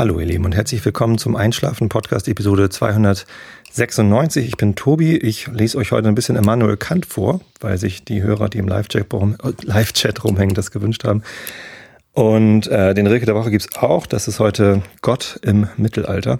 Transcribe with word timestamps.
Hallo 0.00 0.18
ihr 0.18 0.24
Lieben 0.24 0.46
und 0.46 0.56
herzlich 0.56 0.82
willkommen 0.82 1.18
zum 1.18 1.36
Einschlafen 1.36 1.90
Podcast 1.90 2.26
Episode 2.26 2.70
296. 2.70 4.46
Ich 4.46 4.56
bin 4.56 4.74
Tobi. 4.74 5.18
Ich 5.18 5.46
lese 5.48 5.76
euch 5.76 5.92
heute 5.92 6.08
ein 6.08 6.14
bisschen 6.14 6.36
Immanuel 6.36 6.78
Kant 6.78 7.04
vor, 7.04 7.42
weil 7.60 7.76
sich 7.76 8.02
die 8.02 8.22
Hörer, 8.22 8.48
die 8.48 8.56
im 8.56 8.66
Live-Chat 8.66 9.12
rum, 9.12 9.36
Live 9.60 9.92
rumhängen, 10.24 10.54
das 10.54 10.70
gewünscht 10.70 11.04
haben. 11.04 11.22
Und 12.14 12.66
äh, 12.68 12.94
den 12.94 13.08
Rilke 13.08 13.26
der 13.26 13.34
Woche 13.34 13.50
gibt's 13.50 13.76
auch. 13.76 14.06
Das 14.06 14.26
ist 14.26 14.40
heute 14.40 14.80
Gott 15.02 15.38
im 15.42 15.68
Mittelalter. 15.76 16.38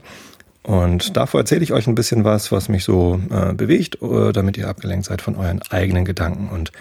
Und 0.63 1.19
davor 1.19 1.41
erzähle 1.41 1.63
ich 1.63 1.75
euch 1.75 1.87
ein 1.87 1.95
bisschen 1.95 2.25
was, 2.25 2.51
was 2.53 2.71
mich 2.71 2.85
so 2.85 3.21
äh, 3.31 3.53
bewegt, 3.53 4.01
äh, 4.01 4.33
damit 4.33 4.57
ihr 4.57 4.69
abgelenkt 4.69 5.05
seid 5.05 5.21
von 5.21 5.37
euren 5.37 5.61
eigenen 5.69 6.07
Gedanken 6.07 6.49
und 6.49 6.73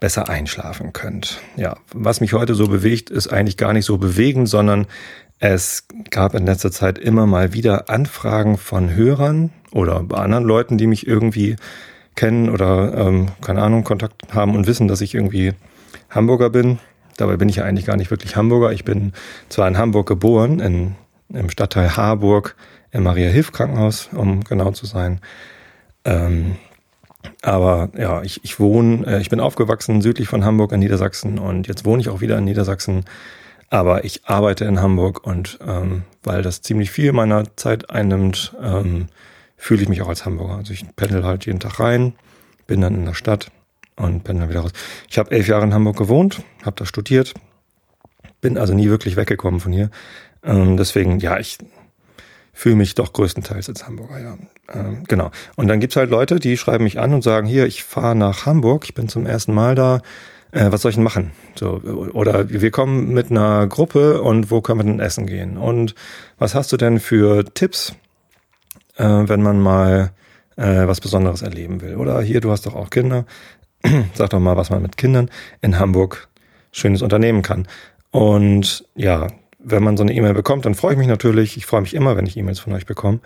besser 0.00 0.28
einschlafen 0.28 0.92
könnt. 0.92 1.40
Ja, 1.56 1.76
was 1.92 2.20
mich 2.20 2.32
heute 2.32 2.54
so 2.54 2.68
bewegt, 2.68 3.10
ist 3.10 3.28
eigentlich 3.28 3.56
gar 3.56 3.72
nicht 3.72 3.84
so 3.84 3.98
bewegend, 3.98 4.48
sondern 4.48 4.86
es 5.38 5.86
gab 6.10 6.34
in 6.34 6.46
letzter 6.46 6.70
Zeit 6.70 6.98
immer 6.98 7.26
mal 7.26 7.52
wieder 7.52 7.90
Anfragen 7.90 8.56
von 8.56 8.94
Hörern 8.94 9.50
oder 9.72 10.04
anderen 10.12 10.44
Leuten, 10.44 10.78
die 10.78 10.86
mich 10.86 11.06
irgendwie 11.06 11.56
kennen 12.14 12.48
oder 12.48 12.94
ähm, 12.94 13.28
keine 13.42 13.62
Ahnung, 13.62 13.84
Kontakt 13.84 14.34
haben 14.34 14.54
und 14.54 14.66
wissen, 14.66 14.88
dass 14.88 15.02
ich 15.02 15.14
irgendwie 15.14 15.52
Hamburger 16.08 16.48
bin. 16.50 16.78
Dabei 17.18 17.36
bin 17.36 17.48
ich 17.48 17.56
ja 17.56 17.64
eigentlich 17.64 17.86
gar 17.86 17.96
nicht 17.96 18.10
wirklich 18.10 18.36
Hamburger. 18.36 18.72
Ich 18.72 18.84
bin 18.84 19.12
zwar 19.48 19.68
in 19.68 19.76
Hamburg 19.76 20.08
geboren, 20.08 20.60
in, 20.60 20.94
im 21.28 21.50
Stadtteil 21.50 21.96
Harburg 21.96 22.56
im 22.90 23.02
Maria-Hilf-Krankenhaus, 23.02 24.10
um 24.14 24.44
genau 24.44 24.70
zu 24.70 24.86
sein. 24.86 25.20
Ähm, 26.04 26.56
aber 27.42 27.90
ja, 27.96 28.22
ich, 28.22 28.42
ich 28.44 28.58
wohne, 28.58 29.06
äh, 29.06 29.20
ich 29.20 29.28
bin 29.28 29.40
aufgewachsen 29.40 30.00
südlich 30.00 30.28
von 30.28 30.44
Hamburg 30.44 30.72
in 30.72 30.80
Niedersachsen 30.80 31.38
und 31.38 31.68
jetzt 31.68 31.84
wohne 31.84 32.00
ich 32.00 32.08
auch 32.08 32.20
wieder 32.20 32.38
in 32.38 32.44
Niedersachsen. 32.44 33.04
Aber 33.68 34.04
ich 34.04 34.24
arbeite 34.26 34.64
in 34.64 34.80
Hamburg 34.80 35.26
und 35.26 35.58
ähm, 35.66 36.04
weil 36.22 36.42
das 36.42 36.62
ziemlich 36.62 36.90
viel 36.90 37.12
meiner 37.12 37.56
Zeit 37.56 37.90
einnimmt, 37.90 38.54
ähm, 38.62 39.06
fühle 39.56 39.82
ich 39.82 39.88
mich 39.88 40.02
auch 40.02 40.08
als 40.08 40.24
Hamburger. 40.24 40.56
Also 40.56 40.72
ich 40.72 40.84
pendel 40.94 41.24
halt 41.24 41.46
jeden 41.46 41.60
Tag 41.60 41.80
rein, 41.80 42.14
bin 42.66 42.80
dann 42.80 42.94
in 42.94 43.04
der 43.04 43.14
Stadt 43.14 43.50
und 43.96 44.28
dann 44.28 44.48
wieder 44.48 44.60
raus. 44.60 44.72
Ich 45.08 45.18
habe 45.18 45.30
elf 45.30 45.48
Jahre 45.48 45.64
in 45.64 45.74
Hamburg 45.74 45.96
gewohnt, 45.96 46.42
habe 46.64 46.76
da 46.76 46.86
studiert, 46.86 47.34
bin 48.40 48.58
also 48.58 48.74
nie 48.74 48.88
wirklich 48.88 49.16
weggekommen 49.16 49.60
von 49.60 49.72
hier. 49.72 49.90
Ähm, 50.44 50.76
deswegen, 50.76 51.18
ja, 51.18 51.38
ich 51.38 51.58
fühle 52.52 52.76
mich 52.76 52.94
doch 52.94 53.12
größtenteils 53.12 53.68
als 53.68 53.86
Hamburger, 53.86 54.18
ja. 54.18 54.38
Ähm, 54.72 55.04
genau. 55.06 55.30
Und 55.56 55.68
dann 55.68 55.80
gibt's 55.80 55.96
halt 55.96 56.10
Leute, 56.10 56.38
die 56.38 56.56
schreiben 56.56 56.84
mich 56.84 56.98
an 56.98 57.12
und 57.12 57.22
sagen, 57.22 57.46
hier, 57.46 57.66
ich 57.66 57.84
fahre 57.84 58.16
nach 58.16 58.46
Hamburg, 58.46 58.84
ich 58.84 58.94
bin 58.94 59.08
zum 59.08 59.26
ersten 59.26 59.52
Mal 59.52 59.74
da, 59.74 60.00
äh, 60.56 60.72
was 60.72 60.82
soll 60.82 60.90
ich 60.90 60.96
denn 60.96 61.04
machen? 61.04 61.32
So, 61.54 61.80
oder 62.14 62.48
wir 62.48 62.70
kommen 62.70 63.12
mit 63.12 63.30
einer 63.30 63.66
Gruppe 63.66 64.22
und 64.22 64.50
wo 64.50 64.62
können 64.62 64.80
wir 64.80 64.84
denn 64.84 65.00
essen 65.00 65.26
gehen? 65.26 65.58
Und 65.58 65.94
was 66.38 66.54
hast 66.54 66.72
du 66.72 66.78
denn 66.78 66.98
für 66.98 67.44
Tipps, 67.44 67.94
äh, 68.96 69.04
wenn 69.04 69.42
man 69.42 69.60
mal 69.60 70.12
äh, 70.56 70.86
was 70.86 71.00
Besonderes 71.00 71.42
erleben 71.42 71.82
will? 71.82 71.96
Oder 71.96 72.22
hier, 72.22 72.40
du 72.40 72.50
hast 72.50 72.64
doch 72.64 72.74
auch 72.74 72.88
Kinder, 72.88 73.26
sag 74.14 74.30
doch 74.30 74.40
mal, 74.40 74.56
was 74.56 74.70
man 74.70 74.80
mit 74.80 74.96
Kindern 74.96 75.30
in 75.60 75.78
Hamburg 75.78 76.28
schönes 76.72 77.02
unternehmen 77.02 77.42
kann. 77.42 77.68
Und 78.10 78.86
ja, 78.94 79.26
wenn 79.58 79.82
man 79.82 79.98
so 79.98 80.04
eine 80.04 80.14
E-Mail 80.14 80.34
bekommt, 80.34 80.64
dann 80.64 80.74
freue 80.74 80.92
ich 80.92 80.98
mich 80.98 81.08
natürlich. 81.08 81.58
Ich 81.58 81.66
freue 81.66 81.82
mich 81.82 81.92
immer, 81.92 82.16
wenn 82.16 82.26
ich 82.26 82.36
E-Mails 82.36 82.60
von 82.60 82.72
euch 82.72 82.86
bekomme 82.86 83.20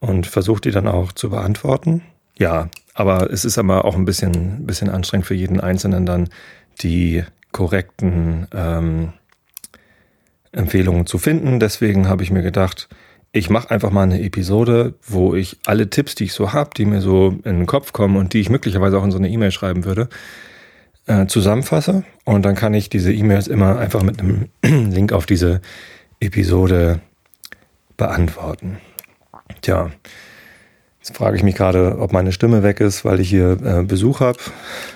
und 0.00 0.26
versuche 0.26 0.60
die 0.60 0.72
dann 0.72 0.88
auch 0.88 1.12
zu 1.12 1.30
beantworten. 1.30 2.02
Ja, 2.38 2.68
aber 2.92 3.30
es 3.30 3.46
ist 3.46 3.56
aber 3.56 3.86
auch 3.86 3.94
ein 3.94 4.04
bisschen, 4.04 4.34
ein 4.34 4.66
bisschen 4.66 4.90
anstrengend 4.90 5.26
für 5.26 5.34
jeden 5.34 5.60
Einzelnen 5.60 6.04
dann 6.04 6.28
die 6.82 7.24
korrekten 7.52 8.46
ähm, 8.52 9.12
Empfehlungen 10.52 11.06
zu 11.06 11.18
finden. 11.18 11.60
Deswegen 11.60 12.08
habe 12.08 12.22
ich 12.22 12.30
mir 12.30 12.42
gedacht, 12.42 12.88
ich 13.32 13.50
mache 13.50 13.70
einfach 13.70 13.90
mal 13.90 14.04
eine 14.04 14.22
Episode, 14.22 14.94
wo 15.06 15.34
ich 15.34 15.58
alle 15.66 15.90
Tipps, 15.90 16.14
die 16.14 16.24
ich 16.24 16.32
so 16.32 16.52
habe, 16.52 16.70
die 16.76 16.86
mir 16.86 17.00
so 17.00 17.28
in 17.44 17.58
den 17.58 17.66
Kopf 17.66 17.92
kommen 17.92 18.16
und 18.16 18.32
die 18.32 18.40
ich 18.40 18.50
möglicherweise 18.50 18.98
auch 18.98 19.04
in 19.04 19.10
so 19.10 19.18
eine 19.18 19.28
E-Mail 19.28 19.50
schreiben 19.50 19.84
würde, 19.84 20.08
äh, 21.06 21.26
zusammenfasse 21.26 22.04
und 22.24 22.44
dann 22.44 22.54
kann 22.54 22.74
ich 22.74 22.88
diese 22.88 23.12
E-Mails 23.12 23.46
immer 23.46 23.78
einfach 23.78 24.02
mit 24.02 24.20
einem 24.20 24.48
Link 24.62 25.12
auf 25.12 25.26
diese 25.26 25.60
Episode 26.20 27.00
beantworten. 27.96 28.78
Tja, 29.60 29.90
jetzt 30.98 31.16
frage 31.16 31.36
ich 31.36 31.42
mich 31.42 31.54
gerade, 31.54 31.98
ob 31.98 32.12
meine 32.12 32.32
Stimme 32.32 32.62
weg 32.62 32.80
ist, 32.80 33.04
weil 33.04 33.20
ich 33.20 33.28
hier 33.28 33.58
äh, 33.62 33.82
Besuch 33.82 34.20
habe. 34.20 34.38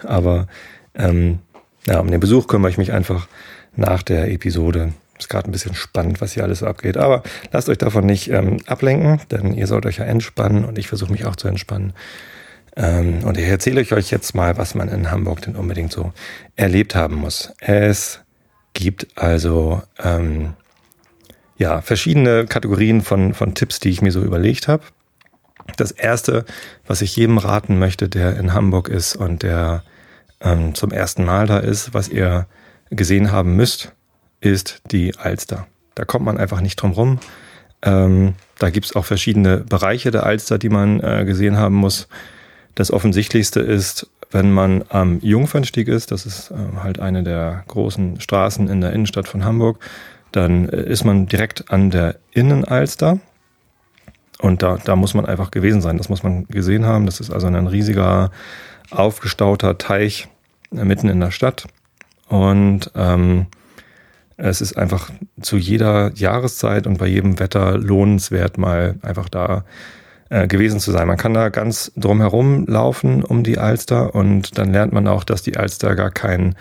Aber 0.03 0.47
ähm, 0.95 1.39
ja, 1.87 1.99
um 2.01 2.11
den 2.11 2.21
Besuch 2.21 2.47
kümmere 2.47 2.71
ich 2.71 2.79
mich 2.79 2.93
einfach 2.93 3.27
nach 3.77 4.03
der 4.03 4.31
Episode. 4.31 4.93
Ist 5.19 5.29
gerade 5.29 5.49
ein 5.49 5.53
bisschen 5.53 5.75
spannend, 5.75 6.21
was 6.21 6.33
hier 6.33 6.45
alles 6.45 6.61
so 6.61 6.67
abgeht. 6.67 6.97
Aber 6.97 7.23
lasst 7.53 7.69
euch 7.69 7.79
davon 7.79 8.07
nicht 8.07 8.31
ähm, 8.31 8.59
ablenken, 8.67 9.21
denn 9.31 9.53
ihr 9.53 9.67
sollt 9.67 9.87
euch 9.87 9.99
ja 9.99 10.05
entspannen 10.05 10.65
und 10.65 10.79
ich 10.79 10.89
versuche 10.89 11.13
mich 11.13 11.27
auch 11.27 11.37
zu 11.37 11.49
entspannen. 11.49 11.93
Ähm, 12.77 13.25
und 13.25 13.37
ich 13.37 13.47
erzähle 13.47 13.81
euch 13.81 14.11
jetzt 14.11 14.35
mal, 14.35 14.57
was 14.57 14.75
man 14.75 14.89
in 14.89 15.11
Hamburg 15.11 15.43
denn 15.43 15.57
unbedingt 15.57 15.93
so 15.93 16.13
erlebt 16.57 16.95
haben 16.95 17.17
muss. 17.17 17.53
Es 17.59 18.21
gibt 18.73 19.09
also 19.17 19.83
ähm, 20.03 20.55
ja 21.59 21.83
verschiedene 21.83 22.47
Kategorien 22.47 23.03
von, 23.03 23.35
von 23.35 23.55
Tipps, 23.55 23.81
die 23.81 23.91
ich 23.91 24.03
mir 24.03 24.13
so 24.13 24.23
überlegt 24.23 24.69
habe. 24.69 24.85
Das 25.77 25.91
erste, 25.91 26.45
was 26.87 27.03
ich 27.03 27.15
jedem 27.17 27.39
raten 27.39 27.79
möchte, 27.79 28.09
der 28.09 28.37
in 28.39 28.55
Hamburg 28.55 28.89
ist 28.89 29.17
und 29.17 29.43
der 29.43 29.83
ähm, 30.41 30.75
zum 30.75 30.91
ersten 30.91 31.25
Mal 31.25 31.47
da 31.47 31.59
ist, 31.59 31.95
was 31.95 32.09
ihr 32.09 32.47
gesehen 32.91 33.33
haben 33.33 33.57
müsst, 33.57 33.93
ist 34.41 34.83
die 34.91 35.17
Alster. 35.17 35.67
Da 35.95 36.05
kommt 36.05 36.25
man 36.25 36.39
einfach 36.39 36.61
nicht 36.61 36.77
drum 36.77 36.93
rum. 36.93 37.19
Ähm, 37.83 38.35
da 38.59 38.71
gibt's 38.71 38.95
auch 38.95 39.05
verschiedene 39.05 39.59
Bereiche 39.59 40.11
der 40.11 40.25
Alster, 40.25 40.59
die 40.59 40.69
man 40.69 41.01
äh, 41.01 41.25
gesehen 41.25 41.57
haben 41.57 41.75
muss. 41.75 42.09
Das 42.75 42.93
Offensichtlichste 42.93 43.61
ist, 43.61 44.09
wenn 44.31 44.53
man 44.53 44.85
am 44.89 45.19
Jungfernstieg 45.21 45.89
ist, 45.89 46.13
das 46.13 46.27
ist 46.27 46.51
ähm, 46.51 46.83
halt 46.83 47.01
eine 47.01 47.23
der 47.23 47.65
großen 47.69 48.21
Straßen 48.21 48.69
in 48.69 48.81
der 48.81 48.93
Innenstadt 48.93 49.29
von 49.29 49.45
Hamburg, 49.45 49.81
dann 50.33 50.69
äh, 50.69 50.83
ist 50.83 51.05
man 51.05 51.27
direkt 51.27 51.71
an 51.71 51.91
der 51.91 52.17
Innenalster. 52.33 53.19
Und 54.39 54.63
da, 54.63 54.79
da 54.83 54.97
muss 54.97 55.15
man 55.15 55.27
einfach 55.27 55.51
gewesen 55.51 55.83
sein. 55.83 55.99
Das 55.99 56.09
muss 56.09 56.23
man 56.23 56.47
gesehen 56.47 56.87
haben. 56.87 57.05
Das 57.05 57.21
ist 57.21 57.31
also 57.31 57.47
ein 57.47 57.67
riesiger, 57.67 58.31
aufgestauter 58.91 59.79
Teich 59.79 60.29
äh, 60.75 60.85
mitten 60.85 61.09
in 61.09 61.21
der 61.21 61.31
Stadt. 61.31 61.67
Und 62.29 62.91
ähm, 62.95 63.47
es 64.37 64.61
ist 64.61 64.77
einfach 64.77 65.11
zu 65.41 65.57
jeder 65.57 66.13
Jahreszeit 66.15 66.87
und 66.87 66.99
bei 66.99 67.07
jedem 67.07 67.39
Wetter 67.39 67.77
lohnenswert, 67.77 68.57
mal 68.57 68.95
einfach 69.03 69.29
da 69.29 69.65
äh, 70.31 70.47
gewesen 70.47 70.81
zu 70.81 70.93
sein. 70.93 71.09
Man 71.09 71.17
kann 71.17 71.35
da 71.35 71.49
ganz 71.51 71.93
drumherum 71.97 72.67
laufen 72.67 73.23
um 73.23 73.43
die 73.43 73.59
Alster 73.59 74.15
und 74.15 74.57
dann 74.57 74.73
lernt 74.73 74.93
man 74.93 75.09
auch, 75.09 75.25
dass 75.25 75.43
die 75.43 75.57
Alster 75.57 75.95
gar 75.95 76.11
kein 76.11 76.55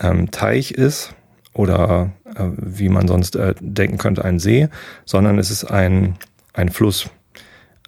ähm, 0.00 0.30
Teich 0.30 0.72
ist 0.72 1.14
oder 1.52 2.10
äh, 2.34 2.44
wie 2.56 2.88
man 2.88 3.06
sonst 3.06 3.36
äh, 3.36 3.54
denken 3.60 3.98
könnte, 3.98 4.24
ein 4.24 4.38
See, 4.38 4.68
sondern 5.04 5.38
es 5.38 5.50
ist 5.50 5.64
ein, 5.64 6.16
ein 6.52 6.70
Fluss. 6.70 7.10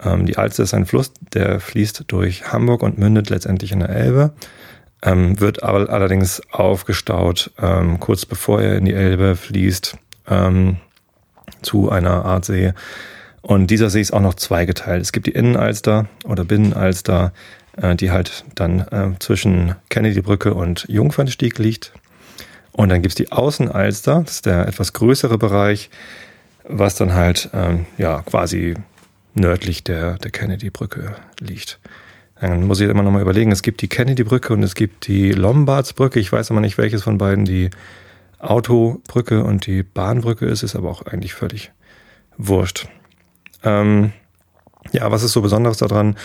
Ähm, 0.05 0.27
die 0.27 0.37
Alster 0.37 0.63
ist 0.63 0.75
ein 0.75 0.87
Fluss, 0.87 1.13
der 1.33 1.61
fließt 1.61 2.05
durch 2.09 2.53
Hamburg 2.53 2.83
und 2.83 2.99
mündet 2.99 3.31
letztendlich 3.31 3.73
in 3.73 3.81
der 3.81 3.91
Elbe, 3.91 4.33
ähm, 5.03 5.41
wird 5.41 5.63
aber 5.63 5.91
allerdings 5.91 6.43
aufgestaut, 6.51 7.51
ähm, 7.61 8.01
kurz 8.01 8.27
bevor 8.27 8.61
er 8.61 8.77
in 8.77 8.85
die 8.85 8.95
Elbe 8.95 9.37
fließt, 9.37 9.97
ähm, 10.29 10.77
zu 11.63 11.91
einer 11.91 12.25
Art 12.25 12.45
See 12.45 12.73
und 13.47 13.69
dieser 13.69 13.91
See 13.91 14.01
ist 14.01 14.13
auch 14.13 14.21
noch 14.21 14.35
zweigeteilt. 14.35 15.01
Es 15.01 15.13
gibt 15.13 15.29
die 15.29 15.31
Innenalster 15.31 16.07
oder 16.25 16.45
Binnenalster, 16.45 17.33
äh, 17.77 17.95
die 17.95 18.11
halt 18.11 18.45
dann 18.57 18.81
äh, 18.81 19.13
zwischen 19.21 19.77
Kennedy-Brücke 19.89 20.53
und 20.53 20.85
Jungfernstieg 20.89 21.57
liegt. 21.59 21.93
Und 22.73 22.89
dann 22.89 23.03
gibt's 23.03 23.15
die 23.15 23.31
Außenalster, 23.31 24.23
das 24.25 24.35
ist 24.35 24.47
der 24.47 24.67
etwas 24.67 24.95
größere 24.95 25.39
Bereich, 25.39 25.91
was 26.69 26.97
dann 26.97 27.15
halt 27.15 27.49
ähm, 27.55 27.87
ja 27.99 28.23
quasi 28.23 28.75
nördlich 29.37 29.85
der, 29.85 30.19
der 30.19 30.31
Kennedy-Brücke 30.31 31.15
liegt. 31.41 31.79
Dann 32.41 32.67
muss 32.67 32.81
ich 32.81 32.89
immer 32.89 33.03
noch 33.03 33.13
mal 33.13 33.23
überlegen, 33.23 33.53
es 33.53 33.63
gibt 33.63 33.81
die 33.81 33.89
Kennedy-Brücke 33.89 34.53
und 34.53 34.63
es 34.63 34.75
gibt 34.75 35.07
die 35.07 35.33
Lombards-Brücke. 35.33 36.21
Ich 36.21 36.33
weiß 36.33 36.51
aber 36.51 36.61
nicht, 36.61 36.77
welches 36.79 37.03
von 37.03 37.19
beiden 37.19 37.45
die 37.45 37.71
Autobrücke 38.39 39.43
und 39.45 39.67
die 39.67 39.83
Bahnbrücke 39.83 40.47
ist, 40.47 40.63
ist 40.63 40.77
aber 40.77 40.91
auch 40.91 41.03
eigentlich 41.03 41.35
völlig 41.35 41.73
wurscht. 42.37 42.89
Ähm, 43.63 44.13
ja, 44.93 45.11
was 45.11 45.23
ist 45.23 45.33
so 45.33 45.41
Besonderes 45.41 45.79
daran? 45.79 46.17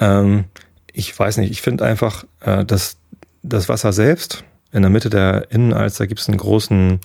Ähm, 0.00 0.44
ich 0.92 1.16
weiß 1.16 1.36
nicht, 1.36 1.50
ich 1.50 1.62
finde 1.62 1.84
einfach, 1.84 2.24
äh, 2.40 2.64
dass 2.64 2.96
das 3.42 3.68
Wasser 3.68 3.92
selbst, 3.92 4.44
in 4.72 4.82
der 4.82 4.90
Mitte 4.90 5.10
der 5.10 5.50
Innenalster 5.50 6.06
gibt 6.06 6.20
es 6.20 6.28
einen 6.28 6.38
großen 6.38 7.00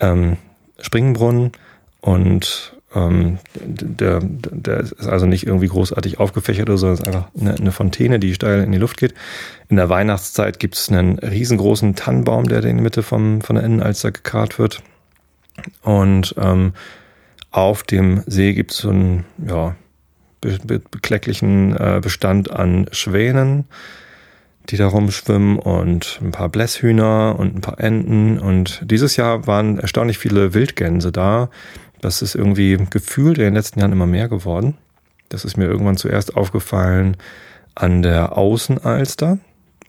ähm, 0.00 0.36
Springbrunnen 0.80 1.52
und 2.00 2.73
ähm, 2.94 3.38
der, 3.54 4.20
der 4.22 4.80
ist 4.80 5.06
also 5.06 5.26
nicht 5.26 5.46
irgendwie 5.46 5.68
großartig 5.68 6.20
aufgefächert 6.20 6.68
oder 6.68 6.78
so, 6.78 6.90
es 6.90 7.00
ist 7.00 7.06
einfach 7.06 7.28
eine, 7.38 7.54
eine, 7.54 7.72
Fontäne, 7.72 8.18
die 8.18 8.34
steil 8.34 8.62
in 8.62 8.72
die 8.72 8.78
Luft 8.78 8.98
geht. 8.98 9.14
In 9.68 9.76
der 9.76 9.88
Weihnachtszeit 9.88 10.58
gibt 10.58 10.76
es 10.76 10.88
einen 10.88 11.18
riesengroßen 11.18 11.94
Tannenbaum, 11.94 12.48
der 12.48 12.64
in 12.64 12.76
die 12.76 12.82
Mitte 12.82 13.02
vom, 13.02 13.40
von 13.40 13.56
der 13.56 13.64
Innenalster 13.64 14.12
gekarrt 14.12 14.58
wird. 14.58 14.82
Und 15.82 16.34
ähm, 16.38 16.72
Auf 17.50 17.84
dem 17.84 18.24
See 18.26 18.52
gibt 18.52 18.72
es 18.72 18.78
so 18.78 18.90
einen 18.90 19.24
ja, 19.46 19.76
be 20.40 20.58
be 20.64 20.80
beklecklichen 20.90 21.76
äh, 21.76 22.00
Bestand 22.02 22.50
an 22.50 22.86
Schwänen, 22.90 23.66
die 24.70 24.76
da 24.76 24.88
rumschwimmen 24.88 25.58
und 25.58 26.18
ein 26.20 26.32
paar 26.32 26.48
Blässhühner 26.48 27.36
und 27.38 27.54
ein 27.54 27.60
paar 27.60 27.78
Enten. 27.78 28.40
Und 28.40 28.82
dieses 28.90 29.16
Jahr 29.16 29.46
waren 29.46 29.78
erstaunlich 29.78 30.18
viele 30.18 30.52
Wildgänse 30.52 31.12
da. 31.12 31.48
Das 32.04 32.20
ist 32.20 32.34
irgendwie 32.34 32.76
gefühlt 32.90 33.38
in 33.38 33.44
den 33.44 33.54
letzten 33.54 33.80
Jahren 33.80 33.92
immer 33.92 34.06
mehr 34.06 34.28
geworden. 34.28 34.76
Das 35.30 35.46
ist 35.46 35.56
mir 35.56 35.64
irgendwann 35.64 35.96
zuerst 35.96 36.36
aufgefallen 36.36 37.16
an 37.74 38.02
der 38.02 38.36
Außenalster. 38.36 39.38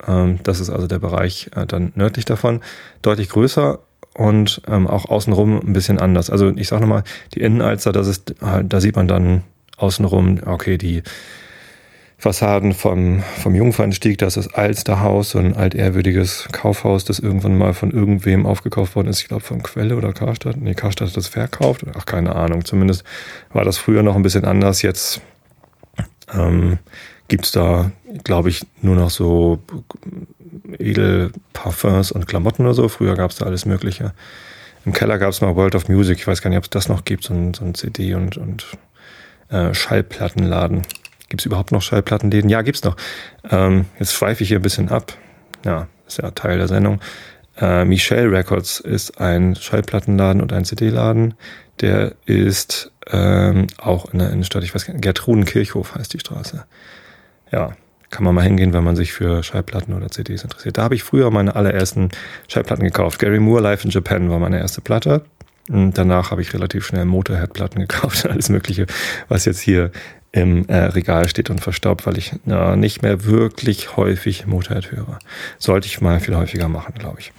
Ähm, 0.08 0.40
das 0.44 0.62
ist 0.62 0.70
also 0.70 0.88
der 0.88 1.00
Bereich 1.00 1.52
äh, 1.58 1.66
dann 1.66 1.92
nördlich 1.96 2.24
davon. 2.24 2.62
Deutlich 3.02 3.28
größer 3.28 3.80
und 4.14 4.62
ähm, 4.66 4.88
auch 4.88 5.06
außenrum 5.06 5.60
ein 5.60 5.74
bisschen 5.74 6.00
anders. 6.00 6.30
Also 6.30 6.54
ich 6.56 6.70
sag 6.70 6.80
nochmal, 6.80 7.04
die 7.34 7.42
Innenalster, 7.42 7.92
das 7.92 8.08
ist 8.08 8.34
halt, 8.42 8.72
da 8.72 8.80
sieht 8.80 8.96
man 8.96 9.10
dann 9.10 9.44
außenrum, 9.76 10.40
okay, 10.46 10.78
die 10.78 11.04
Fassaden 12.18 12.74
vom, 12.74 13.24
vom 13.42 13.56
Jungfernstieg, 13.56 14.18
das 14.18 14.38
ist 14.38 14.56
Alsterhaus, 14.56 15.32
so 15.32 15.40
ein 15.40 15.56
altehrwürdiges 15.56 16.48
Kaufhaus, 16.52 17.04
das 17.04 17.20
irgendwann 17.20 17.58
mal 17.58 17.74
von 17.74 17.92
irgendwem 17.92 18.46
aufgekauft 18.46 18.96
worden 18.96 19.10
ist. 19.10 19.22
Ich 19.22 19.28
glaube 19.28 19.44
von 19.44 19.62
Quelle 19.62 19.98
oder 19.98 20.14
Karstadt. 20.14 20.58
Nee, 20.58 20.74
Karstadt 20.76 21.10
hat 21.10 21.18
das 21.18 21.28
verkauft. 21.28 21.86
Ach, 21.96 22.06
keine 22.06 22.36
Ahnung. 22.36 22.64
Zumindest 22.64 23.04
war 23.52 23.66
das 23.66 23.78
früher 23.78 24.02
noch 24.02 24.16
ein 24.16 24.24
bisschen 24.24 24.46
anders. 24.46 24.82
Jetzt 24.82 25.22
ähm, 26.34 26.80
gibt's 27.28 27.52
da, 27.52 27.92
glaube 28.24 28.50
ich, 28.50 28.66
nur 28.82 28.96
noch 28.96 29.10
so 29.10 29.60
Edelparfums 30.80 32.12
und 32.12 32.28
Klamotten 32.28 32.64
oder 32.64 32.74
so. 32.74 32.88
Früher 32.88 33.16
gab's 33.16 33.36
da 33.36 33.46
alles 33.46 33.66
Mögliche. 33.66 34.14
Im 34.86 34.94
Keller 34.94 35.18
gab's 35.18 35.42
mal 35.42 35.56
World 35.56 35.76
of 35.76 35.90
Music. 35.90 36.20
Ich 36.20 36.28
weiß 36.28 36.42
gar 36.42 36.50
nicht, 36.50 36.60
ob 36.60 36.66
es 36.66 36.70
das 36.70 36.88
noch 36.88 37.04
gibt, 37.06 37.24
so 37.24 37.34
ein, 37.34 37.54
so 37.54 37.66
ein 37.66 37.76
CD- 37.76 38.14
und, 38.14 38.38
und 38.38 38.66
äh, 39.50 39.74
Schallplattenladen. 39.74 40.84
Gibt 41.36 41.42
es 41.42 41.48
überhaupt 41.48 41.74
noch 41.74 41.82
Schallplattenläden? 41.82 42.50
Ja, 42.50 42.62
gibt's 42.62 42.82
noch. 42.86 42.96
Ähm, 43.52 43.88
jetzt 44.00 44.14
schweife 44.14 44.42
ich 44.42 44.48
hier 44.48 44.60
ein 44.60 44.62
bisschen 44.62 44.88
ab. 44.88 45.18
Ja, 45.66 45.90
ist 46.08 46.18
ja 46.18 46.32
Teil 46.32 46.60
der 46.60 46.70
Sendung. 46.70 47.02
Äh, 47.60 47.84
Michelle 47.84 48.32
Records 48.32 48.80
ist 48.80 49.20
ein 49.20 49.54
Schallplattenladen 49.58 50.42
und 50.42 50.54
ein 50.54 50.64
CD-Laden. 50.64 51.34
Der 51.82 52.14
ist 52.26 52.90
ähm, 53.08 53.68
auch 53.78 54.14
in 54.14 54.20
der 54.20 54.30
Innenstadt, 54.30 54.64
ich 54.64 54.74
weiß 54.74 54.86
gar 54.86 54.94
nicht, 54.94 55.04
Gertrudenkirchhof 55.04 55.96
heißt 55.96 56.14
die 56.14 56.20
Straße. 56.20 56.64
Ja, 57.52 57.76
kann 58.12 58.24
man 58.24 58.34
mal 58.34 58.44
hingehen, 58.44 58.72
wenn 58.72 58.86
man 58.86 58.96
sich 58.96 59.12
für 59.12 59.44
Schallplatten 59.44 59.94
oder 59.94 60.10
CDs 60.10 60.44
interessiert. 60.44 60.78
Da 60.78 60.84
habe 60.84 60.96
ich 60.96 61.04
früher 61.04 61.32
meine 61.32 61.58
allerersten 61.58 62.12
Schallplatten 62.48 62.86
gekauft. 62.86 63.20
Gary 63.20 63.42
Moore 63.42 63.62
Live 63.62 63.84
in 63.84 63.92
Japan 63.92 64.30
war 64.30 64.40
meine 64.40 64.60
erste 64.60 64.80
Platte. 64.80 65.26
Und 65.68 65.98
danach 65.98 66.32
habe 66.32 66.42
ich 66.42 66.54
relativ 66.54 66.86
schnell 66.86 67.04
Motorhead-Platten 67.04 67.82
gekauft, 67.82 68.26
alles 68.30 68.48
Mögliche, 68.48 68.86
was 69.28 69.44
jetzt 69.44 69.60
hier 69.60 69.92
im 70.36 70.68
äh, 70.68 70.76
Regal 70.76 71.30
steht 71.30 71.50
und 71.50 71.62
verstaubt, 71.62 72.06
weil 72.06 72.18
ich 72.18 72.34
na, 72.44 72.76
nicht 72.76 73.02
mehr 73.02 73.24
wirklich 73.24 73.96
häufig 73.96 74.46
Motorhead 74.46 74.92
höre. 74.92 75.20
Sollte 75.60 75.88
ich 75.88 76.02
mal 76.02 76.20
viel 76.20 76.36
häufiger 76.36 76.68
machen, 76.68 76.94
glaube 77.00 77.22
ich. 77.22 77.32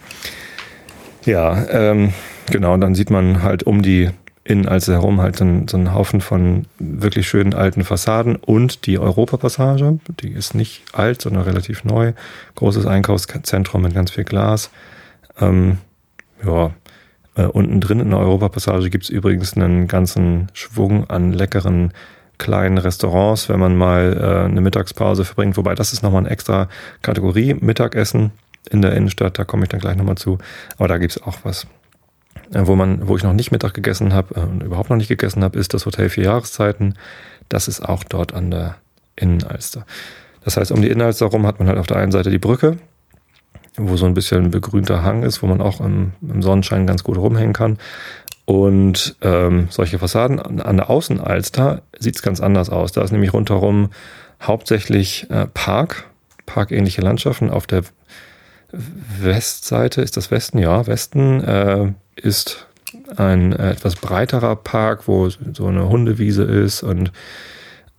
Ja, 1.26 1.68
ähm, 1.68 2.14
genau, 2.50 2.72
und 2.72 2.80
dann 2.80 2.94
sieht 2.94 3.10
man 3.10 3.42
halt 3.42 3.64
um 3.64 3.82
die 3.82 4.08
Innenalster 4.44 4.94
herum 4.94 5.20
halt 5.20 5.36
so, 5.36 5.44
einen 5.44 5.92
Haufen 5.92 6.22
von 6.22 6.66
wirklich 6.78 7.28
schönen 7.28 7.52
alten 7.52 7.84
Fassaden 7.84 8.36
und 8.36 8.86
die 8.86 8.98
Europapassage, 8.98 9.98
die 10.20 10.30
ist 10.30 10.54
nicht 10.54 10.82
alt, 10.94 11.20
sondern 11.20 11.42
relativ 11.42 11.84
neu. 11.84 12.14
Großes 12.54 12.86
Einkaufszentrum 12.86 13.82
mit 13.82 13.92
ganz 13.92 14.12
viel 14.12 14.24
Glas. 14.24 14.70
Ähm, 15.38 15.78
ja, 16.46 16.70
äh, 17.34 17.44
unten 17.44 17.80
drin 17.82 18.00
in 18.00 18.10
der 18.10 18.20
Europapassage 18.20 18.88
gibt's 18.88 19.10
übrigens 19.10 19.54
einen 19.54 19.86
ganzen 19.86 20.48
Schwung 20.54 21.10
an 21.10 21.34
leckeren 21.34 21.92
kleinen 22.38 22.78
Restaurants, 22.78 23.48
wenn 23.48 23.60
man 23.60 23.76
mal 23.76 24.16
äh, 24.16 24.44
eine 24.44 24.60
Mittagspause 24.60 25.24
verbringt. 25.24 25.56
Wobei 25.56 25.74
das 25.74 25.92
ist 25.92 26.02
nochmal 26.02 26.22
eine 26.22 26.30
extra 26.30 26.68
Kategorie, 27.02 27.54
Mittagessen 27.54 28.32
in 28.70 28.82
der 28.82 28.94
Innenstadt, 28.94 29.38
da 29.38 29.44
komme 29.44 29.64
ich 29.64 29.68
dann 29.68 29.80
gleich 29.80 29.96
nochmal 29.96 30.16
zu. 30.16 30.38
Aber 30.76 30.88
da 30.88 30.98
gibt's 30.98 31.22
auch 31.22 31.38
was. 31.44 31.66
Äh, 32.52 32.66
wo 32.66 32.76
man, 32.76 33.08
wo 33.08 33.16
ich 33.16 33.22
noch 33.22 33.32
nicht 33.32 33.52
Mittag 33.52 33.74
gegessen 33.74 34.12
habe 34.12 34.34
äh, 34.34 34.40
und 34.40 34.62
überhaupt 34.62 34.90
noch 34.90 34.96
nicht 34.96 35.08
gegessen 35.08 35.42
habe, 35.42 35.58
ist 35.58 35.74
das 35.74 35.86
Hotel 35.86 36.08
Vier 36.08 36.24
Jahreszeiten. 36.24 36.94
Das 37.48 37.68
ist 37.68 37.80
auch 37.80 38.04
dort 38.04 38.34
an 38.34 38.50
der 38.50 38.76
Innenalster. 39.16 39.86
Das 40.44 40.56
heißt, 40.56 40.70
um 40.70 40.82
die 40.82 40.88
Innenalster 40.88 41.26
rum 41.26 41.46
hat 41.46 41.58
man 41.58 41.68
halt 41.68 41.78
auf 41.78 41.86
der 41.86 41.96
einen 41.96 42.12
Seite 42.12 42.30
die 42.30 42.38
Brücke, 42.38 42.78
wo 43.76 43.96
so 43.96 44.06
ein 44.06 44.14
bisschen 44.14 44.50
begrünter 44.50 45.02
Hang 45.02 45.22
ist, 45.22 45.42
wo 45.42 45.46
man 45.46 45.60
auch 45.60 45.80
im, 45.80 46.12
im 46.22 46.42
Sonnenschein 46.42 46.86
ganz 46.86 47.02
gut 47.02 47.18
rumhängen 47.18 47.52
kann. 47.52 47.78
Und 48.46 49.16
ähm, 49.22 49.66
solche 49.70 49.98
Fassaden 49.98 50.38
an 50.38 50.76
der 50.76 50.88
Außenalster 50.88 51.82
sieht's 51.98 52.22
ganz 52.22 52.40
anders 52.40 52.70
aus. 52.70 52.92
Da 52.92 53.02
ist 53.02 53.10
nämlich 53.10 53.32
rundherum 53.32 53.90
hauptsächlich 54.40 55.28
äh, 55.30 55.46
Park, 55.46 56.04
parkähnliche 56.46 57.02
Landschaften. 57.02 57.50
Auf 57.50 57.66
der 57.66 57.82
Westseite 58.70 60.00
ist 60.00 60.16
das 60.16 60.30
Westen, 60.30 60.58
ja, 60.58 60.86
Westen 60.86 61.42
äh, 61.42 61.92
ist 62.14 62.66
ein 63.16 63.52
äh, 63.52 63.72
etwas 63.72 63.96
breiterer 63.96 64.56
Park, 64.56 65.08
wo 65.08 65.28
so 65.28 65.66
eine 65.66 65.88
Hundewiese 65.88 66.44
ist 66.44 66.82
und 66.82 67.12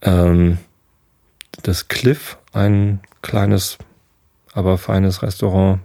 ähm, 0.01 0.57
das 1.63 1.88
Cliff, 1.88 2.38
ein 2.53 3.01
kleines, 3.21 3.77
aber 4.53 4.77
feines 4.77 5.21
Restaurant, 5.23 5.79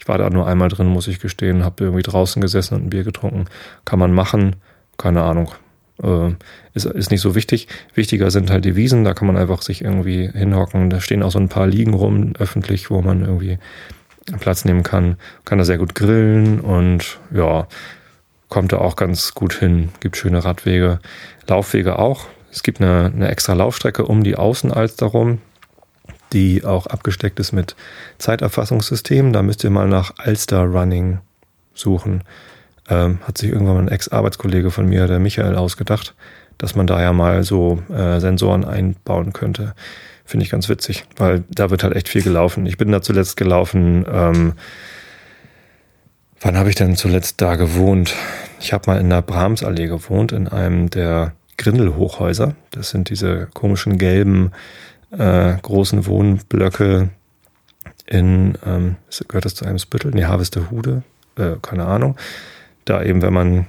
ich 0.00 0.08
war 0.08 0.16
da 0.16 0.30
nur 0.30 0.46
einmal 0.46 0.70
drin, 0.70 0.86
muss 0.86 1.08
ich 1.08 1.20
gestehen, 1.20 1.62
habe 1.62 1.84
irgendwie 1.84 2.02
draußen 2.02 2.40
gesessen 2.40 2.74
und 2.74 2.86
ein 2.86 2.90
Bier 2.90 3.04
getrunken. 3.04 3.44
Kann 3.84 3.98
man 3.98 4.12
machen, 4.12 4.56
keine 4.96 5.22
Ahnung. 5.22 5.50
Äh, 6.02 6.30
ist, 6.72 6.86
ist 6.86 7.10
nicht 7.10 7.20
so 7.20 7.34
wichtig. 7.34 7.68
Wichtiger 7.94 8.30
sind 8.30 8.50
halt 8.50 8.64
die 8.64 8.76
Wiesen, 8.76 9.04
da 9.04 9.12
kann 9.12 9.26
man 9.26 9.36
einfach 9.36 9.60
sich 9.60 9.84
irgendwie 9.84 10.30
hinhocken. 10.32 10.88
Da 10.88 11.02
stehen 11.02 11.22
auch 11.22 11.30
so 11.30 11.38
ein 11.38 11.50
paar 11.50 11.66
Liegen 11.66 11.92
rum, 11.92 12.32
öffentlich, 12.38 12.90
wo 12.90 13.02
man 13.02 13.20
irgendwie 13.20 13.58
Platz 14.40 14.64
nehmen 14.64 14.84
kann. 14.84 15.16
Kann 15.44 15.58
da 15.58 15.64
sehr 15.64 15.78
gut 15.78 15.94
grillen 15.94 16.60
und 16.60 17.18
ja, 17.30 17.68
kommt 18.48 18.72
da 18.72 18.78
auch 18.78 18.96
ganz 18.96 19.34
gut 19.34 19.52
hin. 19.52 19.90
Gibt 20.00 20.16
schöne 20.16 20.42
Radwege, 20.42 21.00
Laufwege 21.46 21.98
auch. 21.98 22.24
Es 22.50 22.62
gibt 22.62 22.80
eine, 22.80 23.12
eine 23.14 23.28
extra 23.28 23.52
Laufstrecke 23.52 24.06
um 24.06 24.24
die 24.24 24.36
Außenalster 24.36 25.06
rum 25.06 25.40
die 26.32 26.64
auch 26.64 26.86
abgesteckt 26.86 27.40
ist 27.40 27.52
mit 27.52 27.76
Zeiterfassungssystemen. 28.18 29.32
Da 29.32 29.42
müsst 29.42 29.64
ihr 29.64 29.70
mal 29.70 29.88
nach 29.88 30.12
Alster 30.18 30.62
Running 30.62 31.18
suchen. 31.74 32.24
Ähm, 32.88 33.20
hat 33.26 33.38
sich 33.38 33.50
irgendwann 33.50 33.76
mal 33.76 33.82
ein 33.82 33.88
Ex-Arbeitskollege 33.88 34.70
von 34.70 34.86
mir, 34.86 35.06
der 35.06 35.20
Michael, 35.20 35.56
ausgedacht, 35.56 36.14
dass 36.58 36.74
man 36.74 36.86
da 36.86 37.00
ja 37.00 37.12
mal 37.12 37.44
so 37.44 37.82
äh, 37.88 38.20
Sensoren 38.20 38.64
einbauen 38.64 39.32
könnte. 39.32 39.74
Finde 40.24 40.44
ich 40.44 40.50
ganz 40.50 40.68
witzig, 40.68 41.04
weil 41.16 41.44
da 41.48 41.70
wird 41.70 41.82
halt 41.82 41.94
echt 41.96 42.08
viel 42.08 42.22
gelaufen. 42.22 42.66
Ich 42.66 42.78
bin 42.78 42.92
da 42.92 43.02
zuletzt 43.02 43.36
gelaufen. 43.36 44.04
Ähm, 44.10 44.52
wann 46.40 46.56
habe 46.56 46.68
ich 46.68 46.76
denn 46.76 46.96
zuletzt 46.96 47.40
da 47.40 47.56
gewohnt? 47.56 48.14
Ich 48.60 48.72
habe 48.72 48.90
mal 48.90 49.00
in 49.00 49.10
der 49.10 49.22
Brahmsallee 49.22 49.86
gewohnt, 49.86 50.32
in 50.32 50.46
einem 50.48 50.90
der 50.90 51.32
Grindelhochhäuser. 51.56 52.54
Das 52.70 52.90
sind 52.90 53.10
diese 53.10 53.48
komischen 53.54 53.98
gelben 53.98 54.52
äh, 55.10 55.56
großen 55.60 56.06
Wohnblöcke 56.06 57.10
in, 58.06 58.58
ähm, 58.66 58.96
gehört 59.28 59.44
das 59.44 59.54
zu 59.54 59.64
einem 59.64 59.78
Spüttel? 59.78 60.10
Nee, 60.12 60.24
Harvestehude, 60.24 61.02
äh, 61.36 61.56
keine 61.62 61.86
Ahnung. 61.86 62.16
Da 62.84 63.02
eben, 63.02 63.22
wenn 63.22 63.32
man 63.32 63.66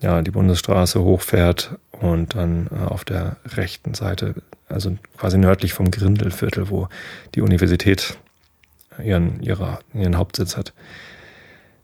ja 0.00 0.22
die 0.22 0.30
Bundesstraße 0.30 1.02
hochfährt 1.02 1.76
und 1.92 2.34
dann 2.34 2.68
äh, 2.68 2.84
auf 2.86 3.04
der 3.04 3.36
rechten 3.44 3.94
Seite, 3.94 4.34
also 4.68 4.96
quasi 5.16 5.38
nördlich 5.38 5.74
vom 5.74 5.90
Grindelviertel, 5.90 6.70
wo 6.70 6.88
die 7.34 7.42
Universität 7.42 8.18
ihren, 9.02 9.40
ihre, 9.42 9.78
ihren 9.94 10.16
Hauptsitz 10.16 10.56
hat. 10.56 10.72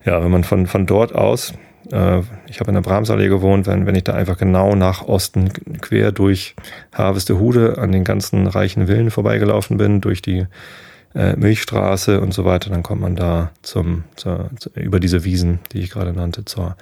Ja, 0.04 0.22
wenn 0.22 0.30
man 0.30 0.44
von, 0.44 0.66
von 0.66 0.86
dort 0.86 1.14
aus 1.14 1.52
äh, 1.92 2.20
ich 2.46 2.60
habe 2.60 2.70
in 2.70 2.74
der 2.74 2.82
Bramsallee 2.82 3.28
gewohnt, 3.28 3.66
wenn, 3.66 3.86
wenn 3.86 3.94
ich 3.94 4.04
da 4.04 4.14
einfach 4.14 4.38
genau 4.38 4.74
nach 4.74 5.02
Osten 5.02 5.52
quer 5.80 6.12
durch 6.12 6.54
Harvestehude 6.92 7.78
an 7.78 7.92
den 7.92 8.04
ganzen 8.04 8.46
reichen 8.46 8.86
Villen 8.86 9.10
vorbeigelaufen 9.10 9.76
bin, 9.76 10.00
durch 10.00 10.22
die 10.22 10.46
äh, 11.14 11.36
Milchstraße 11.36 12.20
und 12.20 12.34
so 12.34 12.44
weiter, 12.44 12.70
dann 12.70 12.82
kommt 12.82 13.00
man 13.00 13.16
da 13.16 13.50
zum, 13.62 14.04
zur, 14.16 14.50
zu, 14.58 14.70
über 14.74 15.00
diese 15.00 15.24
Wiesen, 15.24 15.60
die 15.72 15.80
ich 15.80 15.90
gerade 15.90 16.12
nannte, 16.12 16.44
zur 16.44 16.76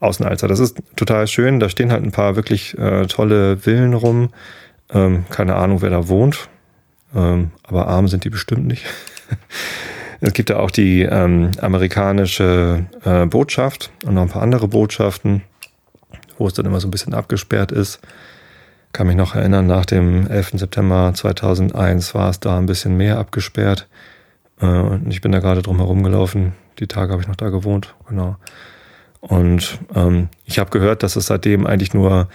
Außenalster. 0.00 0.48
Das 0.48 0.60
ist 0.60 0.78
total 0.96 1.26
schön. 1.26 1.60
Da 1.60 1.68
stehen 1.68 1.92
halt 1.92 2.04
ein 2.04 2.12
paar 2.12 2.36
wirklich 2.36 2.78
äh, 2.78 3.06
tolle 3.06 3.58
Villen 3.58 3.94
rum. 3.94 4.30
Ähm, 4.92 5.24
keine 5.30 5.56
Ahnung, 5.56 5.82
wer 5.82 5.90
da 5.90 6.08
wohnt. 6.08 6.48
Ähm, 7.14 7.50
aber 7.64 7.88
arm 7.88 8.08
sind 8.08 8.24
die 8.24 8.30
bestimmt 8.30 8.66
nicht. 8.66 8.84
Es 10.24 10.34
gibt 10.34 10.50
ja 10.50 10.60
auch 10.60 10.70
die 10.70 11.02
ähm, 11.02 11.50
amerikanische 11.60 12.86
äh, 13.04 13.26
Botschaft 13.26 13.90
und 14.04 14.14
noch 14.14 14.22
ein 14.22 14.28
paar 14.28 14.42
andere 14.42 14.68
Botschaften, 14.68 15.42
wo 16.38 16.46
es 16.46 16.54
dann 16.54 16.64
immer 16.64 16.78
so 16.78 16.86
ein 16.86 16.92
bisschen 16.92 17.12
abgesperrt 17.12 17.72
ist. 17.72 17.98
Kann 18.92 19.08
mich 19.08 19.16
noch 19.16 19.34
erinnern, 19.34 19.66
nach 19.66 19.84
dem 19.84 20.28
11. 20.28 20.60
September 20.60 21.12
2001 21.12 22.14
war 22.14 22.30
es 22.30 22.38
da 22.38 22.56
ein 22.56 22.66
bisschen 22.66 22.96
mehr 22.96 23.18
abgesperrt. 23.18 23.88
Äh, 24.60 24.66
und 24.66 25.10
ich 25.10 25.22
bin 25.22 25.32
da 25.32 25.40
gerade 25.40 25.60
drum 25.60 25.78
herum 25.78 26.04
gelaufen. 26.04 26.52
Die 26.78 26.86
Tage 26.86 27.10
habe 27.10 27.22
ich 27.22 27.28
noch 27.28 27.34
da 27.34 27.48
gewohnt, 27.48 27.96
genau. 28.08 28.36
Und 29.20 29.80
ähm, 29.92 30.28
ich 30.44 30.60
habe 30.60 30.70
gehört, 30.70 31.02
dass 31.02 31.16
es 31.16 31.26
seitdem 31.26 31.66
eigentlich 31.66 31.94
nur 31.94 32.28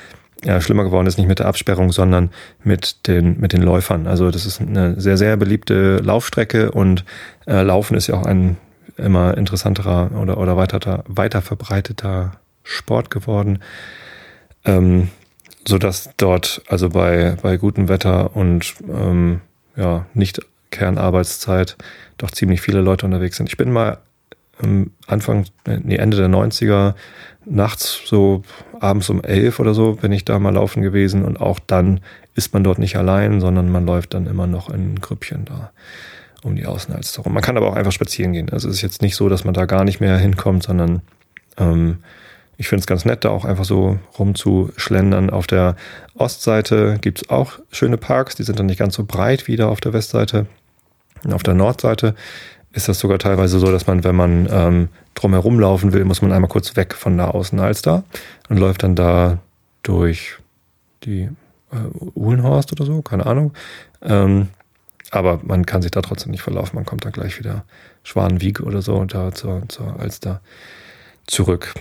ja, 0.44 0.62
schlimmer 0.62 0.84
geworden 0.84 1.08
ist, 1.08 1.18
nicht 1.18 1.28
mit 1.28 1.40
der 1.40 1.48
Absperrung, 1.48 1.92
sondern 1.92 2.30
mit 2.64 3.08
den, 3.08 3.40
mit 3.40 3.54
den 3.54 3.62
Läufern. 3.62 4.08
Also 4.08 4.32
das 4.32 4.46
ist 4.46 4.62
eine 4.62 5.00
sehr, 5.00 5.18
sehr 5.18 5.38
beliebte 5.38 5.98
Laufstrecke 5.98 6.72
und 6.72 7.04
äh, 7.48 7.64
Laufen 7.64 7.96
ist 7.96 8.08
ja 8.08 8.16
auch 8.16 8.26
ein 8.26 8.58
immer 8.98 9.38
interessanterer 9.38 10.12
oder, 10.20 10.38
oder 10.38 10.58
weiter, 10.58 11.04
weiter 11.08 11.42
verbreiteter 11.42 12.40
Sport 12.64 13.10
geworden. 13.12 13.60
Ähm, 14.66 15.10
so 15.68 15.78
dass 15.78 16.10
dort 16.18 16.62
also 16.68 16.90
bei, 16.90 17.36
bei 17.42 17.58
gutem 17.58 17.90
Wetter 17.90 18.36
und 18.36 18.76
ähm, 18.88 19.42
ja, 19.76 20.06
nicht 20.14 20.42
Kernarbeitszeit 20.72 21.78
doch 22.18 22.32
ziemlich 22.32 22.62
viele 22.62 22.82
Leute 22.82 23.06
unterwegs 23.06 23.38
sind. 23.38 23.50
Ich 23.50 23.58
bin 23.58 23.72
mal 23.72 23.98
Anfang, 25.06 25.46
nee, 25.66 25.98
Ende 25.98 26.18
der 26.18 26.30
90er 26.30 26.96
nachts 27.46 28.02
so 28.06 28.44
abends 28.80 29.10
um 29.10 29.24
elf 29.24 29.60
oder 29.60 29.74
so 29.74 29.94
bin 29.94 30.12
ich 30.12 30.26
da 30.26 30.40
mal 30.40 30.54
laufen 30.54 30.82
gewesen 30.82 31.24
und 31.24 31.40
auch 31.40 31.60
dann 31.60 32.02
ist 32.36 32.54
man 32.54 32.64
dort 32.64 32.80
nicht 32.80 32.98
allein, 32.98 33.40
sondern 33.40 33.70
man 33.72 33.86
läuft 33.86 34.14
dann 34.14 34.28
immer 34.28 34.48
noch 34.48 34.70
in 34.70 35.00
Grüppchen 35.00 35.46
da 35.46 35.72
um 36.44 36.56
die 36.56 36.66
Außenalster 36.66 37.24
rum. 37.24 37.34
Man 37.34 37.44
kann 37.44 37.58
aber 37.58 37.68
auch 37.68 37.76
einfach 37.76 37.92
spazieren 37.92 38.34
gehen. 38.34 38.50
Also 38.52 38.70
es 38.70 38.76
ist 38.76 38.82
jetzt 38.82 39.02
nicht 39.02 39.16
so, 39.16 39.30
dass 39.30 39.44
man 39.44 39.54
da 39.54 39.66
gar 39.66 39.84
nicht 39.84 40.00
mehr 40.00 40.18
hinkommt, 40.18 40.64
sondern 40.64 41.02
ähm, 41.58 41.98
ich 42.58 42.68
finde 42.68 42.82
es 42.82 42.88
ganz 42.88 43.06
nett, 43.06 43.24
da 43.24 43.30
auch 43.30 43.46
einfach 43.46 43.66
so 43.66 44.00
rumzuschlendern. 44.18 45.30
Auf 45.30 45.48
der 45.48 45.76
Ostseite 46.16 46.98
gibt 47.02 47.22
es 47.22 47.30
auch 47.30 47.60
schöne 47.72 47.98
Parks, 47.98 48.36
die 48.36 48.44
sind 48.44 48.60
dann 48.60 48.66
nicht 48.66 48.80
ganz 48.80 48.96
so 48.96 49.04
breit 49.04 49.48
wie 49.48 49.56
da 49.56 49.68
auf 49.68 49.80
der 49.80 49.94
Westseite. 49.94 50.48
Auf 51.32 51.44
der 51.44 51.56
Nordseite 51.56 52.16
ist 52.72 52.88
das 52.88 53.00
sogar 53.00 53.18
teilweise 53.18 53.60
so, 53.60 53.72
dass 53.72 53.88
man, 53.88 54.04
wenn 54.04 54.16
man 54.16 54.48
ähm, 54.52 54.90
drumherum 55.16 55.60
laufen 55.60 55.94
will, 55.94 56.06
muss 56.06 56.22
man 56.22 56.32
einmal 56.32 56.50
kurz 56.50 56.76
weg 56.76 56.94
von 56.94 57.18
der 57.18 57.34
Außenalster 57.34 58.04
und 58.50 58.58
läuft 58.58 58.84
dann 58.84 58.96
da 58.96 59.40
durch 59.84 60.38
die 61.04 61.30
äh, 61.72 62.16
Uhlenhorst 62.16 62.72
oder 62.72 62.86
so, 62.86 63.02
keine 63.02 63.26
Ahnung. 63.26 63.54
Ähm, 64.02 64.50
aber 65.12 65.40
man 65.44 65.66
kann 65.66 65.82
sich 65.82 65.92
da 65.92 66.02
trotzdem 66.02 66.32
nicht 66.32 66.42
verlaufen. 66.42 66.76
Man 66.76 66.86
kommt 66.86 67.06
dann 67.06 67.14
gleich 67.14 67.40
wieder 67.40 67.64
Schwanenwieg 68.04 68.60
oder 68.60 68.82
so 68.82 68.96
und 68.96 69.14
da 69.14 69.32
zur, 69.34 69.64
zur 69.70 70.00
Alster 70.00 70.42
zurück. 71.26 71.74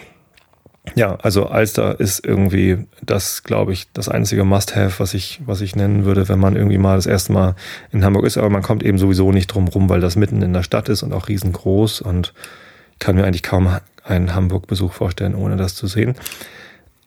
Ja, 0.94 1.16
also 1.16 1.46
Alster 1.46 1.98
ist 1.98 2.24
irgendwie 2.24 2.86
das, 3.02 3.42
glaube 3.42 3.72
ich, 3.72 3.88
das 3.92 4.08
einzige 4.08 4.44
Must-Have, 4.44 5.00
was 5.00 5.14
ich, 5.14 5.40
was 5.44 5.60
ich 5.60 5.76
nennen 5.76 6.04
würde, 6.04 6.28
wenn 6.28 6.38
man 6.38 6.56
irgendwie 6.56 6.78
mal 6.78 6.96
das 6.96 7.06
erste 7.06 7.32
Mal 7.32 7.54
in 7.92 8.04
Hamburg 8.04 8.24
ist. 8.24 8.38
Aber 8.38 8.50
man 8.50 8.62
kommt 8.62 8.82
eben 8.82 8.98
sowieso 8.98 9.32
nicht 9.32 9.48
drum 9.48 9.68
rum, 9.68 9.88
weil 9.88 10.00
das 10.00 10.16
mitten 10.16 10.42
in 10.42 10.52
der 10.52 10.62
Stadt 10.62 10.88
ist 10.88 11.02
und 11.02 11.12
auch 11.12 11.28
riesengroß 11.28 12.00
und 12.00 12.32
kann 12.98 13.16
mir 13.16 13.24
eigentlich 13.24 13.42
kaum 13.42 13.68
einen 14.04 14.34
Hamburg-Besuch 14.34 14.92
vorstellen, 14.92 15.34
ohne 15.34 15.56
das 15.56 15.74
zu 15.74 15.86
sehen. 15.86 16.14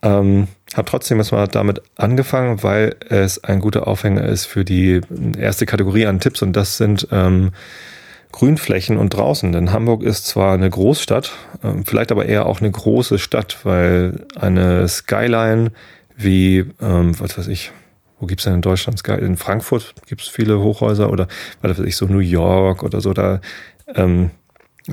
Ähm, 0.01 0.47
habe 0.75 0.89
trotzdem 0.89 1.17
erstmal 1.17 1.47
damit 1.47 1.81
angefangen, 1.97 2.63
weil 2.63 2.95
es 3.09 3.43
ein 3.43 3.59
guter 3.59 3.87
Aufhänger 3.87 4.23
ist 4.23 4.45
für 4.45 4.63
die 4.63 5.01
erste 5.37 5.65
Kategorie 5.65 6.05
an 6.05 6.19
Tipps 6.19 6.41
und 6.41 6.53
das 6.53 6.77
sind 6.77 7.07
ähm, 7.11 7.51
Grünflächen 8.31 8.97
und 8.97 9.13
draußen. 9.13 9.51
Denn 9.51 9.71
Hamburg 9.71 10.03
ist 10.03 10.27
zwar 10.27 10.53
eine 10.53 10.69
Großstadt, 10.69 11.31
ähm, 11.63 11.85
vielleicht 11.85 12.11
aber 12.11 12.25
eher 12.25 12.45
auch 12.45 12.61
eine 12.61 12.71
große 12.71 13.19
Stadt, 13.19 13.59
weil 13.63 14.25
eine 14.35 14.87
Skyline 14.87 15.71
wie, 16.15 16.65
ähm, 16.81 17.19
was 17.19 17.37
weiß 17.37 17.47
ich, 17.47 17.71
wo 18.19 18.25
gibt's 18.25 18.43
denn 18.43 18.55
in 18.55 18.61
Deutschland 18.61 18.99
Skyline? 18.99 19.25
In 19.25 19.37
Frankfurt 19.37 19.93
gibt's 20.07 20.27
viele 20.27 20.59
Hochhäuser 20.59 21.09
oder 21.09 21.27
was 21.61 21.79
weiß 21.79 21.85
ich, 21.85 21.95
so 21.95 22.05
New 22.05 22.19
York 22.19 22.83
oder 22.83 22.99
so, 23.01 23.13
da 23.13 23.39
ähm, 23.95 24.31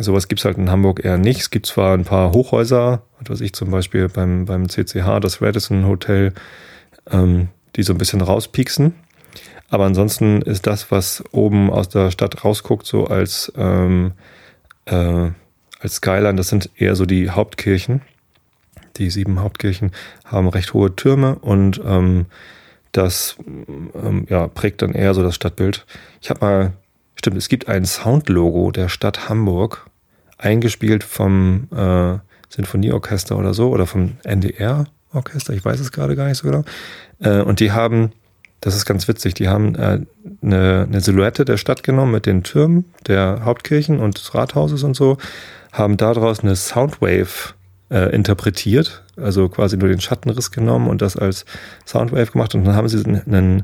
Sowas 0.03 0.29
gibt's 0.29 0.45
halt 0.45 0.59
in 0.59 0.71
Hamburg 0.71 1.05
eher 1.05 1.19
nicht. 1.19 1.41
Es 1.41 1.51
gibt 1.51 1.67
zwar 1.67 1.95
ein 1.95 2.05
paar 2.05 2.33
Hochhäuser, 2.33 3.03
was 3.19 3.31
weiß 3.31 3.41
ich 3.41 3.53
zum 3.55 3.71
Beispiel 3.71 4.09
beim, 4.09 4.45
beim 4.45 4.69
CCH, 4.69 5.21
das 5.21 5.41
Radisson 5.41 5.87
Hotel, 5.87 6.33
ähm, 7.11 7.49
die 7.77 7.83
so 7.83 7.95
ein 7.95 7.99
bisschen 7.99 8.21
rauspieksen. 8.21 8.95
Aber 9.69 9.85
ansonsten 9.85 10.43
ist 10.43 10.67
das, 10.67 10.91
was 10.91 11.25
oben 11.33 11.71
aus 11.71 11.89
der 11.89 12.11
Stadt 12.11 12.45
rausguckt, 12.45 12.87
so 12.87 13.07
als, 13.07 13.53
ähm, 13.57 14.13
äh, 14.85 15.31
als 15.81 15.97
Skyline, 15.97 16.37
das 16.37 16.49
sind 16.49 16.71
eher 16.77 16.95
so 16.97 17.07
die 17.07 17.31
Hauptkirchen. 17.31 18.03
Die 18.97 19.11
sieben 19.11 19.41
Hauptkirchen 19.41 19.93
haben 20.25 20.49
recht 20.49 20.73
hohe 20.73 20.95
Türme 20.95 21.35
und 21.37 21.81
ähm, 21.85 22.27
das 22.93 23.37
ähm, 23.47 24.27
ja, 24.31 24.47
prägt 24.47 24.83
dann 24.83 24.93
eher 24.93 25.13
so 25.13 25.23
das 25.23 25.35
Stadtbild. 25.35 25.85
Ich 26.21 26.31
habe 26.31 26.41
mal 26.41 26.73
Stimmt, 27.17 27.39
es 27.39 27.49
gibt 27.49 27.67
ein 27.67 27.87
Soundlogo 27.87 28.71
der 28.71 28.89
Stadt 28.89 29.29
Hamburg, 29.29 29.87
eingespielt 30.39 31.03
vom 31.03 31.67
äh, 31.75 32.19
Sinfonieorchester 32.51 33.37
oder 33.37 33.55
so, 33.55 33.71
oder 33.71 33.87
vom 33.87 34.19
NDR-Orchester, 34.23 35.55
ich 35.55 35.65
weiß 35.65 35.81
es 35.81 35.93
gerade 35.93 36.15
gar 36.15 36.29
nicht 36.29 36.37
so 36.37 36.49
genau. 36.49 36.65
Äh, 37.19 37.41
und 37.41 37.61
die 37.61 37.73
haben, 37.73 38.13
das 38.67 38.75
ist 38.75 38.85
ganz 38.85 39.07
witzig, 39.07 39.35
die 39.35 39.49
haben 39.49 39.77
äh, 39.77 40.01
eine, 40.43 40.89
eine 40.89 41.01
Silhouette 41.01 41.45
der 41.45 41.57
Stadt 41.57 41.85
genommen 41.85 42.11
mit 42.11 42.27
den 42.27 42.43
Türmen 42.43 42.85
der 43.07 43.43
Hauptkirchen 43.45 44.01
und 44.01 44.19
des 44.19 44.35
Rathauses 44.35 44.83
und 44.83 44.97
so, 44.97 45.19
haben 45.71 45.97
daraus 45.97 46.41
eine 46.41 46.57
Soundwave 46.57 47.55
äh, 47.93 48.13
interpretiert, 48.13 49.05
also 49.17 49.49
quasi 49.49 49.77
nur 49.77 49.89
den 49.89 50.01
Schattenriss 50.01 50.51
genommen 50.51 50.89
und 50.89 51.01
das 51.01 51.17
als 51.17 51.45
Soundwave 51.87 52.33
gemacht 52.33 52.57
und 52.57 52.65
dann 52.65 52.75
haben 52.75 52.89
sie 52.89 53.05
einen 53.07 53.63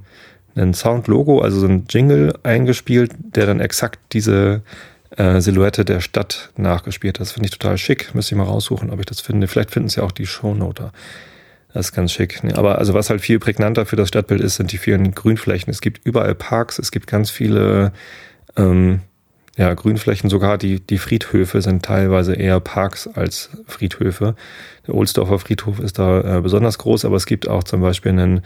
ein 0.55 0.75
Sound-Logo, 0.75 1.41
also 1.41 1.59
so 1.59 1.67
ein 1.67 1.87
Jingle 1.89 2.35
eingespielt, 2.45 3.13
der 3.19 3.47
dann 3.47 3.59
exakt 3.59 3.99
diese 4.13 4.63
äh, 5.17 5.41
Silhouette 5.41 5.85
der 5.85 6.01
Stadt 6.01 6.51
nachgespielt 6.57 7.15
hat. 7.19 7.23
Das 7.23 7.33
finde 7.33 7.47
ich 7.47 7.59
total 7.59 7.79
schick. 7.79 8.15
Müsste 8.15 8.35
ich 8.35 8.39
mal 8.39 8.45
raussuchen, 8.45 8.91
ob 8.91 9.01
ich 9.01 9.07
das 9.07 9.23
finde. 9.23 9.49
Vielleicht 9.49 9.71
finden 9.71 9.87
es 9.87 9.97
ja 9.97 10.03
auch 10.03 10.13
die 10.13 10.27
Shownoter. 10.27 10.93
Das 11.73 11.87
ist 11.87 11.93
ganz 11.93 12.13
schick. 12.13 12.43
Aber 12.55 12.79
also 12.79 12.93
was 12.95 13.09
halt 13.09 13.21
viel 13.21 13.39
prägnanter 13.39 13.87
für 13.87 13.97
das 13.97 14.09
Stadtbild 14.09 14.41
ist, 14.41 14.57
sind 14.57 14.73
die 14.73 14.79
vielen 14.79 15.15
Grünflächen. 15.15 15.71
Es 15.71 15.81
gibt 15.81 16.05
überall 16.05 16.35
Parks, 16.35 16.79
es 16.79 16.91
gibt 16.91 17.07
ganz 17.07 17.31
viele 17.31 17.93
ähm, 18.57 19.01
ja, 19.57 19.73
Grünflächen, 19.75 20.31
sogar 20.31 20.57
die, 20.57 20.81
die 20.81 20.99
Friedhöfe 20.99 21.61
sind 21.61 21.85
teilweise 21.85 22.35
eher 22.35 22.61
Parks 22.61 23.07
als 23.07 23.51
Friedhöfe. 23.67 24.35
Der 24.87 24.95
Ohlsdorfer 24.95 25.39
Friedhof 25.39 25.79
ist 25.79 25.99
da 25.99 26.39
äh, 26.39 26.41
besonders 26.41 26.79
groß, 26.79 27.05
aber 27.05 27.17
es 27.17 27.27
gibt 27.27 27.49
auch 27.49 27.65
zum 27.65 27.83
Beispiel 27.83 28.13
einen 28.13 28.43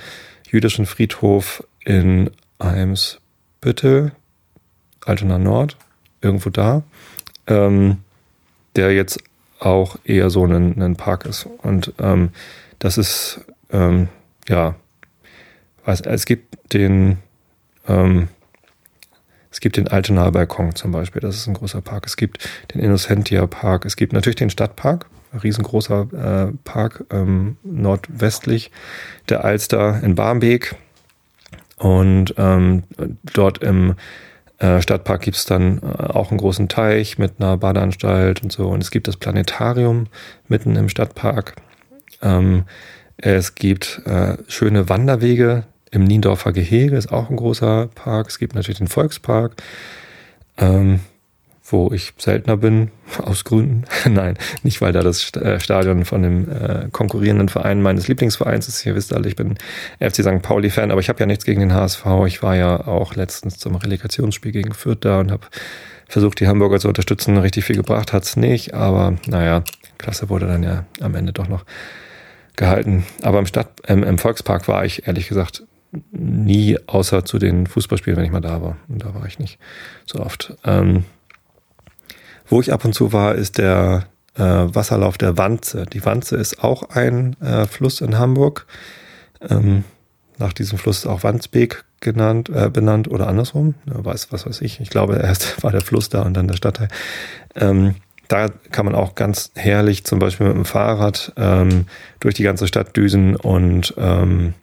jüdischen 0.48 0.86
Friedhof 0.86 1.62
in 1.84 2.30
Eimsbüttel, 2.58 4.12
Altona 5.04 5.38
Nord, 5.38 5.76
irgendwo 6.22 6.50
da, 6.50 6.82
ähm, 7.46 7.98
der 8.74 8.92
jetzt 8.92 9.20
auch 9.58 9.96
eher 10.04 10.30
so 10.30 10.44
ein, 10.44 10.80
ein 10.82 10.96
Park 10.96 11.26
ist. 11.26 11.46
Und 11.62 11.92
ähm, 11.98 12.30
das 12.78 12.98
ist, 12.98 13.40
ähm, 13.70 14.08
ja, 14.48 14.74
weiß, 15.84 16.02
es 16.02 16.26
gibt 16.26 16.72
den, 16.72 17.18
ähm, 17.88 18.28
es 19.50 19.60
gibt 19.60 19.76
den 19.76 19.88
Altenaer 19.88 20.32
Balkon 20.32 20.74
zum 20.74 20.92
Beispiel, 20.92 21.20
das 21.20 21.36
ist 21.36 21.46
ein 21.46 21.54
großer 21.54 21.80
Park. 21.80 22.06
Es 22.06 22.16
gibt 22.16 22.48
den 22.74 22.80
Innocentia 22.80 23.46
Park. 23.46 23.84
Es 23.86 23.96
gibt 23.96 24.12
natürlich 24.12 24.36
den 24.36 24.50
Stadtpark, 24.50 25.06
ein 25.32 25.38
riesengroßer 25.38 26.50
äh, 26.50 26.56
Park 26.64 27.04
ähm, 27.10 27.56
nordwestlich 27.62 28.70
der 29.28 29.44
Alster 29.44 30.02
in 30.02 30.14
Barmbek. 30.14 30.76
Und 31.78 32.34
ähm, 32.38 32.84
dort 33.34 33.62
im 33.62 33.96
äh, 34.58 34.80
Stadtpark 34.80 35.22
gibt's 35.22 35.44
dann 35.44 35.78
äh, 35.78 36.02
auch 36.04 36.30
einen 36.30 36.38
großen 36.38 36.68
Teich 36.68 37.18
mit 37.18 37.34
einer 37.38 37.56
Badeanstalt 37.56 38.42
und 38.42 38.52
so. 38.52 38.68
Und 38.68 38.82
es 38.82 38.90
gibt 38.90 39.08
das 39.08 39.16
Planetarium 39.16 40.06
mitten 40.48 40.76
im 40.76 40.88
Stadtpark. 40.88 41.56
Ähm, 42.22 42.64
es 43.18 43.54
gibt 43.54 44.02
äh, 44.06 44.36
schöne 44.48 44.88
Wanderwege 44.88 45.64
im 45.90 46.04
Niendorfer 46.04 46.52
Gehege, 46.52 46.96
ist 46.96 47.12
auch 47.12 47.30
ein 47.30 47.36
großer 47.36 47.88
Park. 47.94 48.28
Es 48.28 48.38
gibt 48.38 48.54
natürlich 48.54 48.78
den 48.78 48.88
Volkspark. 48.88 49.62
Ähm, 50.58 51.00
wo 51.68 51.92
ich 51.92 52.12
seltener 52.18 52.56
bin, 52.56 52.90
aus 53.22 53.44
Gründen. 53.44 53.84
Nein, 54.08 54.36
nicht 54.62 54.80
weil 54.80 54.92
da 54.92 55.02
das 55.02 55.32
äh, 55.34 55.60
Stadion 55.60 56.04
von 56.04 56.22
dem 56.22 56.50
äh, 56.50 56.88
konkurrierenden 56.90 57.48
Verein 57.48 57.82
meines 57.82 58.08
Lieblingsvereins 58.08 58.68
ist. 58.68 58.84
Ihr 58.86 58.94
wisst 58.94 59.14
alle, 59.14 59.28
ich 59.28 59.36
bin 59.36 59.56
FC 60.00 60.16
St. 60.16 60.42
Pauli-Fan, 60.42 60.90
aber 60.90 61.00
ich 61.00 61.08
habe 61.08 61.20
ja 61.20 61.26
nichts 61.26 61.44
gegen 61.44 61.60
den 61.60 61.74
HSV. 61.74 62.04
Ich 62.26 62.42
war 62.42 62.56
ja 62.56 62.86
auch 62.86 63.14
letztens 63.14 63.58
zum 63.58 63.76
Relegationsspiel 63.76 64.52
gegen 64.52 64.74
Fürth 64.74 64.98
da 65.00 65.20
und 65.20 65.30
habe 65.30 65.46
versucht, 66.08 66.40
die 66.40 66.48
Hamburger 66.48 66.78
zu 66.78 66.88
unterstützen. 66.88 67.36
Richtig 67.38 67.64
viel 67.64 67.76
gebracht 67.76 68.12
hat's 68.12 68.36
nicht, 68.36 68.74
aber 68.74 69.14
naja, 69.26 69.64
Klasse 69.98 70.28
wurde 70.28 70.46
dann 70.46 70.62
ja 70.62 70.84
am 71.00 71.14
Ende 71.14 71.32
doch 71.32 71.48
noch 71.48 71.64
gehalten. 72.56 73.04
Aber 73.22 73.38
im 73.38 73.46
Stadt, 73.46 73.68
ähm, 73.86 74.02
im 74.02 74.18
Volkspark 74.18 74.68
war 74.68 74.84
ich 74.84 75.06
ehrlich 75.06 75.28
gesagt 75.28 75.64
nie, 76.10 76.78
außer 76.86 77.24
zu 77.24 77.38
den 77.38 77.66
Fußballspielen, 77.66 78.16
wenn 78.16 78.24
ich 78.24 78.32
mal 78.32 78.40
da 78.40 78.62
war. 78.62 78.76
Und 78.88 79.04
da 79.04 79.14
war 79.14 79.26
ich 79.26 79.38
nicht 79.38 79.58
so 80.04 80.20
oft. 80.20 80.54
Ähm, 80.64 81.04
wo 82.48 82.60
ich 82.60 82.72
ab 82.72 82.84
und 82.84 82.94
zu 82.94 83.12
war, 83.12 83.34
ist 83.34 83.58
der 83.58 84.06
äh, 84.34 84.42
Wasserlauf 84.42 85.18
der 85.18 85.38
Wanze. 85.38 85.86
Die 85.86 86.04
Wanze 86.04 86.36
ist 86.36 86.62
auch 86.62 86.90
ein 86.90 87.40
äh, 87.40 87.66
Fluss 87.66 88.00
in 88.00 88.18
Hamburg. 88.18 88.66
Ähm, 89.48 89.84
nach 90.38 90.52
diesem 90.52 90.78
Fluss 90.78 90.98
ist 90.98 91.06
auch 91.06 91.22
Wandsbek 91.22 91.84
genannt, 92.00 92.50
äh, 92.50 92.68
benannt 92.68 93.08
oder 93.08 93.28
andersrum. 93.28 93.74
Ja, 93.86 94.04
weiß, 94.04 94.28
was 94.32 94.46
weiß 94.46 94.60
ich. 94.60 94.80
Ich 94.80 94.90
glaube, 94.90 95.16
erst 95.16 95.62
war 95.62 95.72
der 95.72 95.80
Fluss 95.80 96.08
da 96.08 96.22
und 96.22 96.34
dann 96.34 96.48
der 96.48 96.56
Stadtteil. 96.56 96.88
Ähm, 97.54 97.96
da 98.28 98.48
kann 98.70 98.86
man 98.86 98.94
auch 98.94 99.14
ganz 99.14 99.52
herrlich 99.54 100.04
zum 100.04 100.18
Beispiel 100.18 100.48
mit 100.48 100.56
dem 100.56 100.64
Fahrrad 100.64 101.32
ähm, 101.36 101.86
durch 102.20 102.34
die 102.34 102.42
ganze 102.42 102.66
Stadt 102.66 102.96
düsen 102.96 103.36
und 103.36 103.94
ähm, 103.96 104.54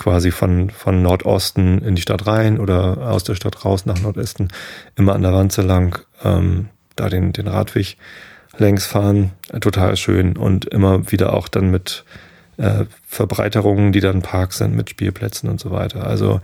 quasi 0.00 0.30
von, 0.30 0.70
von 0.70 1.02
Nordosten 1.02 1.78
in 1.82 1.94
die 1.94 2.02
Stadt 2.02 2.26
rein 2.26 2.58
oder 2.58 3.10
aus 3.10 3.22
der 3.22 3.34
Stadt 3.34 3.64
raus 3.64 3.84
nach 3.84 4.00
Nordwesten, 4.00 4.48
immer 4.96 5.14
an 5.14 5.22
der 5.22 5.34
Wanze 5.34 5.62
lang, 5.62 6.00
ähm, 6.24 6.70
da 6.96 7.08
den, 7.08 7.32
den 7.32 7.46
Radweg 7.46 7.98
längs 8.56 8.86
fahren. 8.86 9.32
Total 9.60 9.96
schön 9.96 10.36
und 10.36 10.64
immer 10.64 11.12
wieder 11.12 11.34
auch 11.34 11.48
dann 11.48 11.70
mit 11.70 12.04
äh, 12.56 12.86
Verbreiterungen, 13.06 13.92
die 13.92 14.00
dann 14.00 14.22
Parks 14.22 14.58
sind, 14.58 14.74
mit 14.74 14.88
Spielplätzen 14.88 15.50
und 15.50 15.60
so 15.60 15.70
weiter. 15.70 16.06
Also 16.06 16.40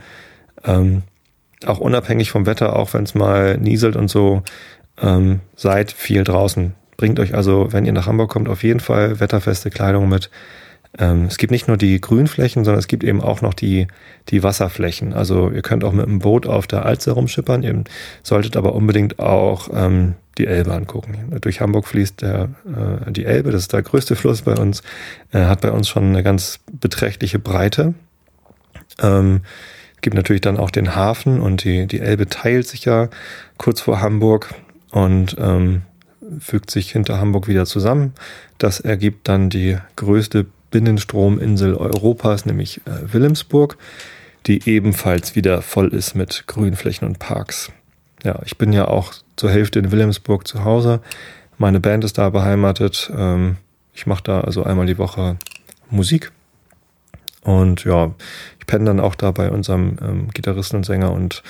ähm, 0.64 1.02
auch 1.64 1.78
unabhängig 1.78 2.30
vom 2.30 2.44
Wetter, 2.44 2.76
auch 2.76 2.92
wenn 2.92 3.04
es 3.04 3.14
mal 3.14 3.56
nieselt 3.56 3.96
und 3.96 4.08
so, 4.08 4.42
ähm, 5.00 5.40
seid 5.56 5.92
viel 5.92 6.24
draußen. 6.24 6.74
Bringt 6.98 7.18
euch 7.20 7.34
also, 7.34 7.72
wenn 7.72 7.86
ihr 7.86 7.92
nach 7.92 8.06
Hamburg 8.06 8.30
kommt, 8.30 8.50
auf 8.50 8.62
jeden 8.62 8.80
Fall 8.80 9.18
wetterfeste 9.18 9.70
Kleidung 9.70 10.08
mit. 10.10 10.30
Ähm, 10.98 11.26
es 11.26 11.38
gibt 11.38 11.50
nicht 11.50 11.68
nur 11.68 11.76
die 11.76 12.00
Grünflächen, 12.00 12.64
sondern 12.64 12.78
es 12.78 12.88
gibt 12.88 13.04
eben 13.04 13.20
auch 13.20 13.42
noch 13.42 13.54
die, 13.54 13.86
die 14.28 14.42
Wasserflächen. 14.42 15.12
Also 15.12 15.50
ihr 15.50 15.62
könnt 15.62 15.84
auch 15.84 15.92
mit 15.92 16.06
dem 16.06 16.20
Boot 16.20 16.46
auf 16.46 16.66
der 16.66 16.84
Alze 16.84 17.12
rumschippern. 17.12 17.62
Ihr 17.62 17.84
solltet 18.22 18.56
aber 18.56 18.74
unbedingt 18.74 19.18
auch 19.18 19.68
ähm, 19.72 20.14
die 20.38 20.46
Elbe 20.46 20.72
angucken. 20.72 21.38
Durch 21.40 21.60
Hamburg 21.60 21.86
fließt 21.86 22.22
der, 22.22 22.50
äh, 22.66 23.10
die 23.10 23.24
Elbe, 23.24 23.50
das 23.50 23.62
ist 23.62 23.72
der 23.72 23.82
größte 23.82 24.16
Fluss 24.16 24.42
bei 24.42 24.54
uns, 24.54 24.82
äh, 25.32 25.44
hat 25.44 25.60
bei 25.60 25.70
uns 25.70 25.88
schon 25.88 26.04
eine 26.04 26.22
ganz 26.22 26.60
beträchtliche 26.72 27.38
Breite. 27.38 27.94
Ähm, 29.00 29.42
gibt 30.00 30.14
natürlich 30.14 30.42
dann 30.42 30.58
auch 30.58 30.70
den 30.70 30.94
Hafen 30.94 31.40
und 31.40 31.64
die, 31.64 31.86
die 31.86 32.00
Elbe 32.00 32.28
teilt 32.28 32.68
sich 32.68 32.84
ja 32.84 33.08
kurz 33.58 33.80
vor 33.80 34.00
Hamburg 34.00 34.54
und 34.90 35.36
ähm, 35.38 35.82
fügt 36.38 36.70
sich 36.70 36.92
hinter 36.92 37.18
Hamburg 37.18 37.48
wieder 37.48 37.66
zusammen. 37.66 38.12
Das 38.58 38.80
ergibt 38.80 39.28
dann 39.28 39.50
die 39.50 39.78
größte 39.96 40.46
Binnenstrominsel 40.76 41.74
Europas, 41.74 42.44
nämlich 42.44 42.82
äh, 42.86 43.14
Wilhelmsburg, 43.14 43.78
die 44.46 44.68
ebenfalls 44.68 45.34
wieder 45.34 45.62
voll 45.62 45.88
ist 45.88 46.14
mit 46.14 46.44
Grünflächen 46.46 47.08
und 47.08 47.18
Parks. 47.18 47.72
Ja, 48.22 48.40
ich 48.44 48.58
bin 48.58 48.74
ja 48.74 48.86
auch 48.88 49.14
zur 49.36 49.48
Hälfte 49.48 49.78
in 49.78 49.90
Wilhelmsburg 49.90 50.46
zu 50.46 50.64
Hause. 50.64 51.00
Meine 51.56 51.80
Band 51.80 52.04
ist 52.04 52.18
da 52.18 52.28
beheimatet. 52.28 53.10
Ähm, 53.16 53.56
ich 53.94 54.06
mache 54.06 54.22
da 54.22 54.42
also 54.42 54.64
einmal 54.64 54.84
die 54.84 54.98
Woche 54.98 55.38
Musik. 55.88 56.30
Und 57.40 57.84
ja, 57.84 58.14
ich 58.58 58.66
penne 58.66 58.84
dann 58.84 59.00
auch 59.00 59.14
da 59.14 59.30
bei 59.30 59.50
unserem 59.50 59.96
ähm, 60.02 60.28
Gitarristen 60.34 60.76
und 60.76 60.84
Sänger 60.84 61.10
und 61.10 61.42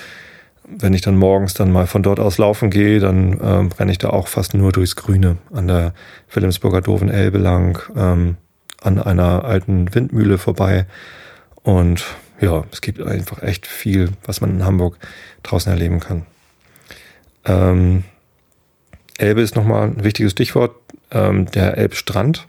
wenn 0.69 0.93
ich 0.93 1.01
dann 1.01 1.17
morgens 1.17 1.53
dann 1.53 1.69
mal 1.69 1.87
von 1.87 2.01
dort 2.01 2.21
aus 2.21 2.37
laufen 2.37 2.69
gehe, 2.69 3.01
dann 3.01 3.37
ähm, 3.41 3.69
renne 3.77 3.91
ich 3.91 3.97
da 3.97 4.09
auch 4.09 4.29
fast 4.29 4.53
nur 4.53 4.71
durchs 4.71 4.95
Grüne 4.95 5.37
an 5.51 5.67
der 5.67 5.93
Wilhelmsburger 6.31 6.81
Doofen 6.81 7.09
Elbe 7.09 7.37
lang, 7.37 7.81
ähm, 7.95 8.37
an 8.87 8.99
einer 9.01 9.43
alten 9.43 9.93
Windmühle 9.93 10.37
vorbei. 10.37 10.85
Und 11.61 12.05
ja, 12.39 12.63
es 12.71 12.81
gibt 12.81 13.01
einfach 13.01 13.43
echt 13.43 13.67
viel, 13.67 14.11
was 14.23 14.41
man 14.41 14.51
in 14.51 14.65
Hamburg 14.65 14.97
draußen 15.43 15.71
erleben 15.71 15.99
kann. 15.99 16.25
Ähm, 17.45 18.03
Elbe 19.17 19.41
ist 19.41 19.55
nochmal 19.55 19.87
ein 19.89 20.03
wichtiges 20.03 20.31
Stichwort. 20.31 20.75
Ähm, 21.11 21.49
der 21.51 21.77
Elbstrand, 21.77 22.47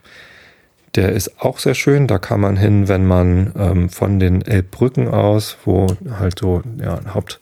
der 0.95 1.13
ist 1.13 1.41
auch 1.41 1.59
sehr 1.59 1.75
schön. 1.75 2.07
Da 2.07 2.19
kann 2.19 2.41
man 2.41 2.57
hin, 2.57 2.89
wenn 2.89 3.07
man 3.07 3.53
ähm, 3.57 3.89
von 3.89 4.21
den 4.21 4.43
Elbbrücken 4.43 5.09
aus, 5.09 5.57
wo 5.65 5.89
halt 6.19 6.39
so 6.39 6.63
ja, 6.81 7.01
Haupt 7.15 7.41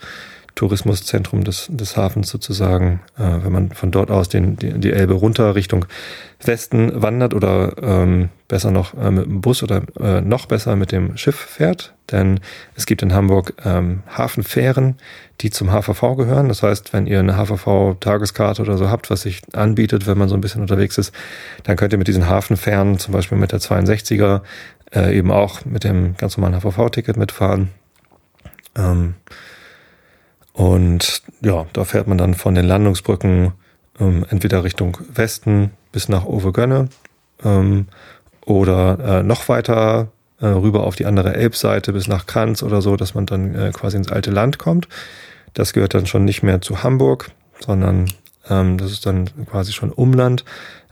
Tourismuszentrum 0.56 1.44
des, 1.44 1.68
des 1.70 1.96
Hafens 1.96 2.30
sozusagen, 2.30 3.00
äh, 3.18 3.44
wenn 3.44 3.52
man 3.52 3.70
von 3.72 3.90
dort 3.90 4.10
aus 4.10 4.28
den, 4.28 4.56
die, 4.56 4.72
die 4.80 4.90
Elbe 4.90 5.12
runter 5.12 5.54
Richtung 5.54 5.84
Westen 6.42 7.02
wandert 7.02 7.34
oder 7.34 7.74
ähm, 7.80 8.30
besser 8.48 8.70
noch 8.70 8.94
äh, 8.94 9.10
mit 9.10 9.26
dem 9.26 9.40
Bus 9.42 9.62
oder 9.62 9.82
äh, 10.00 10.22
noch 10.22 10.46
besser 10.46 10.74
mit 10.74 10.92
dem 10.92 11.16
Schiff 11.18 11.36
fährt. 11.36 11.94
Denn 12.10 12.40
es 12.74 12.86
gibt 12.86 13.02
in 13.02 13.12
Hamburg 13.12 13.52
ähm, 13.64 14.02
Hafenfähren, 14.08 14.96
die 15.42 15.50
zum 15.50 15.70
HVV 15.70 16.16
gehören. 16.16 16.48
Das 16.48 16.62
heißt, 16.62 16.94
wenn 16.94 17.06
ihr 17.06 17.20
eine 17.20 17.36
HVV-Tageskarte 17.36 18.62
oder 18.62 18.78
so 18.78 18.88
habt, 18.88 19.10
was 19.10 19.22
sich 19.22 19.42
anbietet, 19.52 20.06
wenn 20.06 20.16
man 20.16 20.30
so 20.30 20.36
ein 20.36 20.40
bisschen 20.40 20.62
unterwegs 20.62 20.96
ist, 20.96 21.12
dann 21.64 21.76
könnt 21.76 21.92
ihr 21.92 21.98
mit 21.98 22.08
diesen 22.08 22.28
Hafenfähren, 22.28 22.98
zum 22.98 23.12
Beispiel 23.12 23.36
mit 23.36 23.52
der 23.52 23.60
62er, 23.60 24.40
äh, 24.94 25.16
eben 25.18 25.30
auch 25.30 25.66
mit 25.66 25.84
dem 25.84 26.16
ganz 26.16 26.38
normalen 26.38 26.62
HVV-Ticket 26.62 27.18
mitfahren. 27.18 27.70
Ähm, 28.74 29.16
und 30.56 31.22
ja, 31.42 31.66
da 31.74 31.84
fährt 31.84 32.08
man 32.08 32.16
dann 32.16 32.32
von 32.32 32.54
den 32.54 32.64
Landungsbrücken 32.64 33.52
ähm, 34.00 34.24
entweder 34.30 34.64
Richtung 34.64 34.96
Westen 35.12 35.72
bis 35.92 36.08
nach 36.08 36.24
Overgönne 36.24 36.88
ähm, 37.44 37.88
oder 38.46 38.98
äh, 39.18 39.22
noch 39.22 39.50
weiter 39.50 40.08
äh, 40.40 40.46
rüber 40.46 40.84
auf 40.84 40.96
die 40.96 41.04
andere 41.04 41.34
Elbseite 41.34 41.92
bis 41.92 42.08
nach 42.08 42.24
Kranz 42.24 42.62
oder 42.62 42.80
so, 42.80 42.96
dass 42.96 43.12
man 43.14 43.26
dann 43.26 43.54
äh, 43.54 43.70
quasi 43.70 43.98
ins 43.98 44.10
alte 44.10 44.30
Land 44.30 44.56
kommt. 44.56 44.88
Das 45.52 45.74
gehört 45.74 45.92
dann 45.92 46.06
schon 46.06 46.24
nicht 46.24 46.42
mehr 46.42 46.62
zu 46.62 46.82
Hamburg, 46.82 47.32
sondern 47.60 48.10
ähm, 48.48 48.78
das 48.78 48.92
ist 48.92 49.04
dann 49.04 49.28
quasi 49.44 49.74
schon 49.74 49.92
Umland. 49.92 50.46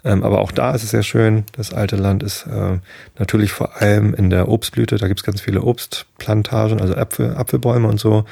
Ähm, 0.05 0.23
aber 0.25 0.41
auch 0.41 0.53
da 0.53 0.75
ist 0.75 0.83
es 0.83 0.91
sehr 0.91 1.03
schön. 1.03 1.45
Das 1.53 1.73
alte 1.73 1.97
Land 1.97 2.23
ist 2.23 2.47
äh, 2.47 2.81
natürlich 3.19 3.53
vor 3.53 3.81
allem 3.81 4.13
in 4.13 4.29
der 4.29 4.49
Obstblüte. 4.49 4.99
Da 4.99 5.09
gibt 5.09 5.21
es 5.21 5.25
ganz 5.25 5.41
viele 5.41 5.63
Obstplantagen, 5.63 6.83
also 6.83 6.95
Äpfel, 6.95 7.35
Apfelbäume 7.35 7.89
und 7.89 7.99
so. 7.99 8.27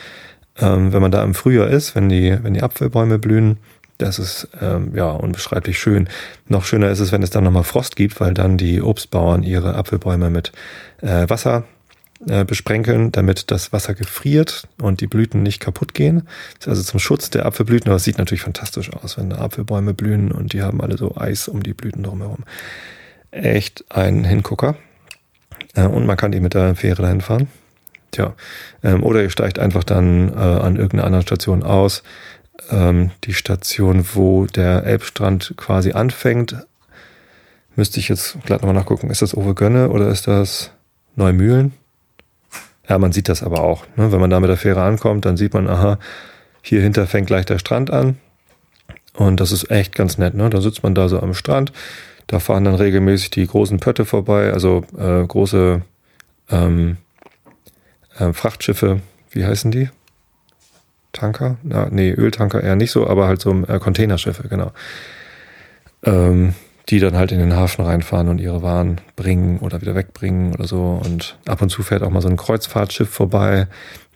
Ähm, 0.58 0.92
wenn 0.92 1.02
man 1.02 1.10
da 1.10 1.22
im 1.22 1.34
Frühjahr 1.34 1.68
ist, 1.68 1.94
wenn 1.94 2.08
die, 2.08 2.36
wenn 2.42 2.54
die 2.54 2.62
Apfelbäume 2.62 3.18
blühen, 3.18 3.58
das 3.98 4.18
ist 4.18 4.48
ähm, 4.60 4.92
ja 4.94 5.10
unbeschreiblich 5.10 5.78
schön. 5.78 6.08
Noch 6.48 6.64
schöner 6.64 6.90
ist 6.90 6.98
es, 6.98 7.12
wenn 7.12 7.22
es 7.22 7.30
dann 7.30 7.44
nochmal 7.44 7.64
Frost 7.64 7.96
gibt, 7.96 8.20
weil 8.20 8.34
dann 8.34 8.58
die 8.58 8.82
Obstbauern 8.82 9.42
ihre 9.42 9.74
Apfelbäume 9.74 10.28
mit 10.28 10.52
äh, 11.00 11.28
Wasser 11.28 11.64
äh, 12.28 12.44
besprenkeln, 12.44 13.12
damit 13.12 13.50
das 13.50 13.72
Wasser 13.72 13.94
gefriert 13.94 14.68
und 14.80 15.00
die 15.00 15.06
Blüten 15.06 15.42
nicht 15.42 15.60
kaputt 15.60 15.94
gehen. 15.94 16.28
Das 16.58 16.66
ist 16.66 16.68
also 16.68 16.82
zum 16.82 17.00
Schutz 17.00 17.30
der 17.30 17.46
Apfelblüten, 17.46 17.88
aber 17.88 17.96
es 17.96 18.04
sieht 18.04 18.18
natürlich 18.18 18.42
fantastisch 18.42 18.92
aus, 18.92 19.18
wenn 19.18 19.30
da 19.30 19.38
Apfelbäume 19.38 19.94
blühen 19.94 20.32
und 20.32 20.52
die 20.52 20.62
haben 20.62 20.80
alle 20.80 20.96
so 20.96 21.16
Eis 21.16 21.48
um 21.48 21.62
die 21.62 21.74
Blüten 21.74 22.02
drumherum. 22.02 22.44
Echt 23.30 23.84
ein 23.88 24.24
Hingucker. 24.24 24.76
Äh, 25.74 25.86
und 25.86 26.06
man 26.06 26.16
kann 26.16 26.32
die 26.32 26.40
mit 26.40 26.54
der 26.54 26.74
Fähre 26.74 27.02
dahin 27.02 27.20
fahren. 27.20 27.48
Tja, 28.12 28.34
ähm, 28.82 29.02
oder 29.02 29.22
ihr 29.22 29.30
steigt 29.30 29.58
einfach 29.58 29.84
dann 29.84 30.28
äh, 30.28 30.36
an 30.36 30.76
irgendeiner 30.76 31.04
anderen 31.04 31.22
Station 31.22 31.62
aus. 31.62 32.02
Ähm, 32.70 33.10
die 33.24 33.34
Station, 33.34 34.06
wo 34.12 34.44
der 34.46 34.84
Elbstrand 34.84 35.54
quasi 35.56 35.92
anfängt, 35.92 36.56
müsste 37.74 38.00
ich 38.00 38.08
jetzt 38.08 38.36
gleich 38.44 38.60
nochmal 38.60 38.74
nachgucken. 38.74 39.10
Ist 39.10 39.22
das 39.22 39.34
Overgönne 39.34 39.88
oder 39.88 40.08
ist 40.08 40.28
das 40.28 40.70
Neumühlen? 41.16 41.72
Ja, 42.88 42.98
man 42.98 43.12
sieht 43.12 43.30
das 43.30 43.42
aber 43.42 43.62
auch. 43.62 43.86
Ne? 43.96 44.12
Wenn 44.12 44.20
man 44.20 44.28
da 44.28 44.40
mit 44.40 44.50
der 44.50 44.58
Fähre 44.58 44.82
ankommt, 44.82 45.24
dann 45.24 45.38
sieht 45.38 45.54
man, 45.54 45.66
aha, 45.66 45.98
hier 46.60 46.82
hinter 46.82 47.06
fängt 47.06 47.28
gleich 47.28 47.46
der 47.46 47.58
Strand 47.58 47.90
an. 47.90 48.18
Und 49.14 49.40
das 49.40 49.52
ist 49.52 49.70
echt 49.70 49.94
ganz 49.94 50.18
nett. 50.18 50.34
Ne? 50.34 50.50
Da 50.50 50.60
sitzt 50.60 50.82
man 50.82 50.94
da 50.94 51.08
so 51.08 51.20
am 51.20 51.32
Strand. 51.32 51.72
Da 52.26 52.40
fahren 52.40 52.64
dann 52.64 52.74
regelmäßig 52.74 53.30
die 53.30 53.46
großen 53.46 53.80
Pötte 53.80 54.04
vorbei, 54.04 54.52
also 54.52 54.84
äh, 54.98 55.26
große 55.26 55.82
ähm, 56.50 56.96
äh, 58.22 58.32
Frachtschiffe, 58.32 59.00
wie 59.30 59.44
heißen 59.44 59.70
die? 59.70 59.88
Tanker? 61.12 61.56
Na, 61.62 61.88
nee, 61.90 62.10
Öltanker 62.10 62.62
eher 62.62 62.76
nicht 62.76 62.90
so, 62.90 63.06
aber 63.06 63.26
halt 63.26 63.40
so 63.40 63.52
äh, 63.68 63.78
Containerschiffe, 63.78 64.48
genau. 64.48 64.72
Ähm, 66.04 66.54
die 66.88 66.98
dann 66.98 67.16
halt 67.16 67.32
in 67.32 67.38
den 67.38 67.54
Hafen 67.54 67.84
reinfahren 67.84 68.28
und 68.28 68.40
ihre 68.40 68.62
Waren 68.62 69.00
bringen 69.14 69.58
oder 69.60 69.80
wieder 69.80 69.94
wegbringen 69.94 70.54
oder 70.54 70.66
so. 70.66 71.00
Und 71.02 71.38
ab 71.46 71.62
und 71.62 71.68
zu 71.68 71.82
fährt 71.82 72.02
auch 72.02 72.10
mal 72.10 72.22
so 72.22 72.28
ein 72.28 72.36
Kreuzfahrtschiff 72.36 73.08
vorbei. 73.08 73.68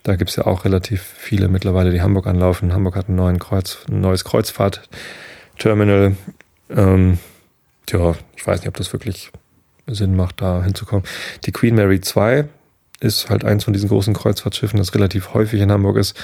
Da 0.03 0.15
gibt's 0.15 0.35
ja 0.35 0.45
auch 0.45 0.65
relativ 0.65 1.01
viele 1.01 1.47
mittlerweile, 1.47 1.91
die 1.91 2.01
Hamburg 2.01 2.27
anlaufen. 2.27 2.73
Hamburg 2.73 2.95
hat 2.95 3.09
einen 3.09 3.39
Kreuz, 3.39 3.79
ein 3.89 4.01
neues 4.01 4.25
Kreuzfahrtterminal. 4.25 6.17
Ähm, 6.69 7.19
ja, 7.89 8.15
ich 8.35 8.45
weiß 8.45 8.59
nicht, 8.59 8.67
ob 8.67 8.75
das 8.75 8.91
wirklich 8.91 9.31
Sinn 9.87 10.15
macht, 10.15 10.41
da 10.41 10.63
hinzukommen. 10.63 11.05
Die 11.45 11.51
Queen 11.51 11.75
Mary 11.75 12.01
2 12.01 12.45
ist 12.99 13.29
halt 13.29 13.45
eins 13.45 13.63
von 13.63 13.73
diesen 13.73 13.89
großen 13.89 14.13
Kreuzfahrtschiffen, 14.13 14.79
das 14.79 14.93
relativ 14.93 15.33
häufig 15.33 15.61
in 15.61 15.71
Hamburg 15.71 15.97
ist. 15.97 16.17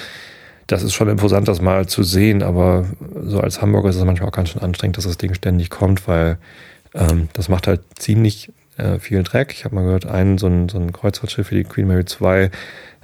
Das 0.67 0.81
ist 0.81 0.93
schon 0.93 1.09
imposant, 1.09 1.47
das 1.47 1.61
mal 1.61 1.87
zu 1.87 2.03
sehen, 2.03 2.41
aber 2.41 2.85
so 3.21 3.39
als 3.39 3.61
Hamburger 3.61 3.89
ist 3.89 3.97
es 3.97 4.03
manchmal 4.03 4.29
auch 4.29 4.33
ganz 4.33 4.49
schön 4.49 4.61
anstrengend, 4.61 4.97
dass 4.97 5.03
das 5.03 5.17
Ding 5.17 5.33
ständig 5.33 5.69
kommt, 5.69 6.07
weil 6.07 6.37
ähm, 6.93 7.27
das 7.33 7.49
macht 7.49 7.67
halt 7.67 7.81
ziemlich 7.97 8.51
äh, 8.77 8.97
viel 8.99 9.23
Dreck. 9.23 9.53
Ich 9.53 9.65
habe 9.65 9.75
mal 9.75 9.83
gehört, 9.83 10.05
ein 10.05 10.37
so, 10.37 10.47
ein 10.47 10.69
so 10.69 10.79
ein 10.79 10.93
Kreuzfahrtschiff 10.93 11.51
wie 11.51 11.55
die 11.55 11.63
Queen 11.63 11.87
Mary 11.87 12.05
2 12.05 12.49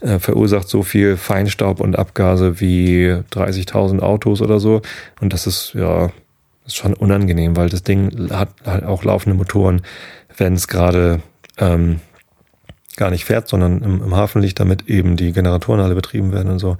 äh, 0.01 0.19
verursacht 0.19 0.69
so 0.69 0.83
viel 0.83 1.17
Feinstaub 1.17 1.81
und 1.81 1.97
Abgase 1.97 2.59
wie 2.61 3.13
30.000 3.31 3.99
Autos 3.99 4.41
oder 4.41 4.59
so. 4.59 4.81
Und 5.19 5.33
das 5.33 5.45
ist 5.45 5.73
ja 5.73 6.11
ist 6.65 6.77
schon 6.77 6.93
unangenehm, 6.93 7.57
weil 7.57 7.69
das 7.69 7.83
Ding 7.83 8.29
hat 8.31 8.49
halt 8.65 8.85
auch 8.85 9.03
laufende 9.03 9.35
Motoren, 9.35 9.81
wenn 10.37 10.53
es 10.53 10.67
gerade 10.67 11.21
ähm, 11.57 11.99
gar 12.99 13.09
nicht 13.09 13.25
fährt, 13.25 13.47
sondern 13.47 13.81
im, 13.81 14.03
im 14.03 14.15
Hafen 14.15 14.41
liegt, 14.41 14.59
damit 14.59 14.87
eben 14.87 15.15
die 15.15 15.31
Generatoren 15.31 15.79
alle 15.79 15.95
betrieben 15.95 16.31
werden 16.31 16.51
und 16.51 16.59
so. 16.59 16.77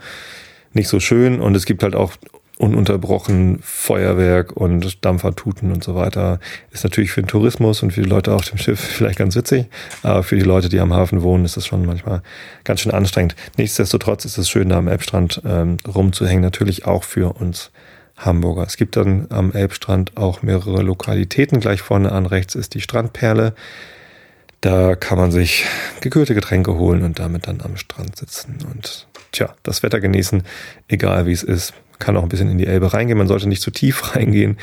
Nicht 0.73 0.87
so 0.87 0.99
schön 0.99 1.41
und 1.41 1.55
es 1.55 1.65
gibt 1.65 1.81
halt 1.81 1.95
auch 1.95 2.13
ununterbrochen 2.59 3.59
Feuerwerk 3.63 4.51
und 4.51 5.03
Dampfertuten 5.05 5.71
und 5.71 5.81
so 5.81 5.95
weiter. 5.95 6.39
Ist 6.71 6.83
natürlich 6.83 7.11
für 7.11 7.21
den 7.21 7.27
Tourismus 7.27 7.81
und 7.81 7.91
für 7.91 8.01
die 8.01 8.09
Leute 8.09 8.33
auf 8.33 8.45
dem 8.45 8.57
Schiff 8.57 8.79
vielleicht 8.97 9.17
ganz 9.17 9.35
witzig, 9.35 9.67
aber 10.03 10.23
für 10.23 10.35
die 10.35 10.43
Leute, 10.43 10.69
die 10.69 10.79
am 10.79 10.93
Hafen 10.93 11.23
wohnen, 11.23 11.45
ist 11.45 11.57
das 11.57 11.65
schon 11.65 11.85
manchmal 11.85 12.21
ganz 12.65 12.81
schön 12.81 12.91
anstrengend. 12.91 13.35
Nichtsdestotrotz 13.57 14.25
ist 14.25 14.37
es 14.37 14.49
schön, 14.49 14.69
da 14.69 14.77
am 14.77 14.89
Elbstrand 14.89 15.41
ähm, 15.45 15.77
rumzuhängen, 15.87 16.43
natürlich 16.43 16.85
auch 16.85 17.05
für 17.05 17.33
uns 17.33 17.71
Hamburger. 18.17 18.63
Es 18.63 18.75
gibt 18.75 18.97
dann 18.97 19.27
am 19.29 19.53
Elbstrand 19.53 20.17
auch 20.17 20.41
mehrere 20.41 20.81
Lokalitäten. 20.81 21.61
Gleich 21.61 21.81
vorne 21.81 22.11
an 22.11 22.25
rechts 22.25 22.55
ist 22.55 22.73
die 22.73 22.81
Strandperle. 22.81 23.53
Da 24.61 24.95
kann 24.95 25.17
man 25.17 25.31
sich 25.31 25.65
gekühlte 26.01 26.35
Getränke 26.35 26.75
holen 26.75 27.03
und 27.03 27.19
damit 27.19 27.47
dann 27.47 27.61
am 27.61 27.77
Strand 27.77 28.17
sitzen 28.17 28.57
und 28.69 29.07
tja, 29.31 29.55
das 29.63 29.83
Wetter 29.83 29.99
genießen, 29.99 30.43
egal 30.87 31.25
wie 31.25 31.31
es 31.31 31.43
ist 31.43 31.73
kann 31.99 32.15
auch 32.15 32.23
ein 32.23 32.29
bisschen 32.29 32.49
in 32.49 32.57
die 32.57 32.65
Elbe 32.65 32.93
reingehen. 32.93 33.17
Man 33.17 33.27
sollte 33.27 33.47
nicht 33.47 33.61
zu 33.61 33.71
tief 33.71 34.15
reingehen, 34.15 34.57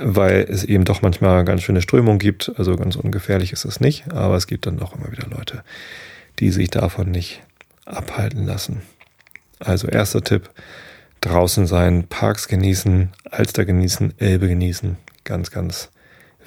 weil 0.00 0.46
es 0.48 0.64
eben 0.64 0.84
doch 0.84 1.02
manchmal 1.02 1.44
ganz 1.44 1.62
schöne 1.62 1.82
Strömung 1.82 2.18
gibt. 2.18 2.52
Also 2.56 2.76
ganz 2.76 2.96
ungefährlich 2.96 3.52
ist 3.52 3.64
es 3.64 3.80
nicht, 3.80 4.10
aber 4.10 4.36
es 4.36 4.46
gibt 4.46 4.66
dann 4.66 4.80
auch 4.82 4.94
immer 4.94 5.12
wieder 5.12 5.28
Leute, 5.28 5.62
die 6.38 6.50
sich 6.50 6.70
davon 6.70 7.10
nicht 7.10 7.42
abhalten 7.84 8.46
lassen. 8.46 8.82
Also 9.60 9.88
erster 9.88 10.22
Tipp, 10.22 10.50
draußen 11.20 11.66
sein, 11.66 12.04
Parks 12.08 12.48
genießen, 12.48 13.10
Alster 13.30 13.64
genießen, 13.64 14.14
Elbe 14.18 14.48
genießen. 14.48 14.96
Ganz, 15.24 15.50
ganz 15.50 15.90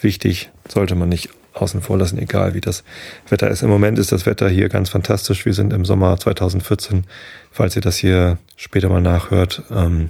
wichtig, 0.01 0.49
sollte 0.67 0.95
man 0.95 1.09
nicht 1.09 1.29
außen 1.53 1.81
vor 1.81 1.97
lassen, 1.97 2.17
egal 2.17 2.53
wie 2.53 2.61
das 2.61 2.83
Wetter 3.29 3.49
ist. 3.49 3.61
Im 3.61 3.69
Moment 3.69 3.99
ist 3.99 4.11
das 4.11 4.25
Wetter 4.25 4.49
hier 4.49 4.69
ganz 4.69 4.89
fantastisch. 4.89 5.45
Wir 5.45 5.53
sind 5.53 5.73
im 5.73 5.85
Sommer 5.85 6.17
2014, 6.17 7.05
falls 7.51 7.75
ihr 7.75 7.81
das 7.81 7.97
hier 7.97 8.37
später 8.55 8.89
mal 8.89 9.01
nachhört. 9.01 9.63
Ähm, 9.71 10.09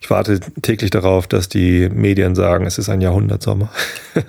ich 0.00 0.10
warte 0.10 0.40
täglich 0.62 0.90
darauf, 0.90 1.26
dass 1.26 1.48
die 1.48 1.88
Medien 1.88 2.34
sagen, 2.34 2.66
es 2.66 2.78
ist 2.78 2.88
ein 2.88 3.00
Jahrhundertsommer. 3.00 3.70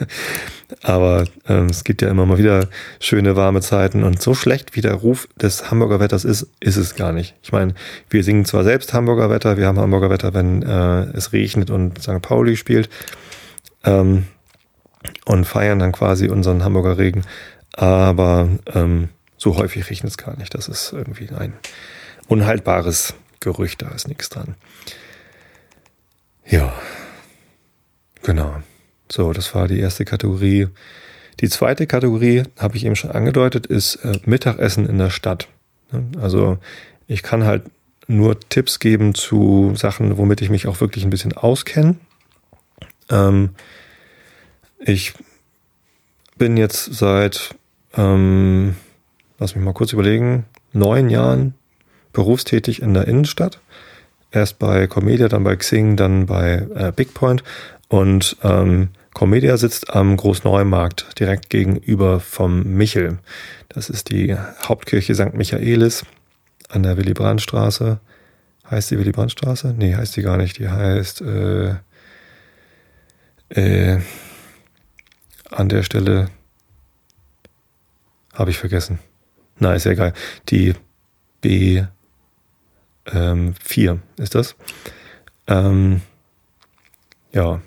Aber 0.81 1.25
ähm, 1.47 1.67
es 1.67 1.83
gibt 1.83 2.01
ja 2.01 2.09
immer 2.09 2.25
mal 2.25 2.37
wieder 2.37 2.67
schöne 2.99 3.35
warme 3.35 3.61
Zeiten 3.61 4.03
und 4.03 4.21
so 4.21 4.33
schlecht 4.33 4.75
wie 4.75 4.81
der 4.81 4.95
Ruf 4.95 5.27
des 5.39 5.71
Hamburger 5.71 5.99
Wetters 5.99 6.25
ist, 6.25 6.47
ist 6.59 6.77
es 6.77 6.95
gar 6.95 7.13
nicht. 7.13 7.35
Ich 7.41 7.51
meine, 7.51 7.73
wir 8.09 8.23
singen 8.23 8.43
zwar 8.43 8.63
selbst 8.63 8.93
Hamburger 8.93 9.29
Wetter, 9.29 9.57
wir 9.57 9.65
haben 9.65 9.79
Hamburger 9.79 10.09
Wetter, 10.09 10.33
wenn 10.33 10.63
äh, 10.63 11.03
es 11.15 11.31
regnet 11.31 11.69
und 11.69 12.01
St. 12.01 12.21
Pauli 12.21 12.57
spielt 12.57 12.89
ähm, 13.87 14.25
und 15.27 15.45
feiern 15.45 15.79
dann 15.79 15.91
quasi 15.91 16.29
unseren 16.29 16.63
Hamburger 16.63 16.97
Regen, 16.97 17.23
aber 17.73 18.47
ähm, 18.73 19.09
so 19.37 19.57
häufig 19.57 19.89
regnet 19.89 20.11
es 20.11 20.17
gar 20.17 20.37
nicht. 20.37 20.53
Das 20.53 20.67
ist 20.67 20.93
irgendwie 20.93 21.29
ein 21.29 21.53
unhaltbares 22.27 23.13
Gerücht, 23.41 23.81
da 23.81 23.89
ist 23.89 24.07
nichts 24.07 24.29
dran. 24.29 24.55
Ja, 26.45 26.73
genau. 28.23 28.61
So, 29.11 29.33
das 29.33 29.53
war 29.53 29.67
die 29.67 29.79
erste 29.79 30.05
Kategorie. 30.05 30.69
Die 31.41 31.49
zweite 31.49 31.87
Kategorie, 31.87 32.43
habe 32.57 32.77
ich 32.77 32.85
eben 32.85 32.95
schon 32.95 33.11
angedeutet, 33.11 33.65
ist 33.67 33.95
äh, 33.97 34.19
Mittagessen 34.25 34.87
in 34.87 34.97
der 34.97 35.09
Stadt. 35.09 35.49
Also 36.19 36.57
ich 37.05 37.21
kann 37.21 37.43
halt 37.43 37.63
nur 38.07 38.39
Tipps 38.39 38.79
geben 38.79 39.13
zu 39.13 39.73
Sachen, 39.75 40.17
womit 40.17 40.41
ich 40.41 40.49
mich 40.49 40.67
auch 40.67 40.79
wirklich 40.79 41.03
ein 41.03 41.09
bisschen 41.09 41.33
auskenne. 41.33 41.97
Ähm, 43.09 43.51
ich 44.79 45.13
bin 46.37 46.57
jetzt 46.57 46.93
seit, 46.93 47.55
ähm, 47.95 48.75
lass 49.39 49.55
mich 49.55 49.63
mal 49.63 49.73
kurz 49.73 49.93
überlegen, 49.93 50.45
neun 50.73 51.09
Jahren 51.09 51.53
berufstätig 52.13 52.81
in 52.81 52.93
der 52.93 53.07
Innenstadt 53.07 53.59
Erst 54.31 54.59
bei 54.59 54.87
Comedia, 54.87 55.29
dann 55.29 55.43
bei 55.43 55.55
Xing, 55.55 55.95
dann 55.95 56.25
bei 56.25 56.67
äh, 56.75 56.91
Bigpoint. 56.93 57.43
Und 57.87 58.35
ähm, 58.43 58.89
Comedia 59.13 59.55
sitzt 59.57 59.95
am 59.95 60.17
Großneumarkt 60.17 61.19
direkt 61.19 61.49
gegenüber 61.49 62.19
vom 62.19 62.63
Michel. 62.63 63.19
Das 63.69 63.89
ist 63.89 64.11
die 64.11 64.35
Hauptkirche 64.35 65.15
St. 65.15 65.33
Michaelis 65.33 66.05
an 66.69 66.83
der 66.83 66.97
Willy 66.97 67.13
Brandt 67.13 67.41
Straße. 67.41 67.99
Heißt 68.69 68.91
die 68.91 68.99
Willy 68.99 69.13
Brandt 69.13 69.31
Straße? 69.31 69.73
Nee, 69.77 69.95
heißt 69.95 70.17
die 70.17 70.21
gar 70.21 70.35
nicht. 70.35 70.59
Die 70.59 70.67
heißt 70.67 71.21
äh, 71.21 71.75
äh, 73.49 73.99
an 75.51 75.69
der 75.69 75.83
Stelle 75.83 76.29
habe 78.33 78.51
ich 78.51 78.57
vergessen. 78.57 78.99
Na, 79.59 79.73
ist 79.73 79.85
ja 79.85 79.91
egal. 79.91 80.13
Die 80.49 80.75
B 81.41 81.83
ähm, 83.07 83.55
vier 83.63 83.99
ist 84.17 84.35
das. 84.35 84.55
Ähm, 85.47 86.01
ja, 87.31 87.61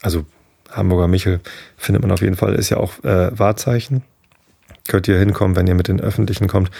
also 0.00 0.26
Hamburger 0.70 1.08
Michel 1.08 1.40
findet 1.76 2.02
man 2.02 2.10
auf 2.10 2.22
jeden 2.22 2.36
Fall, 2.36 2.54
ist 2.54 2.70
ja 2.70 2.78
auch 2.78 3.02
äh, 3.04 3.38
Wahrzeichen. 3.38 4.02
Könnt 4.88 5.08
ihr 5.08 5.18
hinkommen, 5.18 5.56
wenn 5.56 5.66
ihr 5.66 5.74
mit 5.74 5.88
den 5.88 6.00
Öffentlichen 6.00 6.48
kommt, 6.48 6.70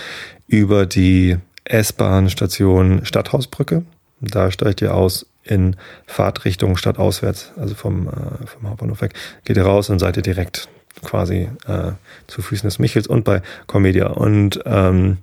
über 0.46 0.84
die 0.84 1.38
S-Bahn-Station 1.64 3.04
Stadthausbrücke. 3.06 3.84
Da 4.24 4.50
steigt 4.50 4.82
ihr 4.82 4.94
aus 4.94 5.26
in 5.42 5.76
Fahrtrichtung 6.06 6.76
stadtauswärts, 6.76 7.52
also 7.56 7.74
vom, 7.74 8.08
äh, 8.08 8.46
vom 8.46 8.68
Hauptbahnhof 8.68 9.00
weg. 9.02 9.14
Geht 9.44 9.56
ihr 9.56 9.64
raus 9.64 9.90
und 9.90 9.98
seid 9.98 10.16
ihr 10.16 10.22
direkt 10.22 10.68
quasi 11.02 11.50
äh, 11.66 11.92
zu 12.26 12.40
Füßen 12.40 12.66
des 12.66 12.78
Michels 12.78 13.06
und 13.06 13.24
bei 13.24 13.42
Comedia. 13.66 14.06
Und 14.06 14.60
ähm, 14.64 15.18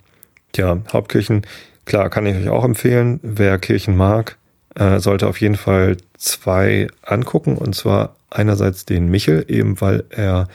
ja, 0.55 0.77
Hauptkirchen 0.91 1.43
Klar, 1.85 2.09
kann 2.09 2.25
ich 2.25 2.35
euch 2.35 2.49
auch 2.49 2.63
empfehlen. 2.63 3.19
Wer 3.23 3.57
Kirchen 3.57 3.97
mag, 3.97 4.37
äh, 4.75 4.99
sollte 4.99 5.27
auf 5.27 5.41
jeden 5.41 5.55
Fall 5.55 5.97
zwei 6.17 6.87
angucken. 7.01 7.57
Und 7.57 7.75
zwar 7.75 8.15
einerseits 8.29 8.85
den 8.85 9.09
Michel, 9.09 9.45
eben 9.47 9.81
weil 9.81 10.03
er, 10.09 10.47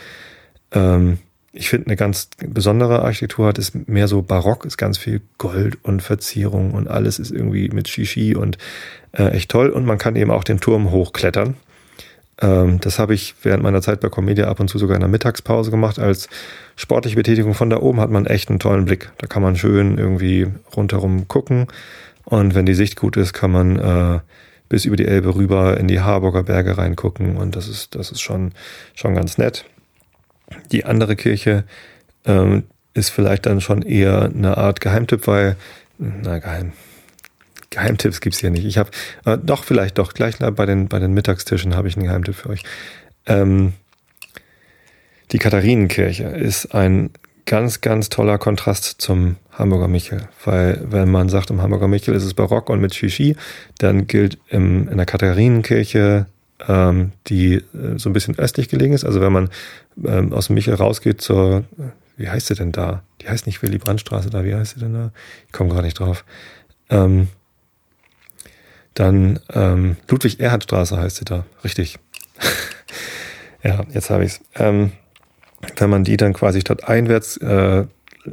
ähm, 0.73 1.19
ich 1.57 1.71
finde, 1.71 1.87
eine 1.87 1.97
ganz 1.97 2.29
besondere 2.38 3.03
Architektur 3.03 3.47
hat, 3.47 3.59
ist 3.59 3.88
mehr 3.88 4.09
so 4.09 4.23
barock, 4.23 4.64
ist 4.64 4.77
ganz 4.77 4.99
viel 4.99 5.23
Gold 5.38 5.79
und 5.83 6.03
Verzierung 6.03 6.73
und 6.73 6.88
alles 6.88 7.19
ist 7.19 7.31
irgendwie 7.31 7.69
mit 7.71 7.88
Shishi 7.88 8.35
und 8.37 8.59
äh, 9.12 9.29
echt 9.31 9.51
toll. 9.51 9.71
Und 9.71 9.87
man 9.87 9.99
kann 9.99 10.16
eben 10.16 10.31
auch 10.31 10.45
den 10.45 10.61
Turm 10.61 10.90
hochklettern. 10.90 11.57
Ähm, 12.40 12.79
das 12.81 12.99
habe 12.99 13.14
ich 13.14 13.35
während 13.42 13.62
meiner 13.62 13.81
Zeit 13.81 14.01
bei 14.01 14.09
Comedia 14.09 14.49
ab 14.49 14.61
und 14.61 14.69
zu 14.69 14.79
sogar 14.79 14.97
in 14.97 15.01
der 15.01 15.09
Mittagspause 15.09 15.71
gemacht. 15.71 15.99
Als 15.99 16.29
sportliche 16.77 17.16
Betätigung 17.16 17.55
von 17.55 17.71
da 17.71 17.79
oben 17.81 18.01
hat 18.01 18.11
man 18.11 18.27
echt 18.27 18.51
einen 18.51 18.59
tollen 18.59 18.85
Blick. 18.85 19.11
Da 19.19 19.27
kann 19.27 19.42
man 19.42 19.57
schön 19.57 19.97
irgendwie 19.97 20.49
rundherum 20.77 21.27
gucken. 21.27 21.69
Und 22.25 22.55
wenn 22.55 22.66
die 22.66 22.75
Sicht 22.75 22.97
gut 22.97 23.16
ist, 23.16 23.33
kann 23.33 23.51
man 23.51 23.79
äh, 23.79 24.21
bis 24.69 24.85
über 24.85 24.97
die 24.97 25.07
Elbe 25.07 25.35
rüber 25.35 25.79
in 25.79 25.88
die 25.88 26.01
Harburger 26.01 26.42
Berge 26.42 26.77
reingucken. 26.77 27.37
Und 27.37 27.57
das 27.57 27.69
ist, 27.69 27.95
das 27.95 28.11
ist 28.11 28.21
schon, 28.21 28.53
schon 28.95 29.14
ganz 29.14 29.38
nett. 29.38 29.64
Die 30.73 30.85
andere 30.85 31.17
Kirche 31.17 31.65
ähm, 32.25 32.65
ist 32.95 33.11
vielleicht 33.11 33.47
dann 33.47 33.61
schon 33.61 33.83
eher 33.83 34.23
eine 34.23 34.57
Art 34.57 34.81
Geheimtipp, 34.81 35.27
weil, 35.27 35.57
na, 35.99 36.39
geheim, 36.39 36.73
Geheimtipps 37.71 38.21
gibt's 38.21 38.39
hier 38.39 38.51
nicht. 38.51 38.65
Ich 38.65 38.79
habe, 38.79 38.91
äh, 39.25 39.37
doch, 39.37 39.65
vielleicht 39.65 39.99
doch, 39.99 40.15
gleich 40.15 40.39
bei 40.39 40.67
den, 40.67 40.89
bei 40.89 40.99
den 40.99 41.13
Mittagstischen 41.13 41.77
habe 41.77 41.89
ich 41.89 41.97
einen 41.97 42.07
Geheimtipp 42.07 42.35
für 42.35 42.51
euch. 42.51 42.63
Ähm, 43.27 43.75
die 45.33 45.39
Katharinenkirche 45.39 46.25
ist 46.25 46.75
ein 46.75 47.11
ganz, 47.47 47.81
ganz 47.81 48.09
toller 48.09 48.39
Kontrast 48.39 49.01
zum 49.01 49.37
Hamburger 49.53 49.89
Michel. 49.89 50.29
Weil, 50.45 50.81
wenn 50.91 51.11
man 51.11 51.29
sagt, 51.29 51.51
im 51.51 51.63
Hamburger 51.63 51.89
Michel 51.89 52.15
ist 52.15 52.25
es 52.25 52.35
barock 52.35 52.71
und 52.71 52.81
mit 52.81 52.95
Shishi, 52.95 53.37
dann 53.79 54.07
gilt 54.07 54.39
im, 54.49 54.89
in 54.89 54.97
der 54.97 55.07
Katharinenkirche, 55.07 56.27
ähm, 56.69 57.13
die 57.27 57.55
äh, 57.55 57.63
so 57.97 58.11
ein 58.11 58.13
bisschen 58.13 58.39
östlich 58.39 58.69
gelegen 58.69 58.95
ist. 58.95 59.05
Also 59.05 59.21
wenn 59.21 59.33
man 59.33 59.51
ähm, 60.05 60.33
aus 60.33 60.47
dem 60.47 60.55
Michel 60.55 60.75
rausgeht 60.75 61.21
zur, 61.21 61.65
wie 62.17 62.29
heißt 62.29 62.47
sie 62.47 62.55
denn 62.55 62.73
da? 62.73 63.03
Die 63.21 63.29
heißt 63.29 63.47
nicht 63.47 63.63
Willy 63.63 63.79
Brandtstraße 63.79 64.31
da, 64.31 64.45
wie 64.45 64.55
heißt 64.55 64.75
sie 64.75 64.81
denn 64.81 64.95
da? 64.95 65.13
Ich 65.47 65.53
komme 65.53 65.71
gerade 65.71 65.85
nicht 65.87 65.99
drauf. 65.99 66.25
Ähm, 66.91 67.29
dann 68.95 69.41
ähm, 69.53 69.97
Ludwig-Erhard-Straße 70.09 70.97
heißt 70.97 71.17
sie 71.17 71.25
da, 71.25 71.45
richtig. 71.65 71.99
ja, 73.63 73.85
jetzt 73.93 74.11
habe 74.11 74.25
ich's. 74.25 74.41
Ähm, 74.55 74.93
wenn 75.77 75.91
man 75.91 76.05
die 76.05 76.17
dann 76.17 76.33
quasi 76.33 76.61
statt 76.61 76.89
einwärts 76.89 77.37
äh, 77.39 77.85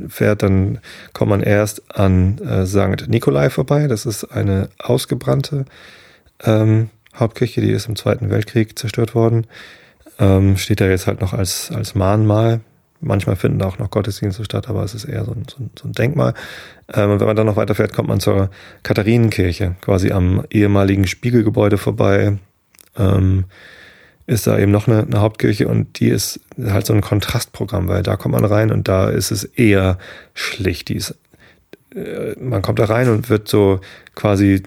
fährt, 0.08 0.43
dann 0.43 0.80
kommt 1.13 1.30
man 1.30 1.41
erst 1.41 1.97
an 1.97 2.38
äh, 2.39 2.65
St. 2.65 3.08
Nikolai 3.08 3.49
vorbei. 3.49 3.88
Das 3.88 4.06
ist 4.06 4.26
eine 4.26 4.69
ausgebrannte 4.80 5.65
ähm, 6.43 6.89
Hauptkirche, 7.15 7.62
die 7.62 7.71
ist 7.71 7.88
im 7.88 7.95
Zweiten 7.95 8.30
Weltkrieg 8.30 8.78
zerstört 8.78 9.15
worden. 9.15 9.47
Ähm, 10.19 10.58
steht 10.58 10.82
da 10.82 10.86
jetzt 10.86 11.08
halt 11.08 11.21
noch 11.21 11.34
als, 11.34 11.71
als 11.71 11.95
Mahnmal. 11.95 12.62
Manchmal 12.99 13.36
finden 13.36 13.60
da 13.60 13.65
auch 13.65 13.80
noch 13.80 13.89
Gottesdienste 13.89 14.45
statt, 14.45 14.69
aber 14.69 14.84
es 14.84 14.93
ist 14.93 15.06
eher 15.06 15.26
so 15.26 15.32
ein, 15.32 15.43
so 15.49 15.58
ein, 15.62 15.71
so 15.78 15.88
ein 15.88 15.91
Denkmal. 15.91 16.34
Ähm, 16.93 17.12
und 17.12 17.19
wenn 17.19 17.28
man 17.28 17.36
dann 17.36 17.47
noch 17.47 17.58
weiterfährt, 17.58 17.93
kommt 17.93 18.08
man 18.08 18.19
zur 18.19 18.49
Katharinenkirche, 18.84 19.76
quasi 19.82 20.12
am 20.12 20.45
ehemaligen 20.49 21.08
Spiegelgebäude 21.08 21.78
vorbei. 21.78 22.38
Ähm, 22.97 23.45
ist 24.26 24.47
da 24.47 24.58
eben 24.58 24.71
noch 24.71 24.88
eine, 24.88 25.04
eine, 25.04 25.19
Hauptkirche 25.19 25.67
und 25.67 25.99
die 25.99 26.08
ist 26.08 26.39
halt 26.58 26.86
so 26.86 26.93
ein 26.93 27.02
Kontrastprogramm, 27.02 27.89
weil 27.89 28.04
da 28.04 28.15
kommt 28.15 28.34
man 28.34 28.45
rein 28.45 28.71
und 28.71 28.88
da 28.88 29.10
ist 29.10 29.32
es 29.32 29.43
eher 29.43 29.97
schlicht. 30.34 30.88
Die 30.88 30.95
ist, 30.95 31.15
äh, 31.93 32.34
man 32.39 32.62
kommt 32.62 32.80
da 32.80 32.86
rein 32.86 33.10
und 33.10 33.30
wird 33.30 33.49
so 33.49 33.82
quasi 34.15 34.63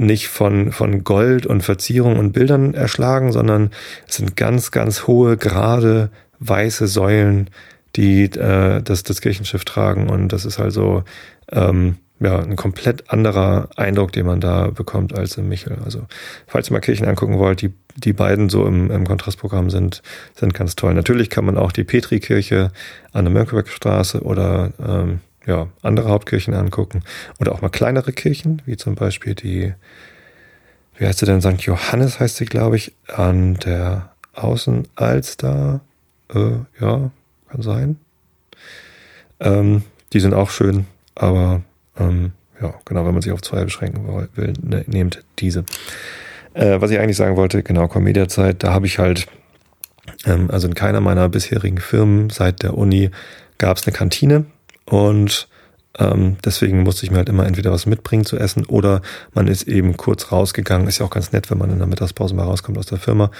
nicht 0.00 0.28
von, 0.28 0.72
von 0.72 1.04
Gold 1.04 1.46
und 1.46 1.62
Verzierung 1.62 2.18
und 2.18 2.32
Bildern 2.32 2.74
erschlagen, 2.74 3.32
sondern 3.32 3.70
es 4.08 4.16
sind 4.16 4.36
ganz, 4.36 4.70
ganz 4.70 5.06
hohe, 5.06 5.36
gerade 5.36 6.10
weiße 6.38 6.86
Säulen, 6.86 7.50
die 7.96 8.24
äh, 8.24 8.82
das, 8.82 9.02
das 9.02 9.20
Kirchenschiff 9.20 9.64
tragen. 9.64 10.08
Und 10.08 10.28
das 10.28 10.44
ist 10.44 10.58
also 10.58 11.04
ähm, 11.52 11.96
ja, 12.18 12.38
ein 12.38 12.56
komplett 12.56 13.10
anderer 13.10 13.68
Eindruck, 13.76 14.12
den 14.12 14.26
man 14.26 14.40
da 14.40 14.68
bekommt 14.68 15.14
als 15.14 15.36
im 15.36 15.48
Michel. 15.48 15.78
Also, 15.84 16.06
falls 16.46 16.70
ihr 16.70 16.74
mal 16.74 16.80
Kirchen 16.80 17.06
angucken 17.06 17.38
wollt, 17.38 17.62
die, 17.62 17.72
die 17.96 18.12
beiden 18.12 18.48
so 18.48 18.66
im, 18.66 18.90
im 18.90 19.06
Kontrastprogramm 19.06 19.70
sind, 19.70 20.02
sind 20.34 20.54
ganz 20.54 20.76
toll. 20.76 20.94
Natürlich 20.94 21.30
kann 21.30 21.44
man 21.44 21.56
auch 21.56 21.72
die 21.72 21.84
Petri-Kirche 21.84 22.72
an 23.12 23.24
der 23.24 23.32
Mönckebergstraße 23.32 24.22
oder 24.22 24.70
ähm, 24.86 25.20
ja, 25.46 25.68
andere 25.82 26.10
Hauptkirchen 26.10 26.54
angucken 26.54 27.02
oder 27.38 27.52
auch 27.52 27.62
mal 27.62 27.70
kleinere 27.70 28.12
Kirchen, 28.12 28.62
wie 28.66 28.76
zum 28.76 28.94
Beispiel 28.94 29.34
die, 29.34 29.74
wie 30.96 31.06
heißt 31.06 31.18
sie 31.20 31.26
denn, 31.26 31.40
St. 31.40 31.62
Johannes 31.62 32.20
heißt 32.20 32.36
sie, 32.36 32.44
glaube 32.44 32.76
ich, 32.76 32.92
an 33.08 33.54
der 33.54 34.12
Außenalster. 34.34 35.80
Äh, 36.32 36.50
ja, 36.80 37.10
kann 37.48 37.62
sein. 37.62 37.96
Ähm, 39.40 39.82
die 40.12 40.20
sind 40.20 40.34
auch 40.34 40.50
schön, 40.50 40.86
aber 41.14 41.62
ähm, 41.98 42.32
ja, 42.60 42.74
genau, 42.84 43.06
wenn 43.06 43.14
man 43.14 43.22
sich 43.22 43.32
auf 43.32 43.42
zwei 43.42 43.64
beschränken 43.64 44.06
will, 44.34 44.52
ne, 44.62 44.84
nehmt 44.86 45.24
diese. 45.38 45.64
Äh, 46.52 46.80
was 46.80 46.90
ich 46.90 46.98
eigentlich 46.98 47.16
sagen 47.16 47.36
wollte, 47.36 47.62
genau, 47.62 47.88
Comedia-Zeit, 47.88 48.62
da 48.62 48.72
habe 48.72 48.86
ich 48.86 48.98
halt, 48.98 49.26
ähm, 50.26 50.50
also 50.50 50.68
in 50.68 50.74
keiner 50.74 51.00
meiner 51.00 51.28
bisherigen 51.28 51.78
Firmen 51.78 52.28
seit 52.30 52.62
der 52.62 52.76
Uni 52.76 53.10
gab 53.58 53.78
es 53.78 53.86
eine 53.86 53.96
Kantine 53.96 54.46
und 54.86 55.48
ähm, 55.98 56.36
deswegen 56.44 56.82
musste 56.82 57.04
ich 57.04 57.10
mir 57.10 57.18
halt 57.18 57.28
immer 57.28 57.46
entweder 57.46 57.72
was 57.72 57.86
mitbringen 57.86 58.24
zu 58.24 58.36
essen 58.36 58.64
oder 58.66 59.02
man 59.34 59.48
ist 59.48 59.66
eben 59.66 59.96
kurz 59.96 60.30
rausgegangen. 60.30 60.86
Ist 60.86 60.98
ja 60.98 61.06
auch 61.06 61.10
ganz 61.10 61.32
nett, 61.32 61.50
wenn 61.50 61.58
man 61.58 61.70
in 61.70 61.78
der 61.78 61.86
Mittagspause 61.86 62.34
mal 62.34 62.44
rauskommt 62.44 62.78
aus 62.78 62.86
der 62.86 62.98
Firma 62.98 63.30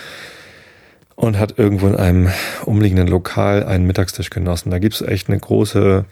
und 1.14 1.38
hat 1.38 1.58
irgendwo 1.58 1.86
in 1.86 1.96
einem 1.96 2.28
umliegenden 2.64 3.06
Lokal 3.06 3.64
einen 3.64 3.86
Mittagstisch 3.86 4.30
genossen. 4.30 4.70
Da 4.70 4.78
gibt's 4.78 5.00
echt 5.00 5.28
eine 5.28 5.38
große 5.38 6.04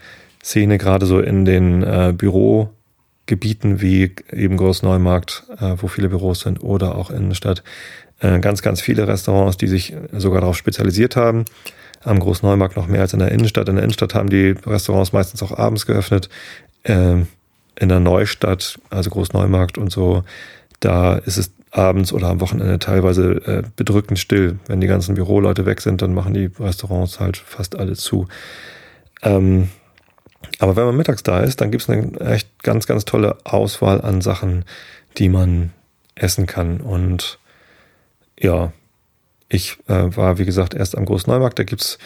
Szene, 0.43 0.79
gerade 0.79 1.07
so 1.07 1.21
in 1.21 1.45
den 1.45 1.83
äh, 1.83 2.15
Bürogebieten 2.17 3.81
wie 3.81 4.15
eben 4.31 4.57
Großneumarkt, 4.57 5.45
äh, 5.59 5.75
wo 5.79 5.89
viele 5.89 6.09
Büros 6.09 6.41
sind, 6.41 6.63
oder 6.63 6.95
auch 6.95 7.11
Innenstadt. 7.11 7.65
Äh, 8.21 8.39
ganz, 8.39 8.63
ganz 8.63 8.81
viele 8.81 9.09
Restaurants, 9.09 9.57
die 9.57 9.67
sich 9.67 9.97
sogar 10.13 10.41
darauf 10.41 10.57
spezialisiert 10.57 11.17
haben 11.17 11.45
am 12.05 12.21
Großneumarkt 12.21 12.77
noch 12.77 12.87
mehr 12.87 13.03
als 13.03 13.13
in 13.13 13.19
der 13.19 13.33
Innenstadt. 13.33 13.69
In 13.69 13.77
der 13.77 13.85
Innenstadt 13.85 14.15
haben 14.15 14.31
die 14.31 14.55
Restaurants 14.67 15.13
meistens 15.13 15.43
auch 15.43 15.57
abends 15.57 15.87
geöffnet. 15.87 16.29
Ähm, 16.85 17.29
in 17.79 17.89
der 17.89 18.01
Neustadt, 18.01 18.79
also 18.91 19.11
Großneumarkt 19.11 19.79
und 19.79 19.91
so, 19.91 20.25
da 20.81 21.15
ist 21.17 21.37
es 21.37 21.53
abends 21.71 22.13
oder 22.13 22.29
am 22.29 22.41
Wochenende 22.41 22.79
teilweise 22.79 23.35
äh, 23.47 23.63
bedrückend 23.77 24.19
still. 24.19 24.59
Wenn 24.67 24.81
die 24.81 24.87
ganzen 24.87 25.15
Büroleute 25.15 25.67
weg 25.67 25.81
sind, 25.81 26.03
dann 26.03 26.15
machen 26.15 26.35
die 26.35 26.51
Restaurants 26.59 27.21
halt 27.21 27.37
fast 27.37 27.79
alle 27.79 27.95
zu. 27.95 28.27
Ähm, 29.23 29.69
aber 30.59 30.77
wenn 30.77 30.87
man 30.87 30.97
mittags 30.97 31.23
da 31.23 31.41
ist, 31.41 31.61
dann 31.61 31.71
gibt 31.71 31.83
es 31.83 31.91
eine 31.91 32.19
echt 32.21 32.63
ganz, 32.63 32.87
ganz 32.87 33.05
tolle 33.05 33.37
Auswahl 33.45 34.01
an 34.01 34.21
Sachen, 34.21 34.65
die 35.19 35.29
man 35.29 35.73
essen 36.15 36.47
kann. 36.47 36.81
Und 36.81 37.39
ja, 38.39 38.73
ich 39.49 39.79
äh, 39.89 40.17
war, 40.17 40.39
wie 40.39 40.45
gesagt, 40.45 40.75
erst 40.75 40.97
am 40.97 41.05
Großneumarkt. 41.05 41.59
Da 41.59 41.65
gibt's 41.65 41.99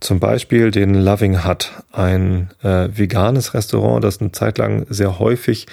zum 0.00 0.20
Beispiel 0.20 0.70
den 0.70 0.94
Loving 0.94 1.44
Hut, 1.46 1.72
ein 1.92 2.50
äh, 2.62 2.88
veganes 2.92 3.54
Restaurant, 3.54 4.04
das 4.04 4.20
eine 4.20 4.32
Zeit 4.32 4.58
lang 4.58 4.86
sehr 4.88 5.18
häufig 5.18 5.66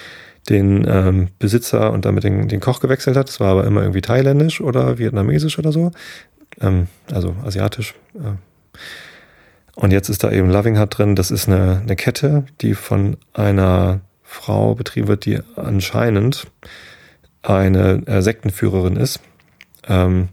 den 0.48 0.86
ähm, 0.88 1.28
Besitzer 1.38 1.92
und 1.92 2.04
damit 2.04 2.24
den, 2.24 2.48
den 2.48 2.60
Koch 2.60 2.80
gewechselt 2.80 3.16
hat. 3.16 3.28
Es 3.28 3.40
war 3.40 3.52
aber 3.52 3.64
immer 3.64 3.82
irgendwie 3.82 4.00
thailändisch 4.00 4.60
oder 4.60 4.98
vietnamesisch 4.98 5.58
oder 5.58 5.72
so. 5.72 5.92
Ähm, 6.60 6.88
also 7.12 7.36
asiatisch. 7.44 7.94
Äh. 8.14 8.36
Und 9.74 9.92
jetzt 9.92 10.08
ist 10.08 10.24
da 10.24 10.30
eben 10.30 10.50
Loving 10.50 10.78
Hut 10.78 10.96
drin. 10.96 11.14
Das 11.14 11.30
ist 11.30 11.48
eine, 11.48 11.80
eine 11.82 11.96
Kette, 11.96 12.44
die 12.62 12.74
von 12.74 13.16
einer 13.34 14.00
Frau 14.22 14.74
betrieben 14.74 15.08
wird, 15.08 15.24
die 15.24 15.40
anscheinend 15.56 16.46
eine 17.42 18.02
äh, 18.06 18.22
Sektenführerin 18.22 18.96
ist. 18.96 19.20
Ähm, 19.86 20.28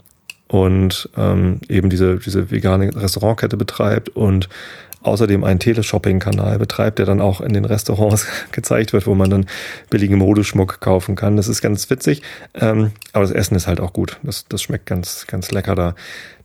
und 0.55 1.09
ähm, 1.17 1.59
eben 1.67 1.89
diese, 1.89 2.15
diese 2.15 2.49
vegane 2.49 2.95
Restaurantkette 2.95 3.57
betreibt 3.57 4.07
und 4.07 4.47
außerdem 5.01 5.43
einen 5.43 5.59
Teleshopping-Kanal 5.59 6.57
betreibt, 6.59 6.97
der 6.97 7.05
dann 7.05 7.19
auch 7.19 7.41
in 7.41 7.51
den 7.51 7.65
Restaurants 7.65 8.25
gezeigt 8.53 8.93
wird, 8.93 9.05
wo 9.05 9.15
man 9.15 9.29
dann 9.29 9.47
billigen 9.89 10.17
Modeschmuck 10.17 10.79
kaufen 10.79 11.15
kann. 11.15 11.35
Das 11.35 11.49
ist 11.49 11.61
ganz 11.61 11.89
witzig, 11.89 12.21
ähm, 12.53 12.91
aber 13.11 13.25
das 13.25 13.31
Essen 13.31 13.55
ist 13.55 13.67
halt 13.67 13.81
auch 13.81 13.91
gut. 13.91 14.17
Das, 14.23 14.45
das 14.47 14.61
schmeckt 14.61 14.85
ganz, 14.85 15.27
ganz 15.27 15.51
lecker 15.51 15.75
da. 15.75 15.93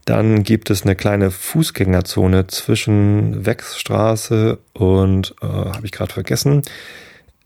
Dann 0.07 0.43
gibt 0.43 0.71
es 0.71 0.83
eine 0.83 0.97
kleine 0.97 1.31
Fußgängerzone 1.31 2.49
zwischen 2.49 3.47
Wechsstraße 3.47 4.59
und, 4.73 5.37
äh, 5.41 5.47
habe 5.47 5.85
ich 5.85 5.93
gerade 5.93 6.13
vergessen, 6.13 6.63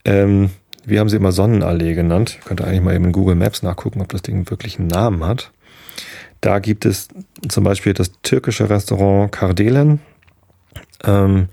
ähm, 0.03 0.49
wir 0.83 0.99
haben 0.99 1.09
sie 1.09 1.17
immer 1.17 1.31
Sonnenallee 1.31 1.93
genannt. 1.93 2.37
Ich 2.39 2.45
könnte 2.45 2.65
eigentlich 2.65 2.81
mal 2.81 2.95
eben 2.95 3.05
in 3.05 3.11
Google 3.11 3.35
Maps 3.35 3.61
nachgucken, 3.61 4.01
ob 4.01 4.09
das 4.09 4.23
Ding 4.23 4.49
wirklich 4.49 4.79
einen 4.79 4.87
Namen 4.87 5.23
hat. 5.23 5.51
Da 6.41 6.59
gibt 6.59 6.85
es 6.85 7.07
zum 7.47 7.63
Beispiel 7.63 7.93
das 7.93 8.11
türkische 8.21 8.69
Restaurant 8.69 9.31
Kardelen, 9.31 9.99
ähm, 11.03 11.47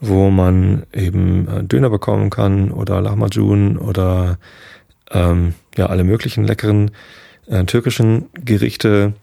wo 0.00 0.30
man 0.30 0.84
eben 0.92 1.48
äh, 1.48 1.64
Döner 1.64 1.90
bekommen 1.90 2.30
kann 2.30 2.70
oder 2.70 3.00
Lahmacun 3.00 3.76
oder 3.76 4.38
ähm, 5.10 5.54
ja 5.76 5.86
alle 5.86 6.04
möglichen 6.04 6.44
leckeren 6.44 6.90
äh, 7.46 7.64
türkischen 7.64 8.30
Gerichte. 8.34 9.14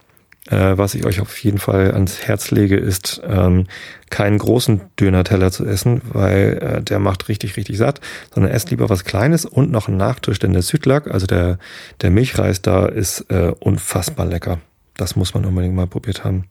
Äh, 0.50 0.78
was 0.78 0.94
ich 0.94 1.04
euch 1.04 1.20
auf 1.20 1.36
jeden 1.42 1.58
Fall 1.58 1.92
ans 1.92 2.22
Herz 2.22 2.50
lege, 2.50 2.76
ist 2.76 3.20
ähm, 3.28 3.66
keinen 4.08 4.38
großen 4.38 4.80
Döner-Teller 4.98 5.50
zu 5.50 5.66
essen, 5.66 6.00
weil 6.10 6.58
äh, 6.62 6.82
der 6.82 7.00
macht 7.00 7.28
richtig, 7.28 7.58
richtig 7.58 7.76
satt, 7.76 8.00
sondern 8.32 8.52
esst 8.52 8.70
lieber 8.70 8.88
was 8.88 9.04
Kleines 9.04 9.44
und 9.44 9.70
noch 9.70 9.88
einen 9.88 9.98
Nachtisch, 9.98 10.38
denn 10.38 10.54
der 10.54 10.62
Südlack, 10.62 11.10
also 11.10 11.26
der, 11.26 11.58
der 12.00 12.10
Milchreis 12.10 12.62
da, 12.62 12.86
ist 12.86 13.30
äh, 13.30 13.52
unfassbar 13.60 14.24
lecker. 14.24 14.58
Das 14.98 15.16
muss 15.16 15.32
man 15.32 15.46
unbedingt 15.46 15.76
mal 15.76 15.86
probiert 15.86 16.24
haben. 16.24 16.44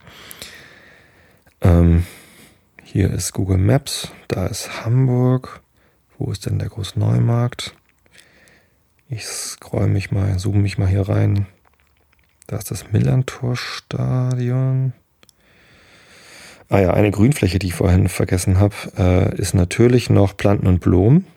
Ähm, 1.62 2.08
hier 2.82 3.12
ist 3.12 3.34
Google 3.34 3.58
Maps, 3.58 4.14
da 4.30 4.48
ist 4.48 4.86
Hamburg. 4.86 5.60
Wo 6.18 6.32
ist 6.32 6.46
denn 6.46 6.58
der 6.58 6.70
Großneumarkt? 6.70 7.76
Ich 9.10 9.26
scroll 9.26 9.88
mich 9.88 10.12
mal, 10.12 10.40
zoome 10.40 10.60
mich 10.60 10.78
mal 10.78 10.88
hier 10.88 11.10
rein. 11.10 11.46
Da 12.48 12.56
ist 12.56 12.72
das 12.72 12.94
Millantor-Stadion. 12.94 14.94
Ah 16.70 16.80
ja, 16.80 16.94
eine 16.94 17.12
Grünfläche, 17.12 17.60
die 17.60 17.68
ich 17.68 17.76
vorhin 17.76 18.08
vergessen 18.08 18.60
habe, 18.60 18.76
äh, 18.98 19.36
ist 19.36 19.56
natürlich 19.56 20.10
noch 20.10 20.38
Planten 20.38 20.68
und 20.68 20.80
Blumen. 20.80 21.28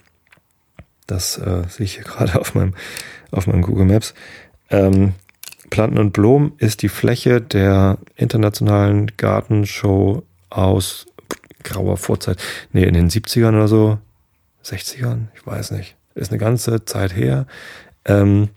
Das 1.08 1.38
äh, 1.38 1.64
sehe 1.68 1.86
ich 1.86 1.94
hier 1.94 2.04
gerade 2.04 2.38
auf 2.38 2.54
meinem, 2.54 2.76
auf 3.32 3.48
meinem 3.48 3.62
Google 3.62 3.86
Maps. 3.86 4.14
Ähm, 4.70 5.14
Planten 5.70 5.98
und 5.98 6.12
Blumen 6.12 6.52
ist 6.58 6.82
die 6.82 6.88
Fläche 6.88 7.40
der 7.40 7.98
internationalen 8.16 9.12
Gartenshow 9.16 10.22
aus 10.50 11.06
grauer 11.62 11.96
Vorzeit. 11.96 12.38
Nee, 12.72 12.84
in 12.84 12.94
den 12.94 13.08
70ern 13.08 13.50
oder 13.50 13.68
so. 13.68 13.98
60ern? 14.64 15.28
Ich 15.34 15.46
weiß 15.46 15.70
nicht. 15.70 15.96
Ist 16.14 16.30
eine 16.30 16.38
ganze 16.38 16.84
Zeit 16.84 17.14
her. 17.16 17.46
Ähm, 18.04 18.48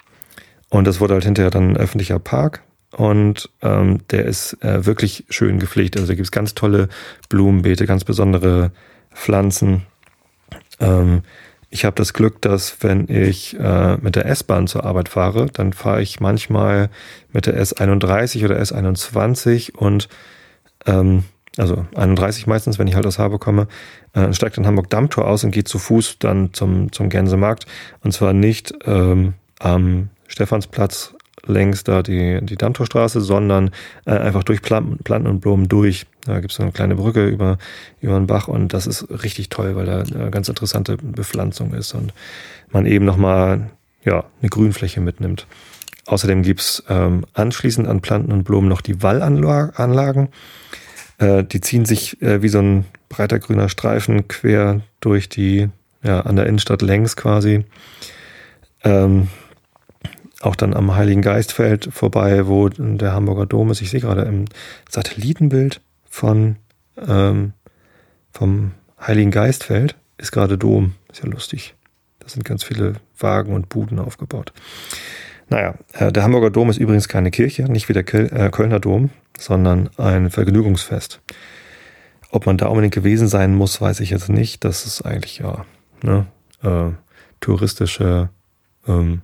und 0.69 0.85
das 0.85 0.99
wurde 0.99 1.13
halt 1.13 1.23
hinterher 1.23 1.51
dann 1.51 1.71
ein 1.71 1.77
öffentlicher 1.77 2.19
Park. 2.19 2.63
Und 2.91 3.49
ähm, 3.61 4.01
der 4.09 4.25
ist 4.25 4.61
äh, 4.63 4.85
wirklich 4.85 5.25
schön 5.29 5.59
gepflegt. 5.59 5.95
Also 5.95 6.07
da 6.07 6.15
gibt 6.15 6.25
es 6.25 6.31
ganz 6.31 6.53
tolle 6.55 6.89
Blumenbeete, 7.29 7.85
ganz 7.85 8.03
besondere 8.03 8.71
Pflanzen. 9.13 9.83
Ähm, 10.79 11.23
ich 11.73 11.85
habe 11.85 11.95
das 11.95 12.13
Glück, 12.13 12.39
dass 12.41 12.77
wenn 12.81 13.07
ich 13.09 13.59
äh, 13.59 13.97
mit 13.97 14.15
der 14.15 14.27
S-Bahn 14.27 14.67
zur 14.67 14.85
Arbeit 14.85 15.09
fahre, 15.09 15.47
dann 15.47 15.73
fahre 15.73 16.03
ich 16.03 16.19
manchmal 16.19 16.91
mit 17.31 17.47
der 17.47 17.59
S31 17.59 18.45
oder 18.45 18.61
S21 18.61 19.75
und 19.75 20.07
ähm, 20.85 21.23
also 21.57 21.87
31 21.95 22.45
meistens, 22.45 22.77
wenn 22.77 22.87
ich 22.87 22.93
halt 22.93 23.07
aus 23.07 23.17
Habe 23.17 23.39
komme, 23.39 23.67
äh, 24.13 24.33
steigt 24.33 24.57
in 24.59 24.67
Hamburg 24.67 24.91
Dammtor 24.91 25.27
aus 25.27 25.43
und 25.43 25.49
geht 25.49 25.67
zu 25.67 25.79
Fuß 25.79 26.19
dann 26.19 26.53
zum, 26.53 26.91
zum 26.91 27.09
Gänsemarkt. 27.09 27.65
Und 28.03 28.11
zwar 28.11 28.33
nicht 28.33 28.73
ähm, 28.85 29.33
am 29.57 30.09
Stephansplatz 30.27 31.15
längs 31.45 31.83
da 31.83 32.03
die, 32.03 32.39
die 32.41 32.55
Dammtorstraße, 32.55 33.21
sondern 33.21 33.71
äh, 34.05 34.11
einfach 34.11 34.43
durch 34.43 34.61
Planten 34.61 35.27
und 35.27 35.39
Blumen 35.39 35.67
durch. 35.67 36.05
Da 36.25 36.39
gibt 36.39 36.53
es 36.53 36.59
eine 36.59 36.71
kleine 36.71 36.95
Brücke 36.95 37.27
über, 37.27 37.57
über 38.01 38.17
den 38.17 38.27
Bach 38.27 38.47
und 38.47 38.73
das 38.73 38.87
ist 38.87 39.07
richtig 39.09 39.49
toll, 39.49 39.75
weil 39.75 39.85
da 39.85 40.01
eine 40.01 40.31
ganz 40.31 40.47
interessante 40.47 40.97
Bepflanzung 40.97 41.73
ist 41.73 41.93
und 41.93 42.13
man 42.71 42.85
eben 42.85 43.05
nochmal 43.05 43.69
ja, 44.03 44.25
eine 44.41 44.49
Grünfläche 44.49 45.01
mitnimmt. 45.01 45.47
Außerdem 46.05 46.43
gibt's 46.43 46.83
ähm, 46.89 47.25
anschließend 47.33 47.87
an 47.87 48.01
Planten 48.01 48.31
und 48.31 48.43
Blumen 48.43 48.67
noch 48.67 48.81
die 48.81 49.01
Wallanlagen. 49.01 50.29
Äh, 51.17 51.43
die 51.43 51.61
ziehen 51.61 51.85
sich 51.85 52.21
äh, 52.21 52.41
wie 52.41 52.49
so 52.49 52.59
ein 52.59 52.85
breiter 53.09 53.39
grüner 53.39 53.69
Streifen 53.69 54.27
quer 54.27 54.81
durch 54.99 55.29
die, 55.29 55.69
ja, 56.03 56.21
an 56.21 56.35
der 56.35 56.47
Innenstadt 56.47 56.81
längs 56.81 57.15
quasi. 57.15 57.65
Ähm, 58.83 59.29
auch 60.43 60.55
dann 60.55 60.73
am 60.73 60.95
Heiligen 60.95 61.21
Geistfeld 61.21 61.89
vorbei, 61.91 62.47
wo 62.47 62.69
der 62.69 63.13
Hamburger 63.13 63.45
Dom 63.45 63.71
ist. 63.71 63.81
Ich 63.81 63.89
sehe 63.89 64.01
gerade 64.01 64.23
im 64.23 64.45
Satellitenbild 64.89 65.81
von 66.09 66.57
ähm, 67.07 67.53
vom 68.31 68.71
Heiligen 68.99 69.31
Geistfeld 69.31 69.95
ist 70.17 70.31
gerade 70.31 70.57
Dom. 70.57 70.93
Ist 71.11 71.23
ja 71.23 71.29
lustig. 71.29 71.75
Da 72.19 72.27
sind 72.27 72.45
ganz 72.45 72.63
viele 72.63 72.95
Wagen 73.17 73.53
und 73.53 73.69
Buden 73.69 73.99
aufgebaut. 73.99 74.53
Naja, 75.49 75.75
äh, 75.93 76.11
der 76.11 76.23
Hamburger 76.23 76.49
Dom 76.49 76.69
ist 76.69 76.77
übrigens 76.77 77.07
keine 77.07 77.31
Kirche, 77.31 77.63
nicht 77.63 77.89
wie 77.89 77.93
der 77.93 78.13
äh, 78.13 78.49
Kölner 78.49 78.79
Dom, 78.79 79.11
sondern 79.37 79.89
ein 79.97 80.29
Vergnügungsfest. 80.29 81.21
Ob 82.31 82.45
man 82.45 82.57
da 82.57 82.67
unbedingt 82.67 82.93
gewesen 82.93 83.27
sein 83.27 83.55
muss, 83.55 83.79
weiß 83.79 83.99
ich 83.99 84.09
jetzt 84.09 84.29
nicht. 84.29 84.63
Das 84.63 84.85
ist 84.85 85.03
eigentlich 85.03 85.39
ja 85.39 85.65
ne, 86.01 86.25
äh, 86.63 86.91
touristische 87.39 88.29
ähm, 88.87 89.21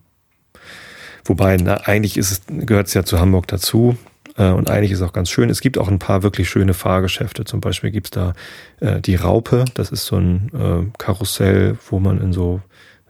Wobei, 1.25 1.58
na, 1.58 1.75
eigentlich 1.86 2.17
ist 2.17 2.32
es, 2.32 2.41
gehört 2.47 2.88
es 2.88 2.93
ja 2.93 3.03
zu 3.03 3.19
Hamburg 3.19 3.47
dazu. 3.47 3.97
Äh, 4.38 4.49
und 4.49 4.69
eigentlich 4.69 4.91
ist 4.91 5.01
es 5.01 5.08
auch 5.08 5.13
ganz 5.13 5.29
schön. 5.29 5.49
Es 5.49 5.62
gibt 5.62 5.77
auch 5.77 5.88
ein 5.88 5.99
paar 5.99 6.23
wirklich 6.23 6.49
schöne 6.49 6.73
Fahrgeschäfte. 6.73 7.45
Zum 7.45 7.62
Beispiel 7.62 7.91
gibt's 7.91 8.12
da 8.12 8.34
äh, 8.79 9.01
die 9.01 9.15
Raupe. 9.15 9.65
Das 9.73 9.91
ist 9.91 10.05
so 10.05 10.17
ein 10.17 10.51
äh, 10.53 10.97
Karussell, 10.97 11.77
wo 11.89 11.99
man 11.99 12.21
in 12.21 12.34
so 12.34 12.62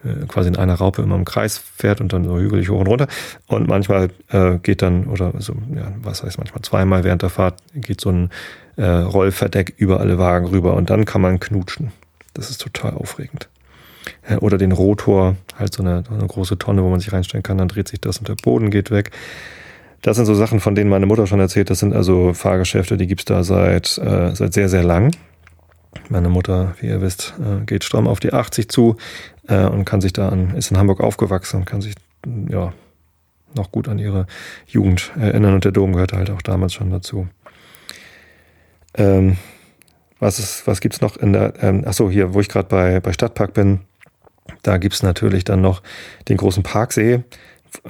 äh, 0.04 0.26
quasi 0.28 0.48
in 0.48 0.56
einer 0.56 0.76
Raupe 0.76 1.02
immer 1.02 1.16
im 1.16 1.26
Kreis 1.26 1.58
fährt 1.58 2.02
und 2.02 2.14
dann 2.14 2.24
so 2.26 2.38
hügelig 2.38 2.70
hoch 2.70 2.80
und 2.80 2.88
runter. 2.88 3.08
Und 3.48 3.68
manchmal 3.68 4.10
äh, 4.30 4.58
geht 4.58 4.82
dann, 4.82 5.08
oder 5.08 5.34
so, 5.40 5.54
ja, 5.76 5.92
was 6.02 6.24
heißt 6.24 6.38
manchmal 6.38 6.62
zweimal 6.62 7.04
während 7.04 7.22
der 7.22 7.30
Fahrt, 7.30 7.62
geht 7.74 8.02
so 8.02 8.10
ein 8.10 8.30
äh, 8.78 8.86
Rollverdeck 8.86 9.74
über 9.78 10.00
alle 10.00 10.18
Wagen 10.18 10.48
rüber 10.48 10.74
und 10.76 10.90
dann 10.90 11.06
kann 11.06 11.22
man 11.22 11.40
knutschen. 11.40 11.92
Das 12.34 12.50
ist 12.50 12.62
total 12.62 12.94
aufregend. 12.94 13.50
Äh, 14.28 14.36
oder 14.38 14.58
den 14.58 14.72
Rotor, 14.72 15.36
halt 15.58 15.74
so 15.74 15.84
eine, 15.84 16.04
eine 16.10 16.28
große 16.28 16.58
Tonne, 16.58 16.84
wo 16.84 16.90
man 16.90 17.00
sich 17.00 17.12
reinstellen 17.12 17.44
kann, 17.44 17.58
dann 17.58 17.68
dreht 17.68 17.88
sich 17.88 18.02
das 18.02 18.18
und 18.18 18.28
der 18.28 18.36
Boden 18.36 18.72
geht 18.72 18.92
weg. 18.92 19.12
Das 20.02 20.16
sind 20.16 20.26
so 20.26 20.34
Sachen, 20.34 20.60
von 20.60 20.76
denen 20.76 20.90
meine 20.90 21.06
Mutter 21.06 21.28
schon 21.28 21.40
erzählt. 21.40 21.70
Das 21.70 21.80
sind 21.80 21.94
also 21.94 22.34
Fahrgeschäfte, 22.34 22.96
die 22.96 23.08
gibt's 23.08 23.26
da 23.26 23.44
seit, 23.44 23.98
äh, 23.98 24.34
seit 24.34 24.54
sehr, 24.54 24.70
sehr 24.70 24.84
lang. 24.84 25.12
Meine 26.08 26.30
Mutter, 26.30 26.76
wie 26.80 26.88
ihr 26.88 27.02
wisst, 27.02 27.34
äh, 27.40 27.66
geht 27.66 27.84
stramm 27.84 28.08
auf 28.08 28.20
die 28.20 28.32
80 28.32 28.70
zu 28.70 28.96
äh, 29.48 29.66
und 29.66 29.86
kann 29.86 30.02
sich 30.02 30.14
da 30.14 30.30
an, 30.30 30.56
ist 30.56 30.72
in 30.72 30.78
Hamburg 30.78 31.02
aufgewachsen 31.02 31.66
kann 31.66 31.82
sich 31.82 31.96
ja 32.50 32.74
noch 33.56 33.72
gut 33.72 33.88
an 33.88 33.98
ihre 34.00 34.28
Jugend 34.68 35.12
erinnern 35.20 35.56
und 35.56 35.66
der 35.66 35.72
Dom 35.72 35.94
gehörte 35.94 36.18
halt 36.18 36.30
auch 36.30 36.42
damals 36.42 36.74
schon 36.74 36.92
dazu. 36.92 37.28
Ähm, 38.96 39.38
was 40.20 40.40
ist, 40.40 40.68
was 40.68 40.82
gibt's 40.82 41.02
noch 41.02 41.18
in 41.18 41.34
der, 41.34 41.54
ähm, 41.62 41.84
ach 41.86 41.94
so, 41.94 42.10
hier, 42.10 42.34
wo 42.34 42.40
ich 42.40 42.50
gerade 42.50 42.68
bei, 42.68 43.00
bei 43.00 43.14
Stadtpark 43.14 43.54
bin, 43.54 43.80
da 44.64 44.78
gibt's 44.78 45.04
natürlich 45.04 45.44
dann 45.44 45.62
noch 45.62 45.82
den 46.28 46.38
großen 46.38 46.64
Parksee 46.64 47.24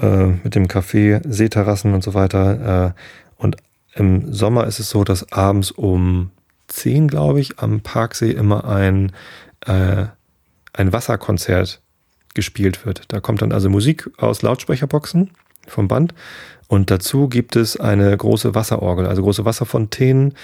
äh, 0.02 0.26
mit 0.44 0.56
dem 0.56 0.68
Café, 0.68 1.22
Seeterrassen 1.28 1.94
und 1.94 2.04
so 2.04 2.14
weiter. 2.14 2.96
Äh, 2.96 3.42
und 3.42 3.58
im 3.96 4.34
Sommer 4.34 4.68
ist 4.68 4.80
es 4.80 4.90
so, 4.90 5.04
dass 5.04 5.32
abends 5.32 5.72
um 5.72 6.32
10, 6.68 7.08
glaube 7.08 7.40
ich, 7.40 7.60
am 7.60 7.82
Parksee 7.82 8.32
immer 8.32 8.66
ein, 8.66 9.12
äh, 9.66 10.06
ein 10.74 10.94
Wasserkonzert 10.94 11.82
gespielt 12.36 12.86
wird. 12.86 13.04
Da 13.08 13.20
kommt 13.20 13.42
dann 13.42 13.52
also 13.52 13.70
Musik 13.70 14.10
aus 14.18 14.42
Lautsprecherboxen 14.42 15.32
vom 15.68 15.88
Band 15.88 16.14
und 16.68 16.92
dazu 16.92 17.28
gibt 17.28 17.56
es 17.56 17.78
eine 17.78 18.16
große 18.16 18.54
Wasserorgel, 18.54 19.08
also 19.08 19.24
große 19.24 19.44
Wasserfontänen, 19.44 20.36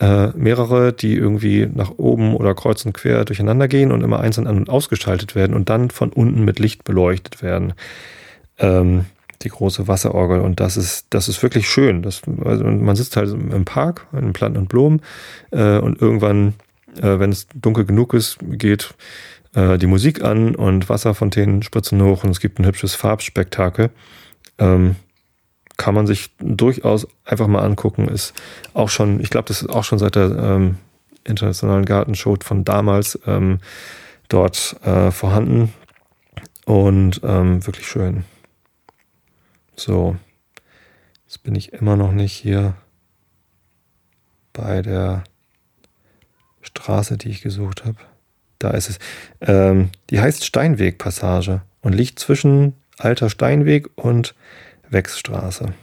äh, 0.00 0.28
mehrere, 0.28 0.92
die 0.92 1.14
irgendwie 1.14 1.68
nach 1.72 1.90
oben 1.96 2.34
oder 2.34 2.54
kreuz 2.54 2.84
und 2.84 2.92
quer 2.92 3.24
durcheinander 3.24 3.68
gehen 3.68 3.90
und 3.92 4.02
immer 4.02 4.20
einzeln 4.20 4.46
an- 4.46 4.58
und 4.58 4.70
ausgeschaltet 4.70 5.34
werden 5.34 5.54
und 5.54 5.68
dann 5.68 5.90
von 5.90 6.12
unten 6.12 6.44
mit 6.44 6.58
Licht 6.58 6.84
beleuchtet 6.84 7.42
werden. 7.42 7.74
Ähm, 8.58 9.06
die 9.42 9.50
große 9.50 9.86
Wasserorgel 9.86 10.40
und 10.40 10.58
das 10.58 10.76
ist 10.76 11.06
das 11.10 11.28
ist 11.28 11.42
wirklich 11.42 11.68
schön. 11.68 12.02
Das, 12.02 12.22
also 12.44 12.64
man 12.64 12.96
sitzt 12.96 13.16
halt 13.16 13.30
im 13.30 13.64
Park, 13.64 14.06
in 14.12 14.32
Planten 14.32 14.58
und 14.58 14.68
Blumen 14.68 15.00
äh, 15.52 15.78
und 15.78 16.00
irgendwann, 16.00 16.54
äh, 16.96 17.18
wenn 17.18 17.30
es 17.30 17.46
dunkel 17.54 17.84
genug 17.84 18.14
ist, 18.14 18.38
geht 18.42 18.94
äh, 19.54 19.78
die 19.78 19.86
Musik 19.86 20.24
an 20.24 20.54
und 20.54 20.88
Wasserfontänen 20.88 21.62
spritzen 21.62 22.02
hoch 22.02 22.24
und 22.24 22.30
es 22.30 22.40
gibt 22.40 22.58
ein 22.58 22.66
hübsches 22.66 22.94
Farbspektakel. 22.94 23.90
Ähm, 24.58 24.96
kann 25.78 25.94
man 25.94 26.06
sich 26.06 26.30
durchaus 26.38 27.08
einfach 27.24 27.46
mal 27.46 27.62
angucken. 27.62 28.08
Ist 28.08 28.34
auch 28.74 28.90
schon, 28.90 29.20
ich 29.20 29.30
glaube, 29.30 29.48
das 29.48 29.62
ist 29.62 29.70
auch 29.70 29.84
schon 29.84 29.98
seit 29.98 30.16
der 30.16 30.30
ähm, 30.36 30.76
internationalen 31.24 31.86
Gartenshow 31.86 32.36
von 32.42 32.64
damals 32.64 33.18
ähm, 33.26 33.60
dort 34.28 34.76
äh, 34.84 35.10
vorhanden 35.10 35.72
und 36.66 37.22
ähm, 37.24 37.66
wirklich 37.66 37.86
schön. 37.86 38.24
So, 39.76 40.16
jetzt 41.24 41.42
bin 41.44 41.54
ich 41.54 41.72
immer 41.72 41.96
noch 41.96 42.12
nicht 42.12 42.32
hier 42.32 42.74
bei 44.52 44.82
der 44.82 45.22
Straße, 46.60 47.16
die 47.16 47.30
ich 47.30 47.40
gesucht 47.40 47.84
habe. 47.84 47.98
Da 48.58 48.70
ist 48.70 48.90
es. 48.90 48.98
Ähm, 49.40 49.90
die 50.10 50.20
heißt 50.20 50.44
Steinwegpassage 50.44 51.62
und 51.80 51.94
liegt 51.94 52.18
zwischen 52.18 52.74
Alter 52.98 53.30
Steinweg 53.30 53.88
und 53.94 54.34
Wechsstraße. 54.90 55.74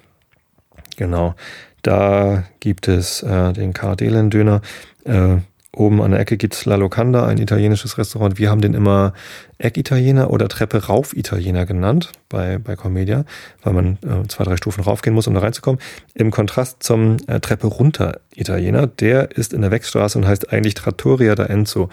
Genau. 0.98 1.36
Da 1.82 2.44
gibt 2.60 2.88
es 2.88 3.22
äh, 3.22 3.54
den 3.54 3.74
Kardelen-Döner. 3.74 4.62
Äh, 5.04 5.38
oben 5.76 6.02
an 6.02 6.12
der 6.12 6.20
Ecke 6.20 6.38
gibt 6.38 6.56
es 6.56 6.65
La 6.65 6.76
Locanda, 6.76 7.26
ein 7.26 7.38
italienisches 7.38 7.98
Restaurant. 7.98 8.39
Wir 8.39 8.50
haben 8.50 8.62
den 8.62 8.74
immer 8.74 9.13
Eckitaliener 9.58 10.32
oder 10.32 10.48
Treppe 10.48 10.86
rauf 10.86 11.15
Italiener 11.15 11.65
genannt 11.65 12.12
bei, 12.30 12.58
bei 12.58 12.76
Comedia, 12.76 13.26
weil 13.62 13.74
man 13.74 13.98
äh, 14.04 14.28
zwei, 14.28 14.46
drei 14.46 14.58
Stufen 14.58 14.84
raufgehen 14.84 15.13
muss, 15.13 15.28
um 15.28 15.34
da 15.34 15.41
reinzukommen. 15.41 15.80
Im 16.13 16.32
Kontrast 16.32 16.82
zum 16.82 17.18
äh, 17.28 17.39
Treppe 17.39 17.68
runter 17.68 18.20
Italiener, 18.34 18.88
der 18.88 19.32
ist 19.32 19.54
in 19.54 19.62
der 19.62 19.72
Wechsstraße 19.72 20.18
und 20.18 20.28
heißt 20.28 20.52
eigentlich 20.52 20.74
Trattoria 20.74 21.36
da 21.36 21.46
Enzo. 21.46 21.89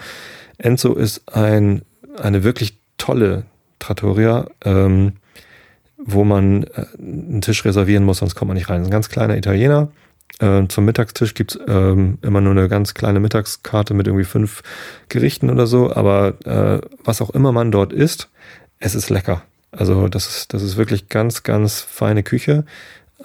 Enzo 0.57 0.93
ist 0.93 1.33
ein, 1.35 1.83
eine 2.19 2.43
wirklich 2.43 2.77
tolle 2.97 3.43
Trattoria. 3.79 4.47
Ähm, 4.63 5.13
wo 6.05 6.23
man 6.23 6.63
äh, 6.63 6.85
einen 6.97 7.41
Tisch 7.41 7.65
reservieren 7.65 8.03
muss, 8.03 8.19
sonst 8.19 8.35
kommt 8.35 8.49
man 8.49 8.57
nicht 8.57 8.69
rein. 8.69 8.79
Das 8.79 8.87
ist 8.87 8.89
ein 8.89 8.91
ganz 8.91 9.09
kleiner 9.09 9.37
Italiener. 9.37 9.89
Äh, 10.39 10.67
zum 10.67 10.85
Mittagstisch 10.85 11.33
gibt's 11.33 11.57
ähm, 11.67 12.17
immer 12.21 12.41
nur 12.41 12.51
eine 12.51 12.67
ganz 12.67 12.93
kleine 12.93 13.19
Mittagskarte 13.19 13.93
mit 13.93 14.07
irgendwie 14.07 14.25
fünf 14.25 14.63
Gerichten 15.09 15.49
oder 15.49 15.67
so. 15.67 15.93
Aber 15.93 16.33
äh, 16.45 16.87
was 17.03 17.21
auch 17.21 17.29
immer 17.31 17.51
man 17.51 17.71
dort 17.71 17.93
isst, 17.93 18.29
es 18.79 18.95
ist 18.95 19.09
lecker. 19.09 19.43
Also 19.71 20.07
das 20.07 20.27
ist, 20.27 20.53
das 20.53 20.61
ist 20.61 20.77
wirklich 20.77 21.09
ganz, 21.09 21.43
ganz 21.43 21.81
feine 21.81 22.23
Küche. 22.23 22.65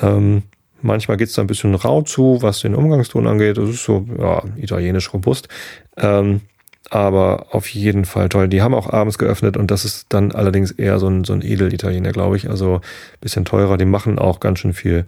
Ähm, 0.01 0.43
manchmal 0.81 1.17
geht's 1.17 1.35
da 1.35 1.43
ein 1.43 1.49
bisschen 1.49 1.75
rau 1.75 2.03
zu, 2.03 2.39
was 2.41 2.61
den 2.61 2.75
Umgangston 2.75 3.27
angeht. 3.27 3.59
Das 3.59 3.69
ist 3.69 3.85
so 3.85 4.07
ja, 4.19 4.43
italienisch 4.57 5.13
robust. 5.13 5.49
Ähm, 5.97 6.43
aber 6.91 7.47
auf 7.51 7.69
jeden 7.69 8.05
Fall 8.05 8.29
toll. 8.29 8.49
Die 8.49 8.63
haben 8.63 8.75
auch 8.75 8.91
abends 8.91 9.19
geöffnet 9.19 9.57
und 9.57 9.71
das 9.71 9.85
ist 9.85 10.07
dann 10.11 10.33
allerdings 10.33 10.71
eher 10.71 10.99
so 10.99 11.09
ein, 11.09 11.25
so 11.25 11.33
ein 11.33 11.43
Edel-Italiener, 11.43 12.13
glaube 12.13 12.37
ich. 12.37 12.49
Also 12.49 12.81
bisschen 13.21 13.45
teurer. 13.45 13.77
Die 13.77 13.85
machen 13.85 14.19
auch 14.19 14.41
ganz 14.41 14.61
schön 14.61 14.73
viel 14.73 15.05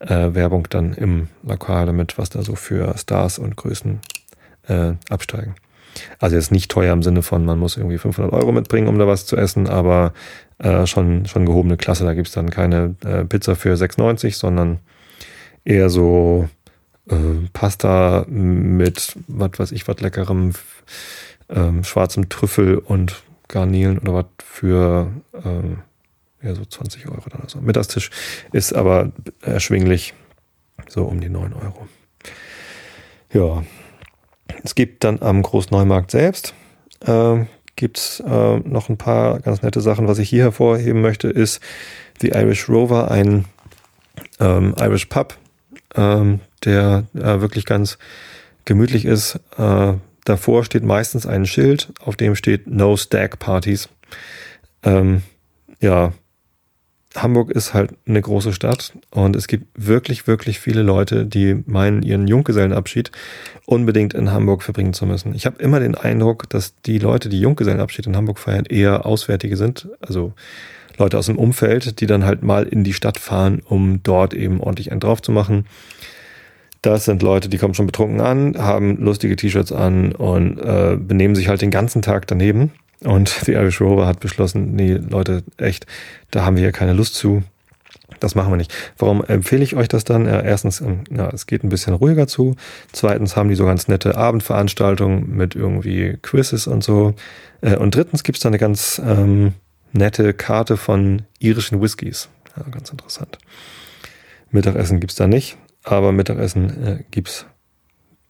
äh, 0.00 0.34
Werbung 0.34 0.66
dann 0.70 0.92
im 0.92 1.28
Lokal 1.42 1.86
damit, 1.86 2.18
was 2.18 2.30
da 2.30 2.42
so 2.42 2.54
für 2.54 2.96
Stars 2.98 3.38
und 3.38 3.56
Größen 3.56 4.00
äh, 4.68 4.92
absteigen. 5.08 5.54
Also 6.18 6.36
jetzt 6.36 6.52
nicht 6.52 6.70
teuer 6.70 6.92
im 6.92 7.02
Sinne 7.02 7.22
von, 7.22 7.44
man 7.44 7.58
muss 7.58 7.76
irgendwie 7.76 7.98
500 7.98 8.32
Euro 8.32 8.52
mitbringen, 8.52 8.88
um 8.88 8.98
da 8.98 9.06
was 9.06 9.26
zu 9.26 9.36
essen, 9.36 9.68
aber 9.68 10.12
äh, 10.58 10.86
schon, 10.86 11.26
schon 11.26 11.46
gehobene 11.46 11.76
Klasse. 11.76 12.04
Da 12.04 12.14
gibt's 12.14 12.32
dann 12.32 12.50
keine 12.50 12.94
äh, 13.04 13.24
Pizza 13.24 13.56
für 13.56 13.74
6,90, 13.74 14.36
sondern 14.36 14.78
eher 15.64 15.90
so 15.90 16.48
äh, 17.08 17.48
Pasta 17.52 18.24
mit 18.28 19.16
was 19.28 19.50
weiß 19.58 19.72
ich, 19.72 19.86
was 19.88 20.00
leckerem 20.00 20.52
ähm, 21.48 21.84
schwarzem 21.84 22.28
Trüffel 22.28 22.78
und 22.78 23.22
Garnelen 23.48 23.98
oder 23.98 24.14
was 24.14 24.26
für 24.42 25.12
ähm, 25.44 25.78
ja, 26.42 26.54
so 26.54 26.64
20 26.64 27.08
Euro 27.08 27.22
oder 27.26 27.48
so. 27.48 27.60
Mittagstisch 27.60 28.10
ist 28.52 28.72
aber 28.72 29.12
erschwinglich, 29.42 30.14
so 30.88 31.04
um 31.04 31.20
die 31.20 31.28
9 31.28 31.52
Euro. 31.52 31.86
Ja, 33.32 33.62
es 34.64 34.74
gibt 34.74 35.04
dann 35.04 35.22
am 35.22 35.42
Großneumarkt 35.42 36.10
selbst 36.10 36.54
äh, 37.06 37.44
gibt 37.76 38.22
äh, 38.26 38.58
noch 38.58 38.88
ein 38.88 38.96
paar 38.96 39.40
ganz 39.40 39.62
nette 39.62 39.80
Sachen. 39.80 40.08
Was 40.08 40.18
ich 40.18 40.28
hier 40.28 40.44
hervorheben 40.44 41.00
möchte, 41.00 41.28
ist 41.28 41.60
The 42.20 42.28
Irish 42.28 42.68
Rover, 42.68 43.10
ein 43.10 43.46
ähm, 44.40 44.74
Irish 44.78 45.06
Pub, 45.06 45.36
ähm, 45.96 46.40
der 46.64 47.04
äh, 47.14 47.40
wirklich 47.40 47.66
ganz 47.66 47.98
gemütlich 48.64 49.04
ist. 49.04 49.40
Äh, 49.56 49.94
davor 50.24 50.64
steht 50.64 50.84
meistens 50.84 51.26
ein 51.26 51.46
Schild, 51.46 51.88
auf 52.00 52.16
dem 52.16 52.36
steht 52.36 52.66
No 52.66 52.96
Stack 52.96 53.38
Parties. 53.38 53.88
Ähm, 54.82 55.22
ja, 55.80 56.12
Hamburg 57.16 57.50
ist 57.50 57.74
halt 57.74 57.92
eine 58.06 58.20
große 58.20 58.52
Stadt 58.52 58.92
und 59.10 59.36
es 59.36 59.46
gibt 59.46 59.66
wirklich, 59.74 60.26
wirklich 60.26 60.60
viele 60.60 60.82
Leute, 60.82 61.26
die 61.26 61.62
meinen, 61.66 62.02
ihren 62.02 62.26
Junggesellenabschied 62.26 63.10
unbedingt 63.66 64.14
in 64.14 64.32
Hamburg 64.32 64.62
verbringen 64.62 64.94
zu 64.94 65.04
müssen. 65.04 65.34
Ich 65.34 65.44
habe 65.44 65.62
immer 65.62 65.80
den 65.80 65.94
Eindruck, 65.94 66.48
dass 66.48 66.74
die 66.82 66.98
Leute, 66.98 67.28
die 67.28 67.40
Junggesellenabschied 67.40 68.06
in 68.06 68.16
Hamburg 68.16 68.38
feiern, 68.38 68.64
eher 68.64 69.04
Auswärtige 69.04 69.56
sind, 69.56 69.88
also 70.00 70.32
Leute 70.98 71.18
aus 71.18 71.26
dem 71.26 71.38
Umfeld, 71.38 72.00
die 72.00 72.06
dann 72.06 72.24
halt 72.24 72.42
mal 72.42 72.64
in 72.64 72.84
die 72.84 72.92
Stadt 72.92 73.18
fahren, 73.18 73.60
um 73.64 74.02
dort 74.02 74.34
eben 74.34 74.60
ordentlich 74.60 74.90
einen 74.90 75.00
drauf 75.00 75.20
zu 75.22 75.32
machen. 75.32 75.66
Das 76.82 77.04
sind 77.04 77.22
Leute, 77.22 77.48
die 77.48 77.58
kommen 77.58 77.74
schon 77.74 77.86
betrunken 77.86 78.20
an, 78.20 78.56
haben 78.58 78.96
lustige 78.96 79.36
T-Shirts 79.36 79.70
an 79.70 80.12
und 80.12 80.58
äh, 80.58 80.96
benehmen 80.96 81.36
sich 81.36 81.48
halt 81.48 81.62
den 81.62 81.70
ganzen 81.70 82.02
Tag 82.02 82.26
daneben. 82.26 82.72
Und 83.04 83.42
die 83.46 83.52
Irish 83.52 83.80
Rover 83.80 84.06
hat 84.06 84.20
beschlossen, 84.20 84.74
nee, 84.74 84.94
Leute, 84.94 85.44
echt, 85.58 85.86
da 86.32 86.44
haben 86.44 86.56
wir 86.56 86.62
hier 86.62 86.72
keine 86.72 86.92
Lust 86.92 87.14
zu. 87.14 87.44
Das 88.18 88.34
machen 88.34 88.52
wir 88.52 88.56
nicht. 88.56 88.72
Warum 88.98 89.24
empfehle 89.24 89.64
ich 89.64 89.74
euch 89.74 89.88
das 89.88 90.04
dann? 90.04 90.26
Erstens, 90.26 90.80
ähm, 90.80 91.04
ja, 91.10 91.28
es 91.30 91.46
geht 91.46 91.64
ein 91.64 91.68
bisschen 91.68 91.94
ruhiger 91.94 92.26
zu. 92.26 92.56
Zweitens 92.92 93.36
haben 93.36 93.48
die 93.48 93.54
so 93.54 93.64
ganz 93.64 93.88
nette 93.88 94.16
Abendveranstaltungen 94.16 95.34
mit 95.34 95.54
irgendwie 95.54 96.18
Quizzes 96.22 96.66
und 96.66 96.84
so. 96.84 97.14
Äh, 97.62 97.76
und 97.76 97.94
drittens 97.94 98.22
gibt's 98.22 98.42
da 98.42 98.48
eine 98.48 98.58
ganz 98.58 99.00
ähm, 99.04 99.54
nette 99.92 100.34
Karte 100.34 100.76
von 100.76 101.22
irischen 101.38 101.80
Whiskys. 101.80 102.28
Ja, 102.56 102.64
ganz 102.70 102.90
interessant. 102.90 103.38
Mittagessen 104.50 105.00
gibt's 105.00 105.16
da 105.16 105.26
nicht, 105.26 105.56
aber 105.82 106.12
Mittagessen 106.12 106.84
äh, 106.84 107.04
gibt's 107.10 107.46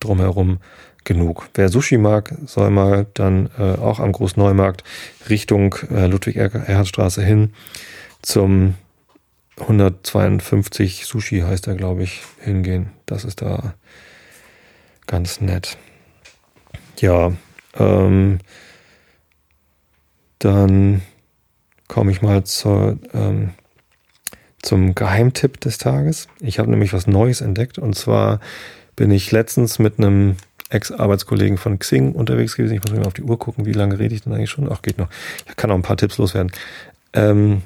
drumherum 0.00 0.58
genug. 1.04 1.48
Wer 1.54 1.68
Sushi 1.68 1.98
mag, 1.98 2.34
soll 2.46 2.70
mal 2.70 3.06
dann 3.14 3.50
äh, 3.58 3.74
auch 3.78 3.98
am 3.98 4.12
Großneumarkt 4.12 4.84
Richtung 5.28 5.74
äh, 5.90 6.06
Ludwig-Erhard-Straße 6.06 7.22
hin 7.22 7.52
zum 8.22 8.74
152 9.58 11.06
Sushi 11.06 11.40
heißt 11.40 11.66
er, 11.66 11.74
glaube 11.74 12.02
ich, 12.02 12.22
hingehen. 12.40 12.90
Das 13.06 13.24
ist 13.24 13.42
da 13.42 13.74
ganz 15.06 15.40
nett. 15.40 15.76
Ja, 16.98 17.32
ähm, 17.74 18.38
dann 20.38 21.02
komme 21.88 22.12
ich 22.12 22.22
mal 22.22 22.44
zur, 22.44 22.98
ähm, 23.12 23.50
zum 24.62 24.94
Geheimtipp 24.94 25.60
des 25.60 25.78
Tages. 25.78 26.28
Ich 26.40 26.58
habe 26.58 26.70
nämlich 26.70 26.92
was 26.92 27.06
Neues 27.06 27.40
entdeckt 27.40 27.78
und 27.78 27.94
zwar 27.94 28.40
bin 28.96 29.10
ich 29.10 29.32
letztens 29.32 29.78
mit 29.78 29.98
einem 29.98 30.36
Ex-Arbeitskollegen 30.70 31.58
von 31.58 31.78
Xing 31.78 32.12
unterwegs 32.12 32.56
gewesen. 32.56 32.74
Ich 32.74 32.82
muss 32.82 32.92
mir 32.92 33.00
mal 33.00 33.06
auf 33.06 33.14
die 33.14 33.22
Uhr 33.22 33.38
gucken, 33.38 33.66
wie 33.66 33.72
lange 33.72 33.98
rede 33.98 34.14
ich 34.14 34.22
denn 34.22 34.32
eigentlich 34.32 34.50
schon? 34.50 34.70
Ach, 34.70 34.82
geht 34.82 34.98
noch. 34.98 35.08
Ich 35.46 35.56
kann 35.56 35.70
auch 35.70 35.74
ein 35.74 35.82
paar 35.82 35.96
Tipps 35.96 36.18
loswerden. 36.18 36.52
Ähm, 37.12 37.62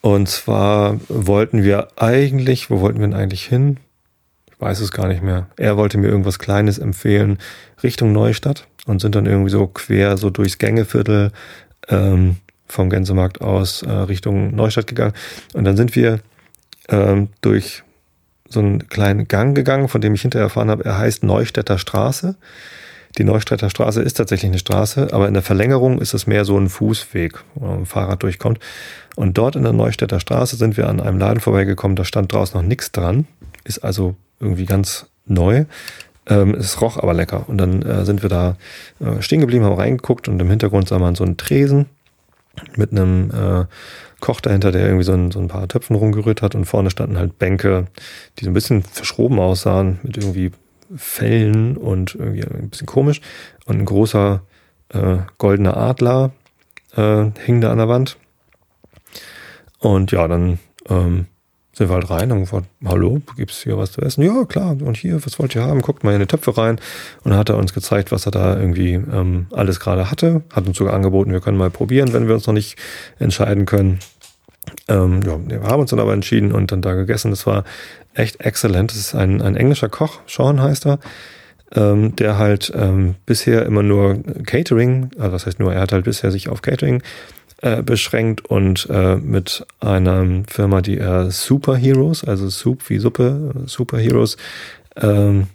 und 0.00 0.28
zwar 0.28 0.98
wollten 1.08 1.62
wir 1.62 1.88
eigentlich, 1.96 2.70
wo 2.70 2.80
wollten 2.80 3.00
wir 3.00 3.06
denn 3.06 3.16
eigentlich 3.16 3.44
hin? 3.44 3.78
Ich 4.46 4.60
weiß 4.60 4.80
es 4.80 4.92
gar 4.92 5.08
nicht 5.08 5.22
mehr. 5.22 5.48
Er 5.56 5.76
wollte 5.76 5.98
mir 5.98 6.08
irgendwas 6.08 6.38
Kleines 6.38 6.78
empfehlen, 6.78 7.38
Richtung 7.82 8.12
Neustadt 8.12 8.66
und 8.86 9.00
sind 9.00 9.14
dann 9.14 9.26
irgendwie 9.26 9.50
so 9.50 9.66
quer 9.66 10.16
so 10.16 10.30
durchs 10.30 10.58
Gängeviertel 10.58 11.32
ähm, 11.88 12.36
vom 12.72 12.90
Gänsemarkt 12.90 13.40
aus 13.40 13.82
äh, 13.82 13.90
Richtung 13.90 14.54
Neustadt 14.54 14.86
gegangen. 14.86 15.12
Und 15.54 15.64
dann 15.64 15.76
sind 15.76 15.94
wir 15.94 16.20
ähm, 16.88 17.28
durch 17.40 17.82
so 18.48 18.60
einen 18.60 18.88
kleinen 18.88 19.28
Gang 19.28 19.54
gegangen, 19.54 19.88
von 19.88 20.00
dem 20.00 20.14
ich 20.14 20.22
hinterher 20.22 20.44
erfahren 20.44 20.70
habe, 20.70 20.84
er 20.84 20.98
heißt 20.98 21.22
Neustädter 21.22 21.78
Straße. 21.78 22.36
Die 23.18 23.24
Neustädter 23.24 23.68
Straße 23.68 24.00
ist 24.00 24.14
tatsächlich 24.14 24.50
eine 24.50 24.58
Straße, 24.58 25.08
aber 25.12 25.28
in 25.28 25.34
der 25.34 25.42
Verlängerung 25.42 26.00
ist 26.00 26.14
es 26.14 26.26
mehr 26.26 26.44
so 26.44 26.58
ein 26.58 26.68
Fußweg, 26.68 27.44
wo 27.54 27.74
ein 27.74 27.86
Fahrrad 27.86 28.22
durchkommt. 28.22 28.58
Und 29.16 29.36
dort 29.36 29.54
in 29.54 29.64
der 29.64 29.74
Neustädter 29.74 30.18
Straße 30.18 30.56
sind 30.56 30.76
wir 30.78 30.88
an 30.88 31.00
einem 31.00 31.18
Laden 31.18 31.40
vorbeigekommen, 31.40 31.96
da 31.96 32.04
stand 32.04 32.32
draußen 32.32 32.58
noch 32.58 32.66
nichts 32.66 32.90
dran, 32.90 33.26
ist 33.64 33.84
also 33.84 34.16
irgendwie 34.40 34.64
ganz 34.64 35.06
neu. 35.26 35.66
Ähm, 36.26 36.54
es 36.54 36.80
roch 36.80 36.96
aber 36.96 37.12
lecker. 37.12 37.48
Und 37.48 37.58
dann 37.58 37.82
äh, 37.82 38.04
sind 38.04 38.22
wir 38.22 38.30
da 38.30 38.56
äh, 39.00 39.20
stehen 39.20 39.40
geblieben, 39.40 39.64
haben 39.64 39.74
reingeguckt 39.74 40.28
und 40.28 40.40
im 40.40 40.48
Hintergrund 40.48 40.88
sah 40.88 40.98
man 40.98 41.14
so 41.14 41.24
einen 41.24 41.36
Tresen 41.36 41.86
mit 42.76 42.92
einem 42.92 43.30
äh, 43.30 43.64
Koch 44.20 44.40
dahinter, 44.40 44.72
der 44.72 44.82
irgendwie 44.82 45.04
so 45.04 45.12
ein, 45.12 45.30
so 45.30 45.40
ein 45.40 45.48
paar 45.48 45.68
Töpfen 45.68 45.96
rumgerührt 45.96 46.42
hat 46.42 46.54
und 46.54 46.64
vorne 46.64 46.90
standen 46.90 47.18
halt 47.18 47.38
Bänke, 47.38 47.86
die 48.38 48.44
so 48.44 48.50
ein 48.50 48.54
bisschen 48.54 48.82
verschroben 48.82 49.38
aussahen, 49.38 49.98
mit 50.02 50.16
irgendwie 50.16 50.52
Fellen 50.94 51.76
und 51.76 52.14
irgendwie 52.14 52.44
ein 52.44 52.70
bisschen 52.70 52.86
komisch. 52.86 53.20
Und 53.64 53.78
ein 53.78 53.84
großer 53.84 54.42
äh, 54.90 55.18
goldener 55.38 55.76
Adler 55.76 56.32
äh, 56.94 57.30
hing 57.44 57.60
da 57.60 57.72
an 57.72 57.78
der 57.78 57.88
Wand. 57.88 58.18
Und 59.78 60.12
ja, 60.12 60.28
dann 60.28 60.58
ähm, 60.88 61.26
sind 61.74 61.88
wir 61.88 61.94
halt 61.94 62.10
rein 62.10 62.30
und 62.32 62.40
gefragt, 62.40 62.66
hallo, 62.84 63.20
gibt's 63.36 63.62
hier 63.62 63.78
was 63.78 63.92
zu 63.92 64.02
essen? 64.02 64.22
Ja, 64.22 64.44
klar. 64.44 64.76
Und 64.82 64.96
hier, 64.96 65.24
was 65.24 65.38
wollt 65.38 65.54
ihr 65.54 65.62
haben? 65.62 65.80
Guckt 65.80 66.04
mal 66.04 66.12
in 66.12 66.20
die 66.20 66.26
Töpfe 66.26 66.56
rein. 66.56 66.78
Und 67.24 67.30
dann 67.30 67.38
hat 67.38 67.48
er 67.48 67.56
uns 67.56 67.72
gezeigt, 67.72 68.12
was 68.12 68.26
er 68.26 68.32
da 68.32 68.58
irgendwie 68.58 68.92
ähm, 68.92 69.46
alles 69.52 69.80
gerade 69.80 70.10
hatte. 70.10 70.42
Hat 70.52 70.66
uns 70.66 70.76
sogar 70.76 70.92
angeboten, 70.92 71.32
wir 71.32 71.40
können 71.40 71.56
mal 71.56 71.70
probieren, 71.70 72.12
wenn 72.12 72.28
wir 72.28 72.34
uns 72.34 72.46
noch 72.46 72.54
nicht 72.54 72.76
entscheiden 73.18 73.64
können. 73.64 74.00
Ähm, 74.88 75.20
ja, 75.24 75.38
wir 75.46 75.62
haben 75.62 75.80
uns 75.80 75.90
dann 75.90 76.00
aber 76.00 76.12
entschieden 76.12 76.52
und 76.52 76.72
dann 76.72 76.82
da 76.82 76.92
gegessen. 76.92 77.30
Das 77.30 77.46
war 77.46 77.64
echt 78.14 78.40
exzellent. 78.40 78.90
Das 78.90 78.98
ist 78.98 79.14
ein, 79.14 79.40
ein 79.40 79.56
englischer 79.56 79.88
Koch, 79.88 80.20
Sean 80.26 80.60
heißt 80.60 80.86
er, 80.86 80.98
ähm, 81.74 82.14
der 82.16 82.38
halt 82.38 82.70
ähm, 82.74 83.14
bisher 83.24 83.64
immer 83.64 83.82
nur 83.82 84.22
Catering, 84.44 85.10
also 85.16 85.30
das 85.30 85.46
heißt 85.46 85.58
nur, 85.58 85.72
er 85.72 85.80
hat 85.80 85.92
halt 85.92 86.04
bisher 86.04 86.30
sich 86.30 86.48
auf 86.48 86.60
Catering 86.60 87.02
äh, 87.62 87.82
beschränkt 87.82 88.44
und 88.46 88.88
äh, 88.90 89.16
mit 89.16 89.64
einer 89.80 90.42
Firma, 90.48 90.82
die 90.82 90.98
er 90.98 91.30
Superheroes, 91.30 92.24
also 92.24 92.50
Soup 92.50 92.88
wie 92.90 92.98
Suppe, 92.98 93.54
Superheroes, 93.66 94.36
ähm, 94.96 95.46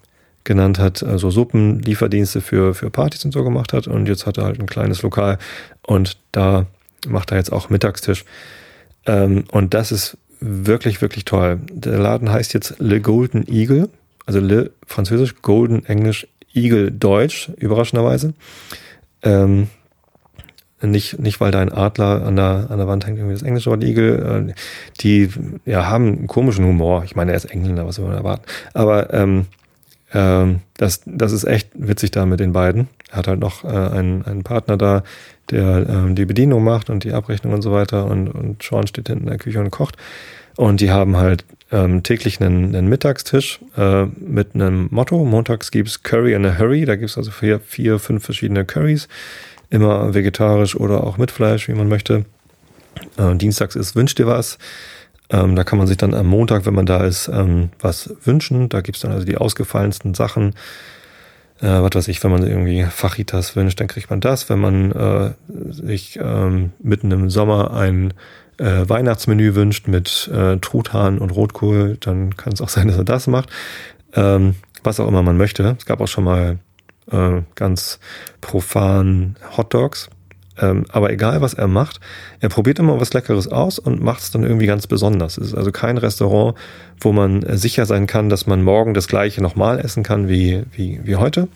genannt 0.46 0.80
hat, 0.80 1.04
also 1.04 1.30
Suppenlieferdienste 1.30 2.40
für, 2.40 2.74
für 2.74 2.90
Partys 2.90 3.26
und 3.26 3.34
so 3.34 3.44
gemacht 3.44 3.74
hat. 3.74 3.88
Und 3.88 4.08
jetzt 4.08 4.26
hat 4.26 4.38
er 4.38 4.46
halt 4.46 4.60
ein 4.60 4.66
kleines 4.66 5.02
Lokal 5.02 5.38
und 5.86 6.18
da 6.32 6.66
macht 7.06 7.32
er 7.32 7.38
jetzt 7.38 7.52
auch 7.52 7.70
Mittagstisch. 7.70 8.24
Ähm, 9.06 9.44
und 9.52 9.74
das 9.74 9.92
ist 9.92 10.18
wirklich, 10.40 11.02
wirklich 11.02 11.26
toll. 11.26 11.60
Der 11.70 12.00
Laden 12.00 12.32
heißt 12.32 12.54
jetzt 12.54 12.76
Le 12.80 13.02
Golden 13.02 13.46
Eagle, 13.48 13.90
also 14.26 14.40
Le 14.40 14.72
Französisch, 14.86 15.36
Golden 15.42 15.86
Englisch, 15.86 16.26
Eagle 16.54 16.92
Deutsch, 16.92 17.50
überraschenderweise. 17.58 18.34
Ähm, 19.24 19.68
nicht, 20.82 21.20
nicht 21.20 21.42
weil 21.42 21.52
da 21.52 21.60
ein 21.60 21.72
Adler 21.72 22.24
an 22.26 22.36
der, 22.36 22.68
an 22.70 22.78
der 22.78 22.88
Wand 22.88 23.08
hängt, 23.08 23.18
irgendwie 23.18 23.34
das 23.34 23.44
englische 23.44 23.70
Wort 23.72 23.84
Igel. 23.84 24.50
Äh, 24.50 24.54
die 25.02 25.30
ja, 25.66 25.88
haben 25.88 26.06
einen 26.06 26.28
komischen 26.28 26.66
Humor. 26.66 27.04
Ich 27.04 27.16
meine, 27.16 27.32
er 27.32 27.38
ist 27.38 27.46
Engländer, 27.46 27.88
was 27.88 27.96
soll 27.96 28.06
man 28.06 28.16
erwarten? 28.16 28.44
Aber 28.74 29.14
ähm, 29.14 29.46
ähm, 30.14 30.62
das, 30.78 31.02
das 31.06 31.32
ist 31.32 31.46
echt 31.46 31.70
witzig 31.74 32.12
da 32.12 32.26
mit 32.26 32.40
den 32.40 32.54
beiden. 32.54 32.88
Er 33.12 33.18
hat 33.18 33.28
halt 33.28 33.40
noch 33.40 33.64
äh, 33.64 33.68
einen, 33.68 34.24
einen 34.26 34.44
Partner 34.44 34.78
da, 34.78 35.04
der 35.50 35.88
ähm, 35.90 36.16
die 36.16 36.26
Bedienung 36.26 36.64
macht 36.64 36.90
und 36.90 37.04
die 37.04 37.14
Abrechnung 37.14 37.54
und 37.54 37.62
so 37.62 37.72
weiter. 37.72 38.06
Und, 38.06 38.30
und 38.30 38.62
Sean 38.62 38.88
steht 38.88 39.08
hinten 39.08 39.24
in 39.24 39.30
der 39.30 39.40
Küche 39.40 39.60
und 39.60 39.72
kocht. 39.72 39.98
Und 40.58 40.82
die 40.82 40.92
haben 40.92 41.18
halt 41.18 41.44
ähm, 41.72 42.04
täglich 42.04 42.42
einen, 42.42 42.76
einen 42.76 42.88
Mittagstisch 42.88 43.60
äh, 43.78 44.06
mit 44.06 44.56
einem 44.56 44.88
Motto. 44.92 45.26
Montags 45.26 45.72
gibt's 45.72 46.04
Curry 46.04 46.34
in 46.34 46.46
a 46.46 46.58
Hurry. 46.58 46.86
Da 46.86 46.96
gibt's 46.96 47.18
also 47.18 47.32
vier, 47.32 47.60
vier, 47.60 48.00
fünf 48.00 48.24
verschiedene 48.24 48.64
Curries 48.64 49.08
immer 49.70 50.14
vegetarisch 50.14 50.76
oder 50.76 51.04
auch 51.04 51.18
mit 51.18 51.32
Fleisch, 51.32 51.68
wie 51.68 51.74
man 51.74 51.88
möchte. 51.88 52.26
Äh, 53.18 53.36
dienstags 53.36 53.76
ist 53.76 53.96
Wünsch 53.96 54.16
dir 54.16 54.28
was. 54.28 54.58
Ähm, 55.30 55.56
da 55.56 55.64
kann 55.64 55.78
man 55.78 55.88
sich 55.88 55.98
dann 55.98 56.14
am 56.14 56.28
Montag, 56.28 56.66
wenn 56.66 56.74
man 56.74 56.86
da 56.86 57.04
ist, 57.04 57.28
ähm, 57.28 57.70
was 57.80 58.14
wünschen. 58.24 58.70
Da 58.70 58.82
gibt's 58.82 59.02
dann 59.02 59.12
also 59.12 59.26
die 59.26 59.38
ausgefallensten 59.38 60.14
Sachen. 60.14 60.54
Äh, 61.60 61.68
was 61.68 61.92
weiß 61.94 62.08
ich, 62.08 62.24
wenn 62.24 62.32
man 62.32 62.48
irgendwie 62.48 62.84
Fajitas 62.84 63.56
wünscht, 63.56 63.80
dann 63.80 63.88
kriegt 63.88 64.10
man 64.10 64.22
das. 64.22 64.50
Wenn 64.50 64.60
man 64.60 64.92
äh, 64.92 65.32
sich 65.70 66.18
ähm, 66.22 66.72
mitten 66.80 67.12
im 67.12 67.30
Sommer 67.30 67.74
ein 67.74 68.14
äh, 68.58 68.88
Weihnachtsmenü 68.88 69.56
wünscht 69.56 69.88
mit 69.88 70.30
äh, 70.34 70.58
Truthahn 70.58 71.20
und 71.20 71.32
Rotkohl, 71.32 71.98
dann 72.00 72.38
kann 72.38 72.54
es 72.54 72.62
auch 72.62 72.70
sein, 72.70 72.88
dass 72.88 72.98
er 72.98 73.04
das 73.04 73.28
macht. 73.28 73.50
Ähm, 74.14 74.56
was 74.84 75.00
auch 75.00 75.08
immer 75.08 75.24
man 75.24 75.38
möchte. 75.38 75.76
Es 75.78 75.86
gab 75.86 76.00
auch 76.00 76.08
schon 76.08 76.24
mal 76.24 76.60
äh, 77.12 77.42
ganz 77.56 78.00
profan 78.42 79.36
Hotdogs. 79.56 80.10
Ähm, 80.60 80.86
aber 80.90 81.12
egal, 81.12 81.42
was 81.42 81.54
er 81.54 81.68
macht, 81.68 82.00
er 82.40 82.50
probiert 82.50 82.80
immer 82.80 83.00
was 83.00 83.14
Leckeres 83.14 83.48
aus 83.48 83.78
und 83.78 84.02
macht 84.02 84.22
es 84.22 84.32
dann 84.32 84.44
irgendwie 84.44 84.66
ganz 84.66 84.88
besonders. 84.88 85.38
Es 85.38 85.50
ist 85.50 85.56
also 85.56 85.72
kein 85.72 85.98
Restaurant, 85.98 86.58
wo 87.00 87.12
man 87.12 87.46
sicher 87.58 87.86
sein 87.86 88.08
kann, 88.08 88.30
dass 88.30 88.48
man 88.48 88.64
morgen 88.64 88.94
das 88.96 89.08
gleiche 89.08 89.42
nochmal 89.42 89.80
essen 89.80 90.02
kann 90.02 90.28
wie, 90.28 90.64
wie, 90.72 91.00
wie 91.04 91.16
heute. 91.16 91.48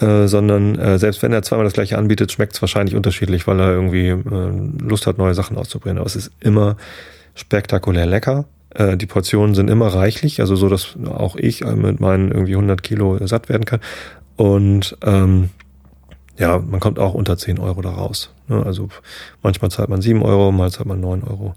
Äh, 0.00 0.28
sondern 0.28 0.78
äh, 0.78 0.98
selbst 0.98 1.22
wenn 1.22 1.32
er 1.32 1.42
zweimal 1.42 1.64
das 1.64 1.72
gleiche 1.72 1.98
anbietet, 1.98 2.30
schmeckt 2.30 2.54
es 2.54 2.62
wahrscheinlich 2.62 2.94
unterschiedlich, 2.94 3.48
weil 3.48 3.58
er 3.58 3.72
irgendwie 3.72 4.08
äh, 4.08 4.80
Lust 4.80 5.08
hat, 5.08 5.18
neue 5.18 5.34
Sachen 5.34 5.56
auszuprobieren. 5.56 5.98
Aber 5.98 6.06
es 6.06 6.14
ist 6.14 6.30
immer 6.38 6.76
spektakulär 7.34 8.06
lecker. 8.06 8.44
Äh, 8.74 8.96
die 8.96 9.06
Portionen 9.06 9.56
sind 9.56 9.68
immer 9.68 9.88
reichlich, 9.88 10.40
also 10.40 10.54
so, 10.54 10.68
dass 10.68 10.96
auch 11.04 11.34
ich 11.34 11.64
mit 11.64 11.98
meinen 11.98 12.30
irgendwie 12.30 12.54
100 12.54 12.80
Kilo 12.80 13.18
satt 13.26 13.48
werden 13.48 13.64
kann. 13.64 13.80
Und 14.38 14.96
ähm, 15.02 15.50
ja, 16.38 16.58
man 16.58 16.78
kommt 16.78 17.00
auch 17.00 17.12
unter 17.12 17.36
10 17.36 17.58
Euro 17.58 17.82
da 17.82 17.90
raus. 17.90 18.30
Ne? 18.46 18.64
Also 18.64 18.88
manchmal 19.42 19.70
zahlt 19.70 19.88
man 19.88 20.00
7 20.00 20.22
Euro, 20.22 20.52
mal 20.52 20.70
zahlt 20.70 20.86
man 20.86 21.00
9 21.00 21.24
Euro. 21.24 21.54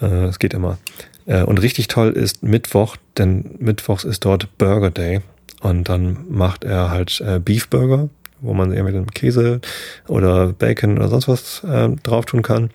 Äh, 0.00 0.24
es 0.24 0.40
geht 0.40 0.52
immer. 0.52 0.78
Äh, 1.26 1.44
und 1.44 1.62
richtig 1.62 1.86
toll 1.86 2.10
ist 2.10 2.42
Mittwoch, 2.42 2.96
denn 3.16 3.54
Mittwochs 3.60 4.02
ist 4.02 4.24
dort 4.24 4.58
Burger 4.58 4.90
Day. 4.90 5.20
Und 5.60 5.88
dann 5.88 6.26
macht 6.28 6.64
er 6.64 6.90
halt 6.90 7.20
äh, 7.20 7.38
Beef 7.38 7.68
Burger, 7.68 8.08
wo 8.40 8.52
man 8.52 8.72
irgendwie 8.72 9.04
Käse 9.14 9.60
oder 10.08 10.52
Bacon 10.52 10.98
oder 10.98 11.08
sonst 11.08 11.28
was 11.28 11.62
äh, 11.62 11.88
drauf 12.02 12.26
tun 12.26 12.42
kann. 12.42 12.70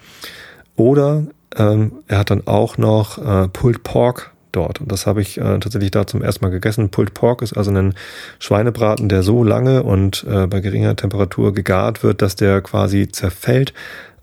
Oder 0.77 1.23
ähm, 1.57 1.91
er 2.07 2.19
hat 2.19 2.31
dann 2.31 2.47
auch 2.47 2.77
noch 2.77 3.17
äh, 3.17 3.49
Pulled 3.49 3.83
Pork 3.83 4.31
dort. 4.57 4.81
Und 4.81 4.91
das 4.91 5.05
habe 5.05 5.21
ich 5.21 5.37
äh, 5.37 5.59
tatsächlich 5.59 5.91
da 5.91 6.07
zum 6.07 6.21
ersten 6.21 6.43
Mal 6.43 6.51
gegessen. 6.51 6.89
Pulled 6.89 7.13
Pork 7.13 7.41
ist 7.41 7.53
also 7.53 7.71
ein 7.71 7.93
Schweinebraten, 8.39 9.07
der 9.07 9.23
so 9.23 9.43
lange 9.43 9.83
und 9.83 10.25
äh, 10.27 10.47
bei 10.47 10.59
geringer 10.59 10.95
Temperatur 10.95 11.53
gegart 11.53 12.03
wird, 12.03 12.21
dass 12.21 12.35
der 12.35 12.61
quasi 12.61 13.07
zerfällt 13.09 13.73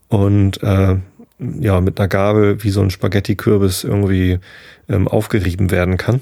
und 0.08 0.62
äh, 0.62 0.96
ja 1.38 1.80
mit 1.80 1.98
einer 1.98 2.08
Gabel 2.08 2.62
wie 2.62 2.70
so 2.70 2.80
ein 2.80 2.90
Spaghetti-Kürbis 2.90 3.84
irgendwie 3.84 4.40
ähm, 4.88 5.08
aufgerieben 5.08 5.70
werden 5.70 5.96
kann. 5.96 6.20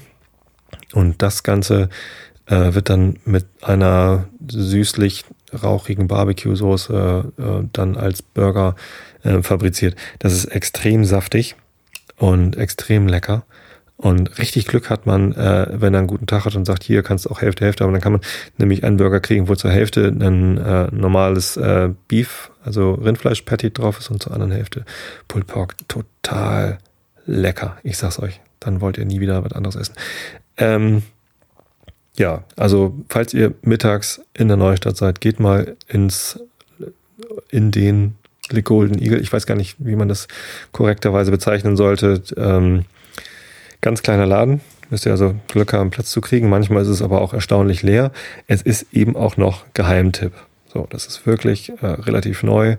Und 0.93 1.21
das 1.21 1.43
Ganze 1.43 1.89
äh, 2.45 2.73
wird 2.73 2.89
dann 2.89 3.17
mit 3.25 3.45
einer 3.61 4.25
süßlich 4.47 5.25
rauchigen 5.63 6.07
Barbecue-Soße 6.07 7.31
äh, 7.37 7.67
dann 7.73 7.97
als 7.97 8.21
Burger 8.21 8.75
äh, 9.23 9.41
fabriziert. 9.41 9.95
Das 10.19 10.33
ist 10.33 10.45
extrem 10.45 11.05
saftig 11.05 11.55
und 12.17 12.57
extrem 12.57 13.07
lecker. 13.07 13.45
Und 13.97 14.37
richtig 14.37 14.65
Glück 14.65 14.89
hat 14.89 15.05
man, 15.05 15.33
äh, 15.33 15.67
wenn 15.71 15.93
er 15.93 15.99
einen 15.99 16.07
guten 16.07 16.25
Tag 16.25 16.45
hat 16.45 16.55
und 16.55 16.65
sagt, 16.65 16.83
hier 16.83 17.03
kannst 17.03 17.25
du 17.25 17.29
auch 17.29 17.41
Hälfte, 17.41 17.63
Hälfte, 17.63 17.83
aber 17.83 17.93
dann 17.93 18.01
kann 18.01 18.13
man 18.13 18.21
nämlich 18.57 18.83
einen 18.83 18.97
Burger 18.97 19.19
kriegen, 19.19 19.47
wo 19.47 19.55
zur 19.55 19.71
Hälfte 19.71 20.07
ein 20.07 20.57
äh, 20.57 20.87
normales 20.91 21.57
äh, 21.57 21.89
Beef, 22.07 22.51
also 22.63 22.93
Rindfleisch-Patty 22.95 23.71
drauf 23.71 23.99
ist 23.99 24.09
und 24.09 24.21
zur 24.21 24.33
anderen 24.33 24.51
Hälfte 24.51 24.83
Pulled 25.27 25.47
Pork. 25.47 25.75
Total 25.87 26.79
lecker. 27.25 27.77
Ich 27.83 27.97
sag's 27.97 28.19
euch. 28.19 28.41
Dann 28.59 28.81
wollt 28.81 28.97
ihr 28.97 29.05
nie 29.05 29.19
wieder 29.19 29.43
was 29.43 29.53
anderes 29.53 29.75
essen. 29.75 29.95
Ähm, 30.57 31.03
ja, 32.15 32.43
also 32.55 32.95
falls 33.09 33.33
ihr 33.33 33.53
mittags 33.61 34.21
in 34.33 34.47
der 34.47 34.57
Neustadt 34.57 34.97
seid, 34.97 35.21
geht 35.21 35.39
mal 35.39 35.75
ins 35.87 36.39
in 37.49 37.71
den 37.71 38.15
Golden 38.63 38.99
Eagle. 38.99 39.21
Ich 39.21 39.31
weiß 39.31 39.45
gar 39.45 39.55
nicht, 39.55 39.77
wie 39.79 39.95
man 39.95 40.09
das 40.09 40.27
korrekterweise 40.71 41.31
bezeichnen 41.31 41.77
sollte. 41.77 42.21
Ähm, 42.35 42.85
ganz 43.83 44.01
kleiner 44.01 44.25
Laden. 44.25 44.61
Müsst 44.89 45.05
ihr 45.05 45.11
also 45.11 45.35
Glück 45.47 45.73
haben, 45.73 45.91
Platz 45.91 46.09
zu 46.09 46.21
kriegen. 46.21 46.49
Manchmal 46.49 46.81
ist 46.81 46.87
es 46.87 47.03
aber 47.03 47.21
auch 47.21 47.33
erstaunlich 47.33 47.83
leer. 47.83 48.11
Es 48.47 48.63
ist 48.63 48.87
eben 48.91 49.15
auch 49.15 49.37
noch 49.37 49.65
Geheimtipp. 49.75 50.33
So, 50.73 50.87
das 50.89 51.05
ist 51.05 51.27
wirklich 51.27 51.69
äh, 51.81 51.85
relativ 51.85 52.41
neu, 52.41 52.77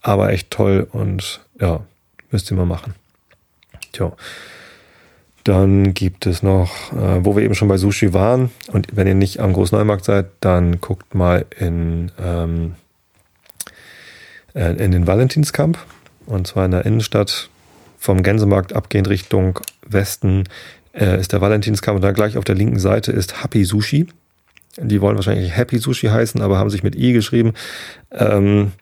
aber 0.00 0.32
echt 0.32 0.50
toll 0.50 0.86
und 0.90 1.42
ja, 1.60 1.80
müsst 2.30 2.50
ihr 2.50 2.56
mal 2.56 2.64
machen. 2.64 2.94
Tja. 3.92 4.12
Dann 5.42 5.92
gibt 5.92 6.24
es 6.24 6.42
noch, 6.42 6.92
äh, 6.92 7.22
wo 7.22 7.36
wir 7.36 7.42
eben 7.42 7.54
schon 7.54 7.68
bei 7.68 7.76
Sushi 7.76 8.14
waren. 8.14 8.50
Und 8.72 8.96
wenn 8.96 9.06
ihr 9.06 9.14
nicht 9.14 9.40
am 9.40 9.52
Großneumarkt 9.52 10.04
seid, 10.04 10.26
dann 10.40 10.80
guckt 10.80 11.14
mal 11.14 11.44
in, 11.58 12.10
ähm, 12.18 12.76
äh, 14.54 14.72
in 14.82 14.90
den 14.90 15.06
Valentinskamp. 15.06 15.76
Und 16.24 16.46
zwar 16.46 16.64
in 16.64 16.70
der 16.70 16.86
Innenstadt 16.86 17.50
vom 18.04 18.22
Gänsemarkt 18.22 18.74
abgehend 18.74 19.08
Richtung 19.08 19.60
Westen 19.88 20.44
äh, 20.92 21.18
ist 21.18 21.32
der 21.32 21.40
Valentinskamp. 21.40 21.96
Und 21.96 22.02
da 22.02 22.12
gleich 22.12 22.36
auf 22.36 22.44
der 22.44 22.54
linken 22.54 22.78
Seite 22.78 23.12
ist 23.12 23.42
Happy 23.42 23.64
Sushi. 23.64 24.08
Die 24.76 25.00
wollen 25.00 25.16
wahrscheinlich 25.16 25.56
Happy 25.56 25.78
Sushi 25.78 26.08
heißen, 26.08 26.42
aber 26.42 26.58
haben 26.58 26.68
sich 26.68 26.82
mit 26.82 26.96
I 26.96 27.14
geschrieben. 27.14 27.54
Ähm, 28.12 28.72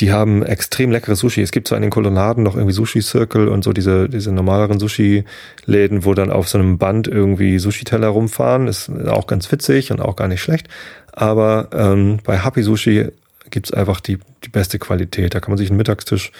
die 0.00 0.12
haben 0.12 0.42
extrem 0.42 0.90
leckeres 0.90 1.20
Sushi. 1.20 1.40
Es 1.40 1.50
gibt 1.50 1.66
so 1.66 1.76
in 1.76 1.80
den 1.80 1.90
Kolonnaden 1.90 2.42
noch 2.42 2.56
irgendwie 2.56 2.74
Sushi-Circle 2.74 3.48
und 3.48 3.64
so 3.64 3.72
diese, 3.72 4.10
diese 4.10 4.32
normaleren 4.32 4.78
Sushi-Läden, 4.78 6.04
wo 6.04 6.12
dann 6.12 6.30
auf 6.30 6.46
so 6.46 6.58
einem 6.58 6.76
Band 6.76 7.08
irgendwie 7.08 7.58
Sushi-Teller 7.58 8.08
rumfahren. 8.08 8.68
Ist 8.68 8.90
auch 8.90 9.26
ganz 9.26 9.50
witzig 9.50 9.92
und 9.92 10.02
auch 10.02 10.14
gar 10.14 10.28
nicht 10.28 10.42
schlecht. 10.42 10.68
Aber 11.10 11.70
ähm, 11.72 12.18
bei 12.22 12.44
Happy 12.44 12.62
Sushi 12.62 13.06
gibt's 13.50 13.72
einfach 13.72 14.00
die, 14.00 14.18
die 14.44 14.48
beste 14.48 14.78
Qualität. 14.78 15.34
Da 15.34 15.40
kann 15.40 15.50
man 15.50 15.58
sich 15.58 15.70
einen 15.70 15.78
Mittagstisch 15.78 16.32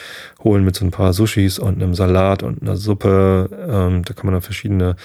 holen 0.42 0.64
mit 0.64 0.76
so 0.76 0.84
ein 0.84 0.90
paar 0.90 1.12
Sushis 1.12 1.58
und 1.58 1.82
einem 1.82 1.94
Salat 1.94 2.42
und 2.42 2.62
einer 2.62 2.76
Suppe. 2.76 3.50
Ähm, 3.68 4.04
da 4.04 4.14
kann 4.14 4.26
man 4.26 4.34
dann 4.34 4.42
verschiedene, 4.42 4.96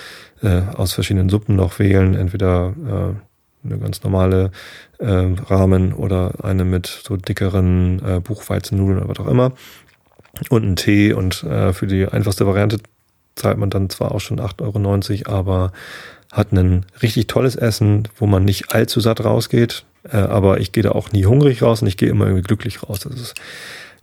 äh, 0.41 0.62
aus 0.76 0.93
verschiedenen 0.93 1.30
Suppen 1.30 1.56
noch 1.56 1.80
wählen. 1.80 2.16
Entweder 2.16 2.74
äh, 2.86 3.68
eine 3.68 3.80
ganz 3.80 4.04
normale 4.04 4.52
äh, 4.99 5.06
Rahmen 5.06 5.93
oder 5.93 6.34
eine 6.43 6.66
mit 6.66 6.88
so 6.88 7.18
dickeren 7.18 8.02
äh, 8.06 8.20
Buchweizennudeln 8.20 8.99
oder 8.99 9.10
was 9.10 9.20
auch 9.20 9.30
immer. 9.30 9.54
Und 10.49 10.64
einen 10.64 10.76
Tee 10.76 11.14
und 11.14 11.43
äh, 11.43 11.74
für 11.74 11.88
die 11.88 12.08
einfachste 12.08 12.47
Variante 12.47 12.78
zahlt 13.36 13.58
man 13.58 13.70
dann 13.70 13.89
zwar 13.89 14.14
auch 14.14 14.20
schon 14.20 14.39
8,90 14.39 15.28
Euro, 15.28 15.38
aber 15.38 15.72
hat 16.32 16.54
ein 16.54 16.86
richtig 17.02 17.28
tolles 17.28 17.56
Essen, 17.56 18.08
wo 18.16 18.26
man 18.26 18.45
nicht 18.45 18.74
allzu 18.74 18.99
satt 18.99 19.24
rausgeht. 19.24 19.86
Äh, 20.10 20.18
aber 20.18 20.60
ich 20.60 20.72
gehe 20.72 20.84
da 20.84 20.91
auch 20.91 21.12
nie 21.12 21.26
hungrig 21.26 21.62
raus 21.62 21.82
und 21.82 21.88
ich 21.88 21.97
gehe 21.97 22.10
immer 22.10 22.26
irgendwie 22.26 22.43
glücklich 22.43 22.84
raus. 22.84 23.02
Das 23.02 23.14
ist 23.14 23.36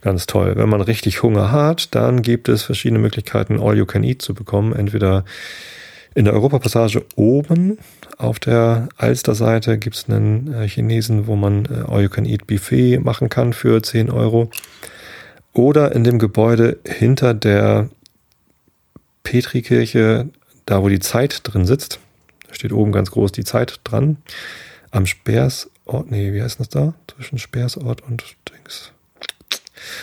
ganz 0.01 0.25
toll. 0.25 0.53
Wenn 0.55 0.69
man 0.69 0.81
richtig 0.81 1.23
Hunger 1.23 1.51
hat, 1.51 1.93
dann 1.95 2.21
gibt 2.21 2.49
es 2.49 2.63
verschiedene 2.63 2.99
Möglichkeiten, 2.99 3.59
All 3.59 3.77
You 3.77 3.85
Can 3.85 4.03
Eat 4.03 4.21
zu 4.21 4.33
bekommen. 4.33 4.73
Entweder 4.73 5.25
in 6.15 6.25
der 6.25 6.33
Europapassage 6.33 7.05
oben 7.15 7.77
auf 8.17 8.39
der 8.39 8.89
Alster-Seite 8.97 9.77
gibt 9.77 9.95
es 9.95 10.09
einen 10.09 10.53
äh, 10.53 10.67
Chinesen, 10.67 11.27
wo 11.27 11.35
man 11.35 11.65
äh, 11.65 11.91
All 11.91 12.03
You 12.03 12.09
Can 12.09 12.25
Eat 12.25 12.47
Buffet 12.47 12.99
machen 12.99 13.29
kann 13.29 13.53
für 13.53 13.81
10 13.81 14.09
Euro. 14.09 14.49
Oder 15.53 15.93
in 15.93 16.03
dem 16.03 16.19
Gebäude 16.19 16.77
hinter 16.85 17.33
der 17.33 17.89
Petrikirche, 19.23 20.29
da 20.65 20.81
wo 20.81 20.89
die 20.89 20.99
Zeit 20.99 21.41
drin 21.43 21.65
sitzt. 21.65 21.99
Da 22.47 22.53
steht 22.53 22.71
oben 22.71 22.91
ganz 22.91 23.11
groß 23.11 23.31
die 23.31 23.43
Zeit 23.43 23.79
dran. 23.83 24.17
Am 24.91 25.05
Speersort, 25.89 26.11
nee, 26.11 26.33
wie 26.33 26.41
heißt 26.43 26.59
das 26.59 26.69
da? 26.69 26.93
Zwischen 27.07 27.39
Speersort 27.39 28.03
und 28.03 28.23
Dings. 28.47 28.91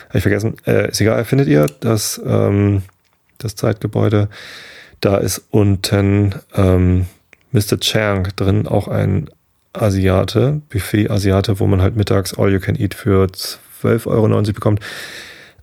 Habe 0.09 0.19
ich 0.19 0.23
vergessen. 0.23 0.57
Äh, 0.67 0.91
ist 0.91 1.01
egal, 1.01 1.25
findet 1.25 1.47
ihr 1.47 1.67
das, 1.81 2.21
ähm, 2.27 2.83
das 3.39 3.55
Zeitgebäude. 3.55 4.29
Da 5.01 5.19
ist 5.19 5.45
unten 5.51 6.35
ähm, 6.55 7.07
Mr. 7.53 7.79
Chang 7.79 8.29
drin, 8.35 8.67
auch 8.67 8.89
ein 8.89 9.31
Asiate, 9.75 10.61
Buffet-Asiate, 10.71 11.61
wo 11.61 11.69
man 11.69 11.83
halt 11.83 11.95
mittags 11.95 12.37
All 12.37 12.53
You 12.53 12.59
Can 12.59 12.75
Eat 12.75 12.95
für 12.95 13.27
12,90 13.27 14.07
Euro 14.07 14.43
bekommt. 14.43 14.81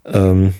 Ähm, 0.06 0.54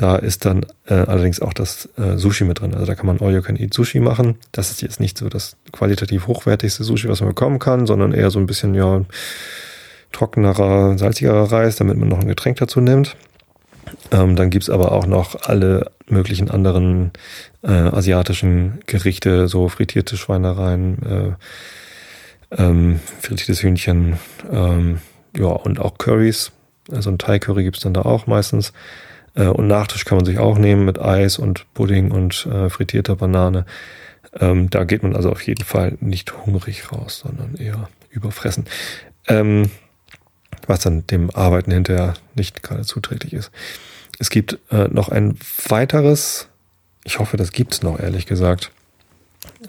da 0.00 0.16
ist 0.16 0.46
dann 0.46 0.64
äh, 0.86 0.94
allerdings 0.94 1.42
auch 1.42 1.52
das 1.52 1.90
äh, 1.98 2.16
Sushi 2.16 2.44
mit 2.44 2.60
drin. 2.60 2.72
Also 2.72 2.86
da 2.86 2.94
kann 2.94 3.04
man 3.04 3.20
All 3.20 3.34
You 3.34 3.42
Can 3.42 3.56
Eat 3.56 3.74
Sushi 3.74 4.00
machen. 4.00 4.38
Das 4.50 4.70
ist 4.70 4.80
jetzt 4.80 4.98
nicht 4.98 5.18
so 5.18 5.28
das 5.28 5.56
qualitativ 5.72 6.26
hochwertigste 6.26 6.84
Sushi, 6.84 7.06
was 7.08 7.20
man 7.20 7.28
bekommen 7.28 7.58
kann, 7.58 7.86
sondern 7.86 8.12
eher 8.12 8.30
so 8.30 8.38
ein 8.38 8.46
bisschen 8.46 8.74
ja 8.74 9.04
trockenerer, 10.12 10.96
salzigerer 10.96 11.52
Reis, 11.52 11.76
damit 11.76 11.98
man 11.98 12.08
noch 12.08 12.20
ein 12.20 12.28
Getränk 12.28 12.56
dazu 12.56 12.80
nimmt. 12.80 13.14
Ähm, 14.10 14.36
dann 14.36 14.48
gibt's 14.48 14.70
aber 14.70 14.92
auch 14.92 15.06
noch 15.06 15.42
alle 15.42 15.90
möglichen 16.08 16.50
anderen 16.50 17.10
äh, 17.62 17.70
asiatischen 17.70 18.80
Gerichte, 18.86 19.48
so 19.48 19.68
frittierte 19.68 20.16
Schweinereien, 20.16 21.36
äh, 22.50 22.62
ähm, 22.62 23.00
frittiertes 23.20 23.62
Hühnchen, 23.62 24.18
ähm, 24.50 25.00
ja, 25.36 25.48
und 25.48 25.78
auch 25.78 25.98
Curries. 25.98 26.52
Also 26.90 27.10
ein 27.10 27.18
Thai-Curry 27.18 27.64
gibt's 27.64 27.80
dann 27.80 27.92
da 27.92 28.02
auch 28.02 28.26
meistens. 28.26 28.72
Äh, 29.34 29.46
und 29.46 29.66
Nachtisch 29.66 30.04
kann 30.04 30.18
man 30.18 30.24
sich 30.24 30.38
auch 30.38 30.58
nehmen 30.58 30.84
mit 30.84 31.00
Eis 31.00 31.38
und 31.38 31.66
Pudding 31.74 32.10
und 32.10 32.46
äh, 32.46 32.70
frittierter 32.70 33.16
Banane. 33.16 33.66
Ähm, 34.38 34.70
da 34.70 34.84
geht 34.84 35.02
man 35.02 35.16
also 35.16 35.30
auf 35.30 35.42
jeden 35.42 35.64
Fall 35.64 35.96
nicht 36.00 36.46
hungrig 36.46 36.92
raus, 36.92 37.20
sondern 37.20 37.56
eher 37.56 37.88
überfressen. 38.10 38.66
Ähm, 39.28 39.70
was 40.66 40.80
dann 40.80 41.06
dem 41.06 41.30
Arbeiten 41.30 41.72
hinterher 41.72 42.14
nicht 42.34 42.62
gerade 42.62 42.82
zuträglich 42.82 43.32
ist. 43.32 43.50
Es 44.18 44.30
gibt 44.30 44.58
äh, 44.70 44.88
noch 44.88 45.08
ein 45.08 45.38
weiteres, 45.68 46.48
ich 47.04 47.18
hoffe, 47.18 47.36
das 47.36 47.52
gibt 47.52 47.72
es 47.72 47.82
noch, 47.82 47.98
ehrlich 47.98 48.26
gesagt. 48.26 48.70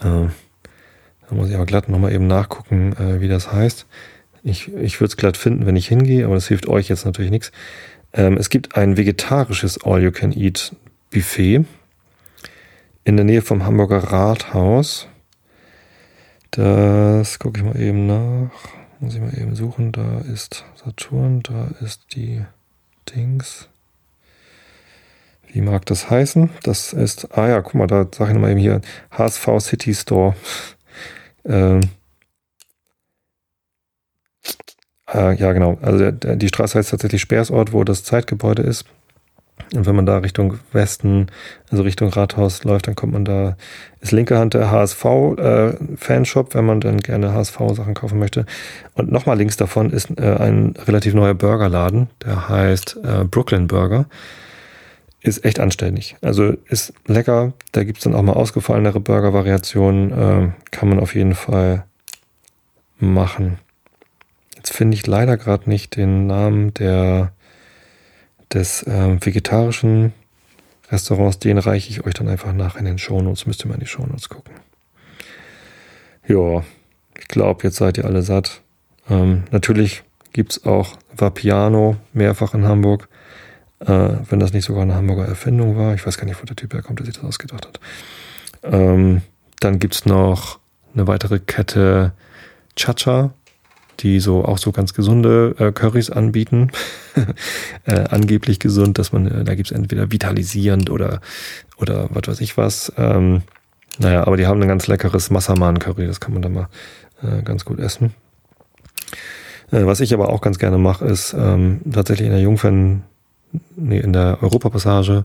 da 0.00 1.30
muss 1.30 1.48
ich 1.48 1.54
aber 1.54 1.66
glatt 1.66 1.88
nochmal 1.88 2.12
eben 2.12 2.26
nachgucken, 2.26 2.92
äh, 2.98 3.20
wie 3.20 3.28
das 3.28 3.50
heißt. 3.50 3.86
Ich, 4.44 4.72
ich 4.74 5.00
würde 5.00 5.10
es 5.10 5.16
glatt 5.16 5.36
finden, 5.36 5.66
wenn 5.66 5.76
ich 5.76 5.88
hingehe, 5.88 6.24
aber 6.24 6.34
das 6.34 6.48
hilft 6.48 6.68
euch 6.68 6.88
jetzt 6.88 7.04
natürlich 7.04 7.30
nichts. 7.30 7.52
Ähm, 8.14 8.36
es 8.36 8.50
gibt 8.50 8.76
ein 8.76 8.96
vegetarisches 8.96 9.84
All-You-Can-Eat-Buffet 9.84 11.64
in 13.04 13.16
der 13.16 13.24
Nähe 13.24 13.42
vom 13.42 13.64
Hamburger 13.64 13.98
Rathaus. 13.98 15.08
Das 16.50 17.38
gucke 17.38 17.58
ich 17.60 17.64
mal 17.64 17.80
eben 17.80 18.06
nach. 18.06 18.50
Muss 19.00 19.14
ich 19.14 19.20
mal 19.20 19.36
eben 19.36 19.56
suchen. 19.56 19.92
Da 19.92 20.20
ist 20.20 20.64
Saturn, 20.84 21.42
da 21.42 21.68
ist 21.80 22.14
die 22.14 22.44
Dings. 23.14 23.68
Wie 25.48 25.60
mag 25.60 25.84
das 25.86 26.08
heißen? 26.10 26.50
Das 26.62 26.92
ist, 26.92 27.36
ah 27.36 27.48
ja, 27.48 27.60
guck 27.60 27.74
mal, 27.74 27.86
da 27.86 28.06
sage 28.14 28.30
ich 28.30 28.34
nochmal 28.34 28.52
eben 28.52 28.60
hier, 28.60 28.80
HSV 29.10 29.48
City 29.60 29.94
Store. 29.94 30.34
ähm, 31.44 31.80
äh, 35.12 35.34
ja, 35.36 35.52
genau. 35.52 35.78
Also 35.82 36.10
der, 36.10 36.36
die 36.36 36.48
Straße 36.48 36.78
heißt 36.78 36.90
tatsächlich 36.90 37.20
Speersort, 37.20 37.72
wo 37.72 37.84
das 37.84 38.04
Zeitgebäude 38.04 38.62
ist. 38.62 38.84
Und 39.74 39.86
wenn 39.86 39.96
man 39.96 40.06
da 40.06 40.18
Richtung 40.18 40.58
Westen, 40.72 41.28
also 41.70 41.82
Richtung 41.82 42.10
Rathaus 42.10 42.64
läuft, 42.64 42.88
dann 42.88 42.94
kommt 42.94 43.12
man 43.12 43.24
da, 43.24 43.56
ist 44.00 44.12
linke 44.12 44.38
Hand 44.38 44.54
der 44.54 44.70
HSV-Fanshop, 44.70 46.50
äh, 46.50 46.54
wenn 46.54 46.64
man 46.66 46.80
dann 46.80 46.98
gerne 46.98 47.32
HSV-Sachen 47.32 47.94
kaufen 47.94 48.18
möchte. 48.18 48.44
Und 48.94 49.10
nochmal 49.10 49.38
links 49.38 49.56
davon 49.56 49.90
ist 49.90 50.10
äh, 50.18 50.36
ein 50.36 50.74
relativ 50.86 51.14
neuer 51.14 51.34
Burgerladen, 51.34 52.08
der 52.24 52.48
heißt 52.48 52.98
äh, 53.02 53.24
Brooklyn 53.24 53.66
Burger. 53.66 54.06
Ist 55.20 55.44
echt 55.44 55.60
anständig. 55.60 56.16
Also 56.20 56.54
ist 56.68 56.92
lecker. 57.06 57.52
Da 57.70 57.84
gibt's 57.84 58.02
dann 58.02 58.14
auch 58.14 58.22
mal 58.22 58.32
ausgefallenere 58.32 58.98
Burger-Variationen. 59.00 60.10
Äh, 60.10 60.48
kann 60.70 60.88
man 60.88 60.98
auf 60.98 61.14
jeden 61.14 61.34
Fall 61.34 61.84
machen. 62.98 63.58
Jetzt 64.62 64.74
finde 64.74 64.94
ich 64.94 65.08
leider 65.08 65.36
gerade 65.36 65.68
nicht 65.68 65.96
den 65.96 66.28
Namen 66.28 66.72
der 66.74 67.32
des 68.52 68.84
äh, 68.84 69.16
vegetarischen 69.18 70.12
Restaurants, 70.88 71.40
den 71.40 71.58
reiche 71.58 71.90
ich 71.90 72.06
euch 72.06 72.14
dann 72.14 72.28
einfach 72.28 72.52
nach 72.52 72.76
in 72.76 72.84
den 72.84 72.96
Shownotes. 72.96 73.44
Müsst 73.46 73.64
ihr 73.64 73.66
mal 73.66 73.74
in 73.74 73.80
die 73.80 73.86
Shownotes 73.86 74.28
gucken. 74.28 74.54
Ja, 76.28 76.62
ich 77.18 77.26
glaube, 77.26 77.64
jetzt 77.64 77.78
seid 77.78 77.98
ihr 77.98 78.04
alle 78.04 78.22
satt. 78.22 78.60
Ähm, 79.10 79.42
natürlich 79.50 80.04
gibt's 80.32 80.64
auch 80.64 80.96
Vapiano 81.12 81.96
mehrfach 82.12 82.54
in 82.54 82.64
Hamburg. 82.64 83.08
Äh, 83.80 84.10
wenn 84.30 84.38
das 84.38 84.52
nicht 84.52 84.66
sogar 84.66 84.84
eine 84.84 84.94
Hamburger 84.94 85.26
Erfindung 85.26 85.76
war. 85.76 85.94
Ich 85.94 86.06
weiß 86.06 86.18
gar 86.18 86.26
nicht, 86.26 86.40
wo 86.40 86.46
der 86.46 86.54
Typ 86.54 86.72
herkommt, 86.72 87.00
der 87.00 87.06
sich 87.06 87.16
das 87.16 87.24
ausgedacht 87.24 87.66
hat. 87.66 87.80
Ähm, 88.62 89.22
dann 89.58 89.80
gibt's 89.80 90.06
noch 90.06 90.60
eine 90.94 91.08
weitere 91.08 91.40
Kette 91.40 92.12
Chacha 92.76 93.32
die 94.00 94.20
so 94.20 94.44
auch 94.44 94.58
so 94.58 94.72
ganz 94.72 94.94
gesunde 94.94 95.54
äh, 95.58 95.72
Currys 95.72 96.10
anbieten. 96.10 96.70
äh, 97.86 98.04
angeblich 98.10 98.58
gesund, 98.58 98.98
dass 98.98 99.12
man, 99.12 99.26
äh, 99.26 99.44
da 99.44 99.54
gibt's 99.54 99.70
entweder 99.70 100.10
vitalisierend 100.10 100.90
oder, 100.90 101.20
oder 101.76 102.08
was 102.10 102.26
weiß 102.26 102.40
ich 102.40 102.56
was. 102.56 102.92
Ähm, 102.96 103.42
naja, 103.98 104.26
aber 104.26 104.36
die 104.36 104.46
haben 104.46 104.60
ein 104.62 104.68
ganz 104.68 104.86
leckeres 104.86 105.30
Massaman-Curry, 105.30 106.06
das 106.06 106.20
kann 106.20 106.32
man 106.32 106.42
dann 106.42 106.54
mal 106.54 106.68
äh, 107.22 107.42
ganz 107.42 107.64
gut 107.64 107.78
essen. 107.78 108.14
Äh, 109.70 109.86
was 109.86 110.00
ich 110.00 110.14
aber 110.14 110.30
auch 110.30 110.40
ganz 110.40 110.58
gerne 110.58 110.78
mache, 110.78 111.04
ist 111.04 111.34
ähm, 111.38 111.80
tatsächlich 111.90 112.26
in 112.26 112.32
der 112.32 112.42
Jungfern, 112.42 113.02
nee, 113.76 114.00
in 114.00 114.12
der 114.12 114.38
Europapassage, 114.40 115.24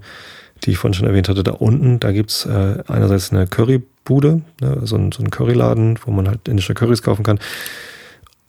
die 0.64 0.72
ich 0.72 0.78
vorhin 0.78 0.96
schon 0.96 1.08
erwähnt 1.08 1.30
hatte, 1.30 1.44
da 1.44 1.52
unten, 1.52 2.00
da 2.00 2.12
gibt's 2.12 2.46
äh, 2.46 2.84
einerseits 2.88 3.32
eine 3.32 3.48
Currybude, 3.48 4.42
ne, 4.60 4.80
so, 4.84 4.98
ein, 4.98 5.12
so 5.12 5.24
ein 5.24 5.30
Curryladen, 5.30 5.98
wo 6.04 6.12
man 6.12 6.28
halt 6.28 6.48
indische 6.48 6.74
Currys 6.74 7.02
kaufen 7.02 7.24
kann 7.24 7.40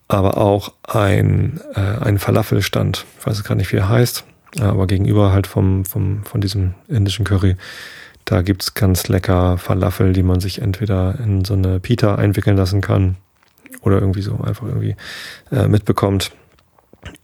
aber 0.09 0.39
auch 0.39 0.73
ein, 0.83 1.61
äh, 1.75 1.81
ein 1.81 2.19
Falafelstand. 2.19 3.05
Ich 3.21 3.27
weiß 3.27 3.45
gar 3.45 3.55
nicht, 3.55 3.73
wie 3.73 3.77
er 3.77 3.89
heißt, 3.89 4.25
aber 4.59 4.87
gegenüber 4.87 5.33
halt 5.33 5.47
vom, 5.47 5.85
vom, 5.85 6.25
von 6.25 6.41
diesem 6.41 6.75
indischen 6.89 7.25
Curry, 7.25 7.57
da 8.25 8.43
gibt's 8.43 8.75
ganz 8.75 9.09
lecker 9.09 9.59
Falafel, 9.59 10.13
die 10.13 10.23
man 10.23 10.41
sich 10.41 10.61
entweder 10.61 11.19
in 11.19 11.45
so 11.45 11.55
eine 11.55 11.81
Pita 11.81 12.17
einwickeln 12.17 12.57
lassen 12.57 12.81
kann 12.81 13.17
oder 13.83 14.01
irgendwie 14.01 14.23
so 14.23 14.39
einfach 14.41 14.67
irgendwie 14.67 14.97
äh, 15.53 15.69
mitbekommt. 15.69 16.33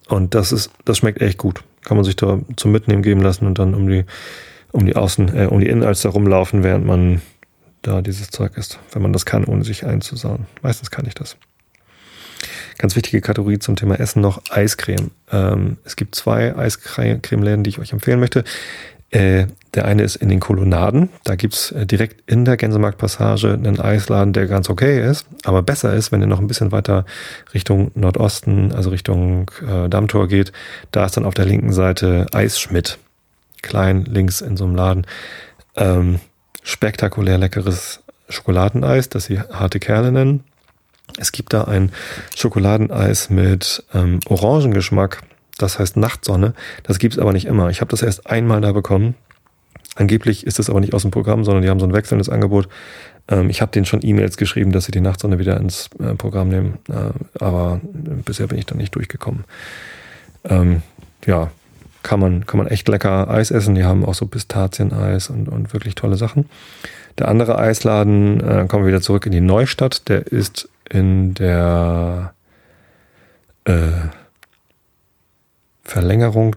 Und 0.09 0.35
das 0.35 0.53
ist, 0.53 0.71
das 0.85 0.99
schmeckt 0.99 1.21
echt 1.21 1.39
gut. 1.39 1.63
Kann 1.83 1.97
man 1.97 2.05
sich 2.05 2.17
da 2.17 2.41
zum 2.57 2.73
Mitnehmen 2.73 3.03
geben 3.03 3.21
lassen 3.21 3.47
und 3.47 3.59
dann 3.59 3.75
um 3.75 3.89
die, 3.89 4.05
um 4.73 4.87
die 4.87 4.97
Außen, 4.97 5.37
äh, 5.37 5.47
um 5.47 5.61
die 5.61 5.69
Innenalster 5.69 6.11
rumlaufen, 6.11 6.63
während 6.63 6.87
man 6.87 7.23
da 7.83 8.01
dieses 8.01 8.31
Zeug 8.31 8.57
isst, 8.57 8.79
wenn 8.93 9.03
man 9.03 9.13
das 9.13 9.27
kann, 9.27 9.45
ohne 9.45 9.65
sich 9.65 9.85
einzusauen. 9.85 10.47
Meistens 10.63 10.91
kann 10.91 11.07
ich 11.07 11.15
das. 11.15 11.37
Ganz 12.79 12.97
wichtige 12.97 13.21
Kategorie 13.21 13.59
zum 13.59 13.77
Thema 13.77 13.99
Essen 14.01 14.21
noch 14.21 14.43
Eiscreme. 14.51 15.11
Ähm, 15.31 15.79
es 15.85 15.97
gibt 15.97 16.15
zwei 16.15 16.57
Eiscremeläden, 16.57 17.63
die 17.63 17.71
ich 17.71 17.79
euch 17.79 17.93
empfehlen 17.93 18.21
möchte. 18.21 18.45
Äh, 19.15 19.47
der 19.75 19.85
eine 19.85 20.03
ist 20.03 20.17
in 20.17 20.29
den 20.29 20.41
Kolonnaden. 20.41 21.09
Da 21.23 21.37
gibt's 21.37 21.71
äh, 21.71 21.87
direkt 21.87 22.29
in 22.29 22.45
der 22.45 22.57
Gänsemarktpassage 22.57 23.53
einen 23.53 23.79
Eisladen, 23.79 24.33
der 24.33 24.47
ganz 24.47 24.69
okay 24.69 25.09
ist, 25.09 25.27
aber 25.45 25.63
besser 25.63 25.95
ist, 25.95 26.11
wenn 26.11 26.21
ihr 26.21 26.27
noch 26.27 26.41
ein 26.41 26.49
bisschen 26.49 26.73
weiter 26.73 27.05
Richtung 27.55 27.93
Nordosten, 27.95 28.73
also 28.73 28.91
Richtung 28.91 29.51
äh, 29.69 29.89
Dammtor 29.89 30.27
geht. 30.27 30.53
Da 30.91 31.05
ist 31.05 31.17
dann 31.17 31.27
auf 31.27 31.35
der 31.35 31.45
linken 31.45 31.73
Seite 31.73 32.27
Eisschmidt. 32.33 32.99
Klein 33.63 34.05
links 34.05 34.41
in 34.41 34.57
so 34.57 34.65
einem 34.65 34.75
Laden. 34.75 35.07
Ähm, 35.77 36.19
spektakulär 36.65 37.39
leckeres 37.39 38.01
Schokoladeneis, 38.29 39.11
das 39.11 39.27
sie 39.27 39.39
harte 39.39 39.79
Kerle 39.79 40.11
nennen. 40.11 40.43
Es 41.19 41.33
gibt 41.33 41.53
da 41.53 41.65
ein 41.65 41.93
Schokoladeneis 42.35 43.31
mit 43.31 43.85
ähm, 43.95 44.21
Orangengeschmack, 44.29 45.23
das 45.59 45.79
heißt 45.79 45.97
Nachtsonne. 45.97 46.55
Das 46.83 46.99
gibt's 46.99 47.19
aber 47.19 47.33
nicht 47.33 47.47
immer. 47.47 47.71
Ich 47.71 47.81
habe 47.81 47.91
das 47.91 48.03
erst 48.03 48.27
einmal 48.27 48.61
da 48.61 48.73
bekommen. 48.73 49.15
Angeblich 49.97 50.45
ist 50.45 50.59
es 50.59 50.69
aber 50.69 50.81
nicht 50.81 50.93
aus 50.93 51.03
dem 51.03 51.13
Programm, 51.13 51.45
sondern 51.45 51.63
die 51.63 51.71
haben 51.71 51.79
so 51.79 51.87
ein 51.87 51.93
wechselndes 51.93 52.29
Angebot. 52.29 52.69
Ähm, 53.29 53.49
ich 53.49 53.63
habe 53.63 53.71
denen 53.71 53.87
schon 53.87 54.01
E-Mails 54.03 54.37
geschrieben, 54.37 54.73
dass 54.73 54.87
sie 54.87 54.93
die 54.93 55.01
Nachtsonne 55.01 55.39
wieder 55.39 55.57
ins 55.57 55.89
äh, 56.01 56.15
Programm 56.15 56.49
nehmen, 56.49 56.79
äh, 56.89 57.39
aber 57.43 57.81
bisher 58.25 58.49
bin 58.49 58.59
ich 58.59 58.67
da 58.67 58.75
nicht 58.75 58.95
durchgekommen. 58.95 59.45
Ähm, 60.45 60.83
ja, 61.27 61.51
kann 62.03 62.21
man, 62.21 62.45
kann 62.47 62.59
man 62.59 62.67
echt 62.67 62.89
lecker 62.89 63.31
Eis 63.31 63.51
essen. 63.51 63.75
Die 63.75 63.85
haben 63.85 64.05
auch 64.05 64.15
so 64.15 64.27
Pistazieneis 64.27 65.31
und, 65.31 65.49
und 65.49 65.73
wirklich 65.73 65.95
tolle 65.95 66.17
Sachen. 66.17 66.47
Der 67.19 67.29
andere 67.29 67.59
Eisladen, 67.59 68.41
äh, 68.41 68.67
kommen 68.69 68.85
wir 68.85 68.89
wieder 68.89 69.01
zurück 69.01 69.27
in 69.27 69.33
die 69.33 69.41
Neustadt, 69.41 70.09
der 70.09 70.27
ist 70.27 70.69
in 70.91 71.35
der 71.35 72.35
äh, 73.65 73.91
Verlängerung 75.83 76.57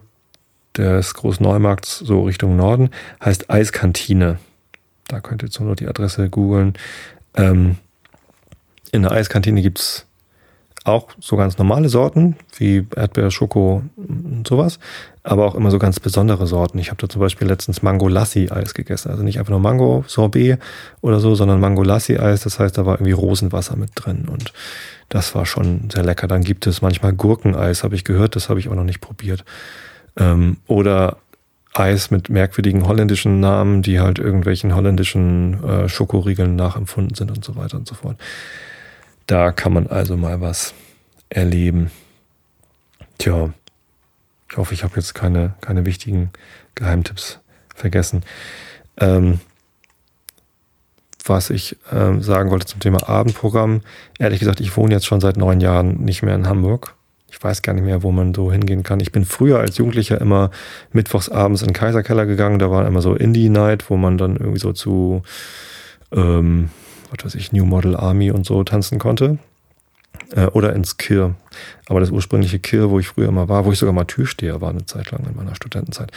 des 0.76 1.14
Großneumarkts 1.14 1.98
so 1.98 2.22
Richtung 2.22 2.56
Norden, 2.56 2.90
heißt 3.24 3.50
Eiskantine. 3.50 4.38
Da 5.08 5.20
könnt 5.20 5.42
ihr 5.42 5.50
zur 5.50 5.66
Not 5.66 5.80
die 5.80 5.88
Adresse 5.88 6.28
googeln. 6.28 6.74
Ähm, 7.34 7.76
in 8.92 9.02
der 9.02 9.12
Eiskantine 9.12 9.62
gibt's 9.62 10.06
auch 10.84 11.08
so 11.20 11.36
ganz 11.36 11.58
normale 11.58 11.88
Sorten, 11.88 12.36
wie 12.56 12.86
Erdbeer, 12.96 13.30
Schoko 13.30 13.82
und 13.96 14.46
sowas, 14.46 14.78
aber 15.28 15.44
auch 15.44 15.54
immer 15.54 15.70
so 15.70 15.78
ganz 15.78 16.00
besondere 16.00 16.46
Sorten. 16.46 16.78
Ich 16.78 16.88
habe 16.88 17.00
da 17.00 17.08
zum 17.08 17.20
Beispiel 17.20 17.46
letztens 17.46 17.82
Mango 17.82 18.08
Lassi 18.08 18.48
Eis 18.50 18.72
gegessen. 18.72 19.10
Also 19.10 19.22
nicht 19.22 19.38
einfach 19.38 19.50
nur 19.50 19.60
Mango 19.60 20.02
Sorbet 20.06 20.58
oder 21.02 21.20
so, 21.20 21.34
sondern 21.34 21.60
Mango 21.60 21.82
Lassi 21.82 22.16
Eis. 22.16 22.44
Das 22.44 22.58
heißt, 22.58 22.78
da 22.78 22.86
war 22.86 22.94
irgendwie 22.94 23.12
Rosenwasser 23.12 23.76
mit 23.76 23.90
drin 23.94 24.26
und 24.30 24.54
das 25.10 25.34
war 25.34 25.44
schon 25.44 25.90
sehr 25.92 26.02
lecker. 26.02 26.28
Dann 26.28 26.44
gibt 26.44 26.66
es 26.66 26.80
manchmal 26.80 27.12
Gurkeneis, 27.12 27.84
habe 27.84 27.94
ich 27.94 28.04
gehört, 28.04 28.36
das 28.36 28.48
habe 28.48 28.58
ich 28.58 28.70
auch 28.70 28.74
noch 28.74 28.84
nicht 28.84 29.02
probiert. 29.02 29.44
Ähm, 30.16 30.56
oder 30.66 31.18
Eis 31.74 32.10
mit 32.10 32.30
merkwürdigen 32.30 32.88
holländischen 32.88 33.38
Namen, 33.38 33.82
die 33.82 34.00
halt 34.00 34.18
irgendwelchen 34.18 34.74
holländischen 34.74 35.62
äh, 35.62 35.88
Schokoriegeln 35.90 36.56
nachempfunden 36.56 37.14
sind 37.14 37.30
und 37.30 37.44
so 37.44 37.54
weiter 37.54 37.76
und 37.76 37.86
so 37.86 37.94
fort. 37.94 38.16
Da 39.26 39.52
kann 39.52 39.74
man 39.74 39.88
also 39.88 40.16
mal 40.16 40.40
was 40.40 40.72
erleben. 41.28 41.90
Tja, 43.18 43.50
ich 44.50 44.56
hoffe, 44.56 44.74
ich 44.74 44.84
habe 44.84 44.96
jetzt 44.96 45.14
keine, 45.14 45.54
keine 45.60 45.84
wichtigen 45.84 46.30
Geheimtipps 46.74 47.40
vergessen. 47.74 48.22
Ähm, 48.98 49.40
was 51.28 51.50
ich 51.50 51.76
ähm, 51.92 52.22
sagen 52.22 52.50
wollte 52.50 52.66
zum 52.66 52.80
Thema 52.80 53.08
Abendprogramm. 53.08 53.82
Ehrlich 54.18 54.40
gesagt, 54.40 54.60
ich 54.60 54.76
wohne 54.76 54.94
jetzt 54.94 55.06
schon 55.06 55.20
seit 55.20 55.36
neun 55.36 55.60
Jahren 55.60 56.04
nicht 56.04 56.22
mehr 56.22 56.34
in 56.34 56.48
Hamburg. 56.48 56.94
Ich 57.30 57.42
weiß 57.42 57.60
gar 57.62 57.74
nicht 57.74 57.84
mehr, 57.84 58.02
wo 58.02 58.10
man 58.10 58.32
so 58.32 58.50
hingehen 58.50 58.82
kann. 58.82 59.00
Ich 59.00 59.12
bin 59.12 59.26
früher 59.26 59.58
als 59.58 59.76
Jugendlicher 59.76 60.20
immer 60.20 60.50
mittwochs 60.92 61.28
abends 61.28 61.60
in 61.60 61.68
den 61.68 61.74
Kaiserkeller 61.74 62.24
gegangen. 62.24 62.58
Da 62.58 62.70
war 62.70 62.86
immer 62.86 63.02
so 63.02 63.14
Indie 63.14 63.50
Night, 63.50 63.90
wo 63.90 63.96
man 63.96 64.16
dann 64.16 64.36
irgendwie 64.36 64.58
so 64.58 64.72
zu, 64.72 65.22
ähm, 66.12 66.70
was 67.10 67.26
weiß 67.26 67.34
ich, 67.34 67.52
New 67.52 67.66
Model 67.66 67.96
Army 67.96 68.30
und 68.30 68.46
so 68.46 68.64
tanzen 68.64 68.98
konnte. 68.98 69.38
Äh, 70.34 70.46
oder 70.46 70.74
ins 70.74 70.96
Kir. 70.96 71.34
Aber 71.86 72.00
das 72.00 72.10
ursprüngliche 72.10 72.58
Kir, 72.58 72.90
wo 72.90 72.98
ich 72.98 73.08
früher 73.08 73.30
mal 73.30 73.48
war, 73.48 73.64
wo 73.64 73.72
ich 73.72 73.78
sogar 73.78 73.94
mal 73.94 74.04
Türsteher 74.04 74.60
war 74.60 74.70
eine 74.70 74.84
Zeit 74.84 75.10
lang 75.10 75.24
in 75.26 75.36
meiner 75.36 75.54
Studentenzeit, 75.54 76.10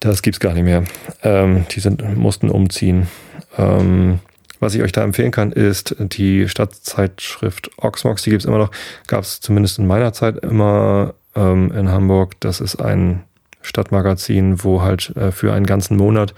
das 0.00 0.22
gibt's 0.22 0.40
gar 0.40 0.54
nicht 0.54 0.64
mehr. 0.64 0.84
Ähm, 1.22 1.66
die 1.70 1.80
sind, 1.80 2.16
mussten 2.16 2.50
umziehen. 2.50 3.08
Ähm, 3.56 4.20
was 4.60 4.74
ich 4.74 4.82
euch 4.82 4.92
da 4.92 5.02
empfehlen 5.02 5.30
kann, 5.30 5.52
ist 5.52 5.96
die 5.98 6.48
Stadtzeitschrift 6.48 7.70
Oxmox. 7.76 8.22
Die 8.22 8.30
gibt's 8.30 8.46
immer 8.46 8.58
noch. 8.58 8.70
Gab's 9.06 9.40
zumindest 9.40 9.78
in 9.78 9.86
meiner 9.86 10.12
Zeit 10.12 10.38
immer 10.38 11.14
ähm, 11.34 11.72
in 11.72 11.90
Hamburg. 11.90 12.40
Das 12.40 12.60
ist 12.60 12.76
ein 12.76 13.24
Stadtmagazin, 13.60 14.64
wo 14.64 14.82
halt 14.82 15.14
äh, 15.16 15.32
für 15.32 15.52
einen 15.52 15.66
ganzen 15.66 15.96
Monat 15.96 16.34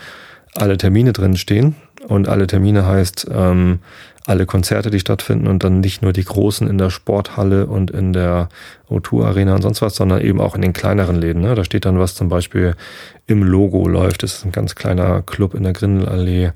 alle 0.55 0.77
Termine 0.77 1.13
drin 1.13 1.37
stehen. 1.37 1.77
Und 2.09 2.29
alle 2.29 2.47
Termine 2.47 2.87
heißt 2.87 3.29
ähm, 3.33 3.81
alle 4.27 4.45
Konzerte, 4.45 4.91
die 4.91 4.99
stattfinden 4.99 5.47
und 5.47 5.63
dann 5.63 5.81
nicht 5.81 6.03
nur 6.03 6.13
die 6.13 6.25
großen 6.25 6.69
in 6.69 6.79
der 6.79 6.91
Sporthalle 6.91 7.67
und 7.67 7.93
in 7.93 8.13
der 8.13 8.49
O2 8.91 9.25
Arena 9.25 9.55
und 9.55 9.63
sonst 9.63 9.83
was, 9.83 9.95
sondern 9.95 10.21
eben 10.21 10.41
auch 10.41 10.57
in 10.57 10.63
den 10.63 10.73
kleineren 10.73 11.17
Läden. 11.17 11.43
Ne? 11.43 11.55
Da 11.55 11.65
steht 11.65 11.85
dann 11.85 11.99
was 11.99 12.17
zum 12.17 12.29
Beispiel 12.29 12.75
im 13.27 13.45
Logo 13.45 13.87
läuft. 13.87 14.25
Das 14.25 14.39
ist 14.39 14.45
ein 14.45 14.53
ganz 14.53 14.75
kleiner 14.75 15.23
Club 15.23 15.55
in 15.55 15.63
der 15.63 15.73
Grindelallee, 15.73 16.51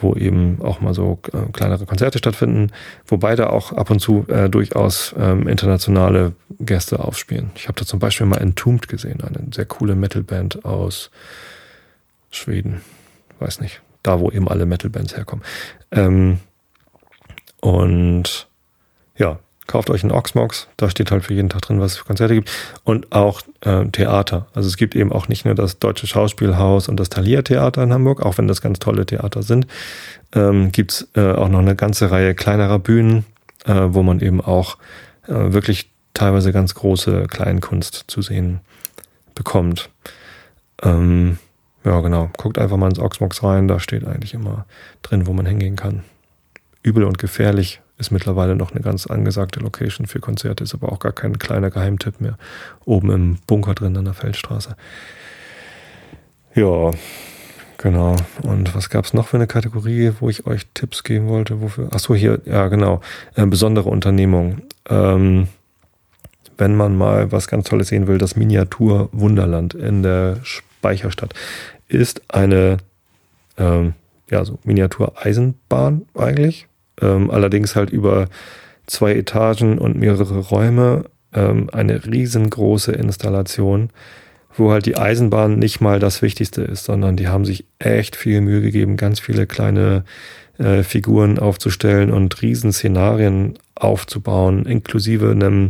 wo 0.00 0.14
eben 0.14 0.60
auch 0.62 0.80
mal 0.80 0.94
so 0.94 1.20
äh, 1.32 1.52
kleinere 1.52 1.86
Konzerte 1.86 2.18
stattfinden, 2.18 2.72
wobei 3.06 3.36
da 3.36 3.50
auch 3.50 3.72
ab 3.72 3.90
und 3.90 4.00
zu 4.00 4.26
äh, 4.28 4.50
durchaus 4.50 5.14
ähm, 5.16 5.46
internationale 5.46 6.32
Gäste 6.58 6.98
aufspielen. 6.98 7.50
Ich 7.54 7.68
habe 7.68 7.78
da 7.78 7.86
zum 7.86 8.00
Beispiel 8.00 8.26
mal 8.26 8.38
Entombed 8.38 8.88
gesehen, 8.88 9.20
eine 9.22 9.46
sehr 9.52 9.66
coole 9.66 9.94
Metalband 9.94 10.64
aus 10.64 11.12
Schweden. 12.32 12.80
Weiß 13.38 13.60
nicht, 13.60 13.80
da 14.02 14.18
wo 14.18 14.30
eben 14.30 14.48
alle 14.48 14.66
Metalbands 14.66 15.16
herkommen. 15.16 15.44
Ähm, 15.92 16.40
und 17.62 18.48
ja, 19.16 19.38
kauft 19.68 19.88
euch 19.88 20.02
einen 20.02 20.12
Oxmox, 20.12 20.68
da 20.76 20.90
steht 20.90 21.10
halt 21.12 21.24
für 21.24 21.32
jeden 21.32 21.48
Tag 21.48 21.62
drin, 21.62 21.80
was 21.80 21.92
es 21.92 21.98
für 21.98 22.04
Konzerte 22.04 22.34
gibt. 22.34 22.50
Und 22.82 23.12
auch 23.12 23.40
äh, 23.60 23.86
Theater. 23.86 24.48
Also 24.52 24.68
es 24.68 24.76
gibt 24.76 24.96
eben 24.96 25.12
auch 25.12 25.28
nicht 25.28 25.44
nur 25.44 25.54
das 25.54 25.78
Deutsche 25.78 26.06
Schauspielhaus 26.06 26.88
und 26.88 26.98
das 26.98 27.08
Thalia 27.08 27.42
Theater 27.42 27.84
in 27.84 27.92
Hamburg, 27.92 28.20
auch 28.20 28.36
wenn 28.36 28.48
das 28.48 28.60
ganz 28.60 28.80
tolle 28.80 29.06
Theater 29.06 29.42
sind, 29.42 29.66
ähm, 30.34 30.72
gibt 30.72 30.92
es 30.92 31.08
äh, 31.14 31.32
auch 31.32 31.48
noch 31.48 31.60
eine 31.60 31.76
ganze 31.76 32.10
Reihe 32.10 32.34
kleinerer 32.34 32.80
Bühnen, 32.80 33.24
äh, 33.64 33.74
wo 33.86 34.02
man 34.02 34.20
eben 34.20 34.40
auch 34.40 34.76
äh, 35.28 35.52
wirklich 35.52 35.90
teilweise 36.14 36.52
ganz 36.52 36.74
große 36.74 37.28
Kleinkunst 37.28 38.04
zu 38.08 38.22
sehen 38.22 38.60
bekommt. 39.34 39.88
Ähm, 40.82 41.38
ja, 41.84 42.00
genau. 42.00 42.28
Guckt 42.36 42.58
einfach 42.58 42.76
mal 42.76 42.88
ins 42.88 42.98
Oxmox 42.98 43.42
rein, 43.44 43.68
da 43.68 43.78
steht 43.78 44.04
eigentlich 44.04 44.34
immer 44.34 44.66
drin, 45.02 45.26
wo 45.26 45.32
man 45.32 45.46
hingehen 45.46 45.76
kann. 45.76 46.02
Übel 46.82 47.04
und 47.04 47.18
gefährlich 47.18 47.80
ist 47.98 48.10
mittlerweile 48.10 48.56
noch 48.56 48.72
eine 48.72 48.80
ganz 48.80 49.06
angesagte 49.06 49.60
Location 49.60 50.06
für 50.06 50.18
Konzerte, 50.18 50.64
ist 50.64 50.74
aber 50.74 50.90
auch 50.90 50.98
gar 50.98 51.12
kein 51.12 51.38
kleiner 51.38 51.70
Geheimtipp 51.70 52.20
mehr. 52.20 52.36
Oben 52.84 53.10
im 53.10 53.38
Bunker 53.46 53.74
drin 53.74 53.96
an 53.96 54.04
der 54.04 54.14
Feldstraße. 54.14 54.76
Ja, 56.54 56.90
genau. 57.78 58.16
Und 58.42 58.74
was 58.74 58.90
gab 58.90 59.04
es 59.04 59.14
noch 59.14 59.28
für 59.28 59.36
eine 59.36 59.46
Kategorie, 59.46 60.12
wo 60.18 60.28
ich 60.28 60.46
euch 60.46 60.66
Tipps 60.74 61.04
geben 61.04 61.28
wollte? 61.28 61.60
Wofür? 61.60 61.92
Achso, 61.92 62.14
hier, 62.14 62.40
ja, 62.44 62.68
genau. 62.68 63.00
Äh, 63.36 63.46
besondere 63.46 63.88
Unternehmung. 63.88 64.62
Ähm, 64.88 65.48
wenn 66.58 66.74
man 66.74 66.96
mal 66.96 67.32
was 67.32 67.48
ganz 67.48 67.68
Tolles 67.68 67.88
sehen 67.88 68.08
will, 68.08 68.18
das 68.18 68.36
Miniatur 68.36 69.08
Wunderland 69.12 69.74
in 69.74 70.02
der 70.02 70.38
Speicherstadt 70.42 71.34
ist 71.88 72.22
eine 72.28 72.78
ähm, 73.56 73.94
ja, 74.30 74.44
so 74.44 74.58
Miniatur-Eisenbahn 74.64 76.06
eigentlich. 76.14 76.66
Ähm, 77.00 77.30
allerdings 77.30 77.76
halt 77.76 77.90
über 77.90 78.28
zwei 78.86 79.14
Etagen 79.14 79.78
und 79.78 79.96
mehrere 79.96 80.38
Räume. 80.38 81.04
Ähm, 81.32 81.70
eine 81.72 82.04
riesengroße 82.04 82.92
Installation, 82.92 83.90
wo 84.54 84.70
halt 84.70 84.86
die 84.86 84.98
Eisenbahn 84.98 85.58
nicht 85.58 85.80
mal 85.80 85.98
das 85.98 86.20
Wichtigste 86.20 86.62
ist, 86.62 86.84
sondern 86.84 87.16
die 87.16 87.28
haben 87.28 87.44
sich 87.44 87.64
echt 87.78 88.16
viel 88.16 88.40
Mühe 88.40 88.60
gegeben, 88.60 88.96
ganz 88.96 89.18
viele 89.18 89.46
kleine 89.46 90.04
äh, 90.58 90.82
Figuren 90.82 91.38
aufzustellen 91.38 92.10
und 92.12 92.42
Riesenszenarien 92.42 93.58
aufzubauen, 93.74 94.66
inklusive 94.66 95.30
einem 95.30 95.68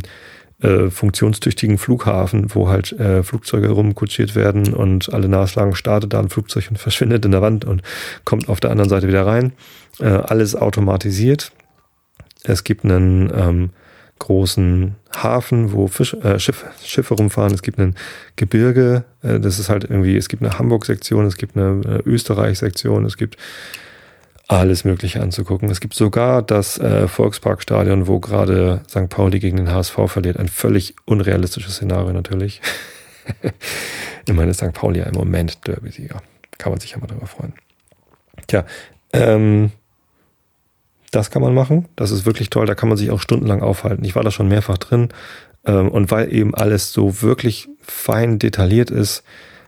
äh, 0.63 0.89
funktionstüchtigen 0.89 1.77
Flughafen, 1.77 2.53
wo 2.55 2.69
halt 2.69 2.93
äh, 2.93 3.21
Flugzeuge 3.23 3.69
rumkutschiert 3.69 4.35
werden 4.35 4.73
und 4.73 5.13
alle 5.13 5.27
Nachschlagen 5.27 5.75
startet 5.75 6.13
da 6.13 6.19
ein 6.19 6.29
Flugzeug 6.29 6.67
und 6.69 6.77
verschwindet 6.79 7.25
in 7.25 7.31
der 7.31 7.41
Wand 7.41 7.65
und 7.65 7.81
kommt 8.23 8.49
auf 8.49 8.59
der 8.59 8.71
anderen 8.71 8.89
Seite 8.89 9.07
wieder 9.07 9.25
rein. 9.25 9.53
Äh, 9.99 10.05
alles 10.05 10.55
automatisiert. 10.55 11.51
Es 12.43 12.63
gibt 12.63 12.83
einen 12.83 13.31
ähm, 13.35 13.69
großen 14.19 14.95
Hafen, 15.15 15.73
wo 15.73 15.87
Fisch, 15.87 16.13
äh, 16.13 16.39
Schiff, 16.39 16.65
Schiffe 16.83 17.13
rumfahren. 17.13 17.53
Es 17.53 17.61
gibt 17.61 17.77
ein 17.79 17.95
Gebirge. 18.35 19.03
Äh, 19.21 19.39
das 19.39 19.59
ist 19.59 19.69
halt 19.69 19.83
irgendwie, 19.83 20.15
es 20.15 20.29
gibt 20.29 20.43
eine 20.43 20.57
Hamburg-Sektion, 20.57 21.25
es 21.25 21.37
gibt 21.37 21.57
eine 21.57 21.81
äh, 21.85 22.09
Österreich-Sektion, 22.09 23.05
es 23.05 23.17
gibt 23.17 23.37
alles 24.47 24.83
Mögliche 24.83 25.21
anzugucken. 25.21 25.69
Es 25.69 25.79
gibt 25.79 25.93
sogar 25.93 26.41
das 26.41 26.77
äh, 26.77 27.07
Volksparkstadion, 27.07 28.07
wo 28.07 28.19
gerade 28.19 28.81
St. 28.89 29.09
Pauli 29.09 29.39
gegen 29.39 29.57
den 29.57 29.71
HSV 29.71 29.97
verliert. 30.07 30.37
Ein 30.37 30.49
völlig 30.49 30.95
unrealistisches 31.05 31.75
Szenario 31.75 32.11
natürlich. 32.11 32.61
Immerhin 34.25 34.49
ist 34.49 34.57
St. 34.57 34.73
Pauli 34.73 34.99
ja 34.99 35.05
im 35.05 35.15
Moment 35.15 35.65
Derby-Sieger. 35.65 36.21
Kann 36.57 36.71
man 36.71 36.79
sich 36.79 36.91
ja 36.91 36.97
mal 36.97 37.07
darüber 37.07 37.27
freuen. 37.27 37.53
Tja, 38.47 38.65
ähm, 39.13 39.71
das 41.11 41.31
kann 41.31 41.41
man 41.41 41.53
machen. 41.53 41.87
Das 41.95 42.11
ist 42.11 42.25
wirklich 42.25 42.49
toll. 42.49 42.65
Da 42.65 42.75
kann 42.75 42.89
man 42.89 42.97
sich 42.97 43.11
auch 43.11 43.21
stundenlang 43.21 43.61
aufhalten. 43.61 44.03
Ich 44.03 44.15
war 44.15 44.23
da 44.23 44.31
schon 44.31 44.47
mehrfach 44.47 44.77
drin. 44.77 45.09
Ähm, 45.65 45.89
und 45.89 46.11
weil 46.11 46.33
eben 46.33 46.53
alles 46.53 46.91
so 46.91 47.21
wirklich 47.21 47.69
fein 47.79 48.39
detailliert 48.39 48.91
ist, 48.91 49.23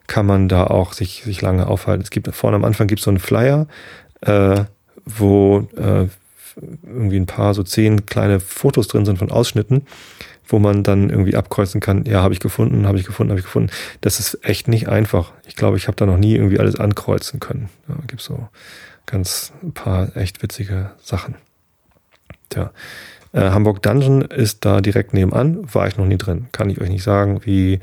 kann 0.08 0.26
man 0.26 0.48
da 0.50 0.66
auch 0.68 0.94
sich, 0.94 1.24
sich 1.24 1.42
lange 1.42 1.68
aufhalten. 1.68 2.04
Es 2.04 2.10
gibt 2.10 2.34
vorne 2.36 2.56
am 2.56 2.66
Anfang 2.66 2.88
gibt 2.88 3.00
es 3.00 3.06
so 3.06 3.12
einen 3.12 3.20
Flyer, 3.20 3.68
äh, 4.26 4.66
wo 5.06 5.68
äh, 5.78 6.08
irgendwie 6.84 7.20
ein 7.20 7.26
paar, 7.26 7.54
so 7.54 7.64
zehn 7.64 8.06
kleine 8.06 8.40
Fotos 8.40 8.88
drin 8.88 9.06
sind 9.06 9.18
von 9.20 9.32
Ausschnitten, 9.32 9.86
wo 10.48 10.60
man 10.60 10.84
dann 10.84 11.10
irgendwie 11.10 11.36
abkreuzen 11.36 11.82
kann, 11.82 12.06
ja, 12.06 12.22
habe 12.22 12.34
ich 12.34 12.40
gefunden, 12.40 12.88
habe 12.88 12.98
ich 12.98 13.06
gefunden, 13.06 13.32
habe 13.32 13.40
ich 13.40 13.46
gefunden. 13.46 13.72
Das 14.02 14.20
ist 14.20 14.40
echt 14.44 14.68
nicht 14.68 14.88
einfach. 14.88 15.34
Ich 15.48 15.56
glaube, 15.56 15.78
ich 15.78 15.88
habe 15.88 15.98
da 15.98 16.06
noch 16.06 16.18
nie 16.18 16.36
irgendwie 16.36 16.60
alles 16.60 16.76
ankreuzen 16.76 17.40
können. 17.40 17.70
Ja, 17.88 17.96
gibt 18.08 18.22
so 18.22 18.48
ganz 19.06 19.54
ein 19.64 19.74
paar 19.74 20.16
echt 20.16 20.42
witzige 20.44 20.92
Sachen. 21.02 21.36
Tja. 22.50 22.72
Äh, 23.34 23.50
Hamburg 23.50 23.82
Dungeon 23.82 24.22
ist 24.22 24.64
da 24.66 24.82
direkt 24.82 25.14
nebenan, 25.14 25.74
war 25.74 25.88
ich 25.88 25.98
noch 25.98 26.06
nie 26.06 26.18
drin. 26.18 26.48
Kann 26.52 26.70
ich 26.70 26.80
euch 26.80 26.90
nicht 26.90 27.04
sagen, 27.04 27.42
wie 27.44 27.80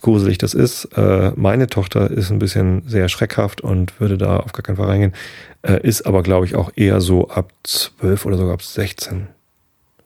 gruselig 0.00 0.38
das 0.38 0.54
ist. 0.54 0.86
Äh, 0.96 1.32
meine 1.36 1.68
Tochter 1.68 2.10
ist 2.10 2.30
ein 2.30 2.38
bisschen 2.38 2.82
sehr 2.86 3.08
schreckhaft 3.08 3.60
und 3.60 3.98
würde 4.00 4.18
da 4.18 4.38
auf 4.38 4.52
gar 4.52 4.62
keinen 4.62 4.76
Fall 4.76 4.86
reingehen. 4.86 5.14
Äh, 5.62 5.80
ist 5.86 6.06
aber, 6.06 6.22
glaube 6.22 6.46
ich, 6.46 6.54
auch 6.54 6.70
eher 6.76 7.00
so 7.00 7.28
ab 7.28 7.52
12 7.64 8.26
oder 8.26 8.36
sogar 8.36 8.54
ab 8.54 8.62
16. 8.62 9.28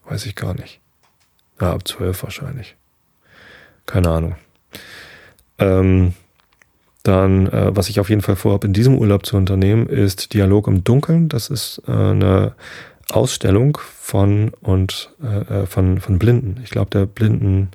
Weiß 0.08 0.26
ich 0.26 0.34
gar 0.34 0.54
nicht. 0.54 0.80
Ja, 1.60 1.72
ab 1.72 1.86
12 1.86 2.22
wahrscheinlich. 2.22 2.76
Keine 3.86 4.10
Ahnung. 4.10 4.36
Ähm, 5.58 6.14
dann, 7.02 7.46
äh, 7.48 7.74
was 7.74 7.88
ich 7.88 8.00
auf 8.00 8.08
jeden 8.08 8.22
Fall 8.22 8.36
vorhabe, 8.36 8.66
in 8.66 8.72
diesem 8.72 8.96
Urlaub 8.96 9.26
zu 9.26 9.36
unternehmen, 9.36 9.86
ist 9.86 10.32
Dialog 10.34 10.68
im 10.68 10.84
Dunkeln. 10.84 11.28
Das 11.28 11.50
ist 11.50 11.82
äh, 11.86 11.92
eine 11.92 12.54
Ausstellung 13.10 13.78
von 13.98 14.52
und 14.60 15.10
von, 15.66 16.00
von 16.00 16.18
Blinden. 16.20 16.60
Ich 16.62 16.70
glaube, 16.70 16.90
der 16.90 17.06
Blinden 17.06 17.72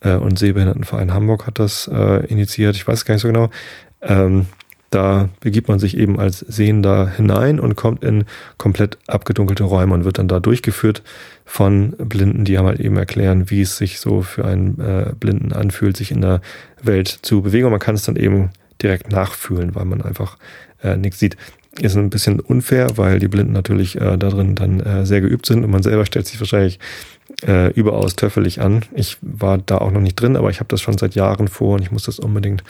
äh, 0.00 0.14
und 0.14 0.38
Sehbehindertenverein 0.38 1.12
Hamburg 1.12 1.46
hat 1.46 1.58
das 1.58 1.88
äh, 1.92 2.26
initiiert. 2.26 2.76
Ich 2.76 2.86
weiß 2.86 3.04
gar 3.04 3.14
nicht 3.14 3.22
so 3.22 3.28
genau. 3.28 3.50
Ähm, 4.00 4.46
da 4.90 5.28
begibt 5.40 5.68
man 5.68 5.78
sich 5.78 5.98
eben 5.98 6.18
als 6.18 6.38
Sehender 6.38 7.10
hinein 7.10 7.60
und 7.60 7.76
kommt 7.76 8.02
in 8.04 8.24
komplett 8.56 8.96
abgedunkelte 9.06 9.64
Räume 9.64 9.92
und 9.92 10.04
wird 10.04 10.18
dann 10.18 10.28
da 10.28 10.40
durchgeführt 10.40 11.02
von 11.44 11.90
Blinden, 11.98 12.44
die 12.44 12.56
haben 12.56 12.66
halt 12.66 12.80
eben 12.80 12.96
erklären, 12.96 13.50
wie 13.50 13.60
es 13.60 13.76
sich 13.76 14.00
so 14.00 14.22
für 14.22 14.46
einen 14.46 14.80
äh, 14.80 15.12
Blinden 15.18 15.52
anfühlt, 15.52 15.96
sich 15.96 16.10
in 16.10 16.22
der 16.22 16.40
Welt 16.82 17.08
zu 17.08 17.42
bewegen. 17.42 17.66
Und 17.66 17.72
man 17.72 17.80
kann 17.80 17.94
es 17.94 18.04
dann 18.04 18.16
eben 18.16 18.50
direkt 18.82 19.10
nachfühlen, 19.10 19.74
weil 19.74 19.84
man 19.84 20.00
einfach 20.00 20.38
äh, 20.82 20.96
nichts 20.96 21.18
sieht. 21.18 21.36
Ist 21.80 21.96
ein 21.96 22.10
bisschen 22.10 22.40
unfair, 22.40 22.96
weil 22.96 23.18
die 23.18 23.28
Blinden 23.28 23.52
natürlich 23.52 24.00
äh, 24.00 24.16
darin 24.16 24.54
dann 24.54 24.80
äh, 24.80 25.06
sehr 25.06 25.20
geübt 25.20 25.46
sind 25.46 25.64
und 25.64 25.70
man 25.70 25.82
selber 25.82 26.06
stellt 26.06 26.26
sich 26.26 26.40
wahrscheinlich 26.40 26.78
äh, 27.46 27.72
überaus 27.72 28.16
töffelig 28.16 28.60
an. 28.60 28.84
Ich 28.94 29.18
war 29.20 29.58
da 29.58 29.78
auch 29.78 29.90
noch 29.90 30.00
nicht 30.00 30.16
drin, 30.16 30.36
aber 30.36 30.50
ich 30.50 30.60
habe 30.60 30.68
das 30.68 30.80
schon 30.80 30.98
seit 30.98 31.14
Jahren 31.14 31.48
vor 31.48 31.74
und 31.74 31.82
ich 31.82 31.90
muss 31.90 32.04
das 32.04 32.18
unbedingt 32.18 32.64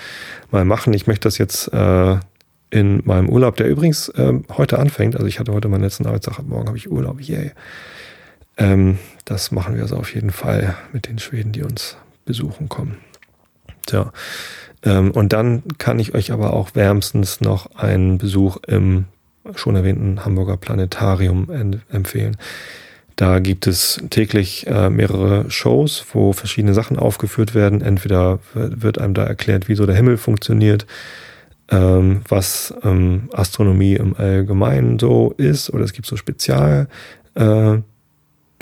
mal 0.51 0.65
machen. 0.65 0.93
Ich 0.93 1.07
möchte 1.07 1.29
das 1.29 1.39
jetzt 1.39 1.73
äh, 1.73 2.17
in 2.71 3.03
meinem 3.05 3.29
Urlaub, 3.29 3.57
der 3.57 3.69
übrigens 3.69 4.09
äh, 4.11 4.35
heute 4.57 4.79
anfängt. 4.79 5.17
Also 5.17 5.27
ich 5.27 5.39
hatte 5.39 5.53
heute 5.53 5.69
meinen 5.69 5.83
letzten 5.83 6.07
Arbeitstag, 6.07 6.41
morgen 6.47 6.67
habe 6.67 6.77
ich 6.77 6.91
Urlaub. 6.91 7.21
Yay. 7.21 7.53
Ähm, 8.59 8.99
das 9.25 9.53
machen 9.53 9.75
wir 9.75 9.83
also 9.83 9.97
auf 9.97 10.15
jeden 10.15 10.31
Fall 10.31 10.77
mit 10.93 11.09
den 11.09 11.19
Schweden, 11.19 11.53
die 11.53 11.63
uns 11.63 11.97
besuchen 12.25 12.69
kommen. 12.69 12.99
Tja. 13.87 14.13
Ähm, 14.83 15.13
und 15.13 15.33
dann 15.33 15.63
kann 15.79 15.99
ich 15.99 16.15
euch 16.15 16.31
aber 16.31 16.53
auch 16.53 16.75
wärmstens 16.75 17.41
noch 17.41 17.75
einen 17.75 18.19
Besuch 18.19 18.59
im 18.67 19.07
schon 19.55 19.77
erwähnten 19.77 20.27
Hamburger 20.27 20.59
Planetarium 20.59 21.49
empfehlen. 21.91 22.37
Da 23.19 23.41
gibt 23.41 23.67
es 23.67 24.01
täglich 24.11 24.69
äh, 24.69 24.91
mehrere 24.91 25.51
Shows, 25.51 26.07
wo 26.13 26.33
verschiedene 26.33 26.73
Sachen 26.73 26.97
aufgeführt 26.97 27.53
werden. 27.53 27.83
Entweder 27.83 28.39
wird 28.55 29.01
einem 29.01 29.13
da 29.13 29.25
erklärt, 29.25 29.69
wie 29.69 29.75
so 29.75 29.87
der 29.87 29.97
Himmel 29.97 30.19
funktioniert, 30.19 30.87
ähm, 31.69 32.21
was 32.29 32.73
ähm, 32.85 33.29
Astronomie 33.33 33.95
im 33.95 34.15
Allgemeinen 34.15 35.01
so 35.01 35.35
ist, 35.37 35.69
oder 35.71 35.83
es 35.83 35.93
gibt 35.95 36.07
so 36.07 36.17
Spezial 36.17 36.87
äh, 37.35 37.79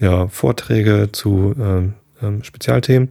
ja, 0.01 0.29
Vorträge 0.29 1.11
zu 1.13 1.55
ähm, 1.61 2.43
Spezialthemen. 2.43 3.11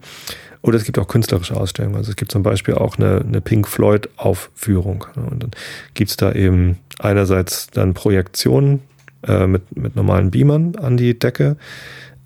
Oder 0.62 0.78
es 0.78 0.84
gibt 0.84 0.98
auch 0.98 1.06
künstlerische 1.06 1.56
Ausstellungen. 1.56 1.94
Also 1.94 2.10
es 2.10 2.16
gibt 2.16 2.32
zum 2.32 2.42
Beispiel 2.42 2.74
auch 2.74 2.98
eine, 2.98 3.20
eine 3.20 3.40
Pink 3.40 3.68
Floyd 3.68 4.08
Aufführung. 4.16 5.06
Und 5.14 5.44
dann 5.44 5.50
gibt 5.94 6.10
es 6.10 6.16
da 6.16 6.32
eben 6.32 6.78
einerseits 6.98 7.68
dann 7.68 7.94
Projektionen 7.94 8.80
äh, 9.26 9.46
mit, 9.46 9.76
mit 9.76 9.96
normalen 9.96 10.30
Beamern 10.30 10.76
an 10.76 10.96
die 10.96 11.18
Decke. 11.18 11.56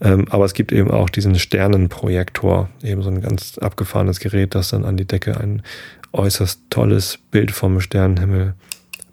Ähm, 0.01 0.27
aber 0.31 0.45
es 0.45 0.55
gibt 0.55 0.73
eben 0.73 0.91
auch 0.91 1.11
diesen 1.11 1.39
Sternenprojektor, 1.39 2.71
eben 2.83 3.03
so 3.03 3.11
ein 3.11 3.21
ganz 3.21 3.59
abgefahrenes 3.59 4.21
Gerät, 4.21 4.55
das 4.55 4.71
dann 4.71 4.85
an 4.85 4.97
die 4.97 5.07
Decke 5.07 5.39
ein 5.39 5.63
äußerst 6.13 6.63
tolles 6.71 7.19
Bild 7.31 7.51
vom 7.51 7.81
Sternenhimmel 7.81 8.55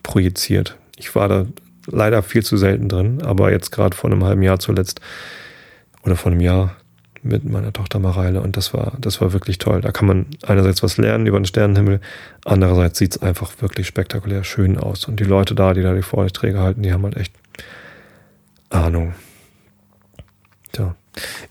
projiziert. 0.03 0.77
Ich 0.95 1.13
war 1.13 1.27
da 1.27 1.45
leider 1.85 2.23
viel 2.23 2.43
zu 2.43 2.57
selten 2.57 2.89
drin, 2.89 3.21
aber 3.21 3.51
jetzt 3.51 3.71
gerade 3.71 3.95
vor 3.95 4.09
einem 4.09 4.23
halben 4.23 4.41
Jahr 4.41 4.59
zuletzt 4.59 5.01
oder 6.03 6.15
vor 6.15 6.31
einem 6.31 6.41
Jahr 6.41 6.75
mit 7.23 7.43
meiner 7.43 7.73
Tochter 7.73 7.99
Mareile 7.99 8.41
und 8.41 8.57
das 8.57 8.73
war, 8.73 8.93
das 8.99 9.19
war 9.19 9.33
wirklich 9.33 9.57
toll. 9.57 9.81
Da 9.81 9.91
kann 9.91 10.07
man 10.07 10.25
einerseits 10.45 10.83
was 10.83 10.97
lernen 10.97 11.27
über 11.27 11.39
den 11.39 11.45
Sternenhimmel, 11.45 11.99
andererseits 12.45 12.97
sieht 12.99 13.15
es 13.15 13.21
einfach 13.21 13.51
wirklich 13.59 13.87
spektakulär 13.87 14.43
schön 14.43 14.77
aus. 14.77 15.05
Und 15.05 15.19
die 15.19 15.25
Leute 15.25 15.55
da, 15.55 15.73
die 15.73 15.81
da 15.81 15.93
die 15.93 16.01
Vorträge 16.01 16.59
halten, 16.59 16.83
die 16.83 16.93
haben 16.93 17.03
halt 17.03 17.17
echt 17.17 17.33
Ahnung. 18.69 19.13
Tja. 20.71 20.95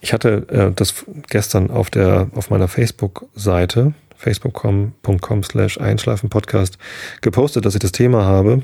Ich 0.00 0.12
hatte 0.12 0.46
äh, 0.48 0.72
das 0.72 1.04
gestern 1.28 1.70
auf 1.70 1.90
der, 1.90 2.28
auf 2.34 2.50
meiner 2.50 2.68
Facebook-Seite, 2.68 3.94
facebook.com 4.16 5.42
slash 5.42 5.78
Einschlafen-Podcast, 5.78 6.78
gepostet, 7.20 7.66
dass 7.66 7.74
ich 7.74 7.80
das 7.80 7.92
Thema 7.92 8.24
habe. 8.24 8.62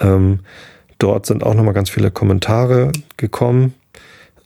Ähm, 0.00 0.40
dort 0.98 1.26
sind 1.26 1.42
auch 1.42 1.54
nochmal 1.54 1.74
ganz 1.74 1.90
viele 1.90 2.10
Kommentare 2.10 2.92
gekommen 3.16 3.74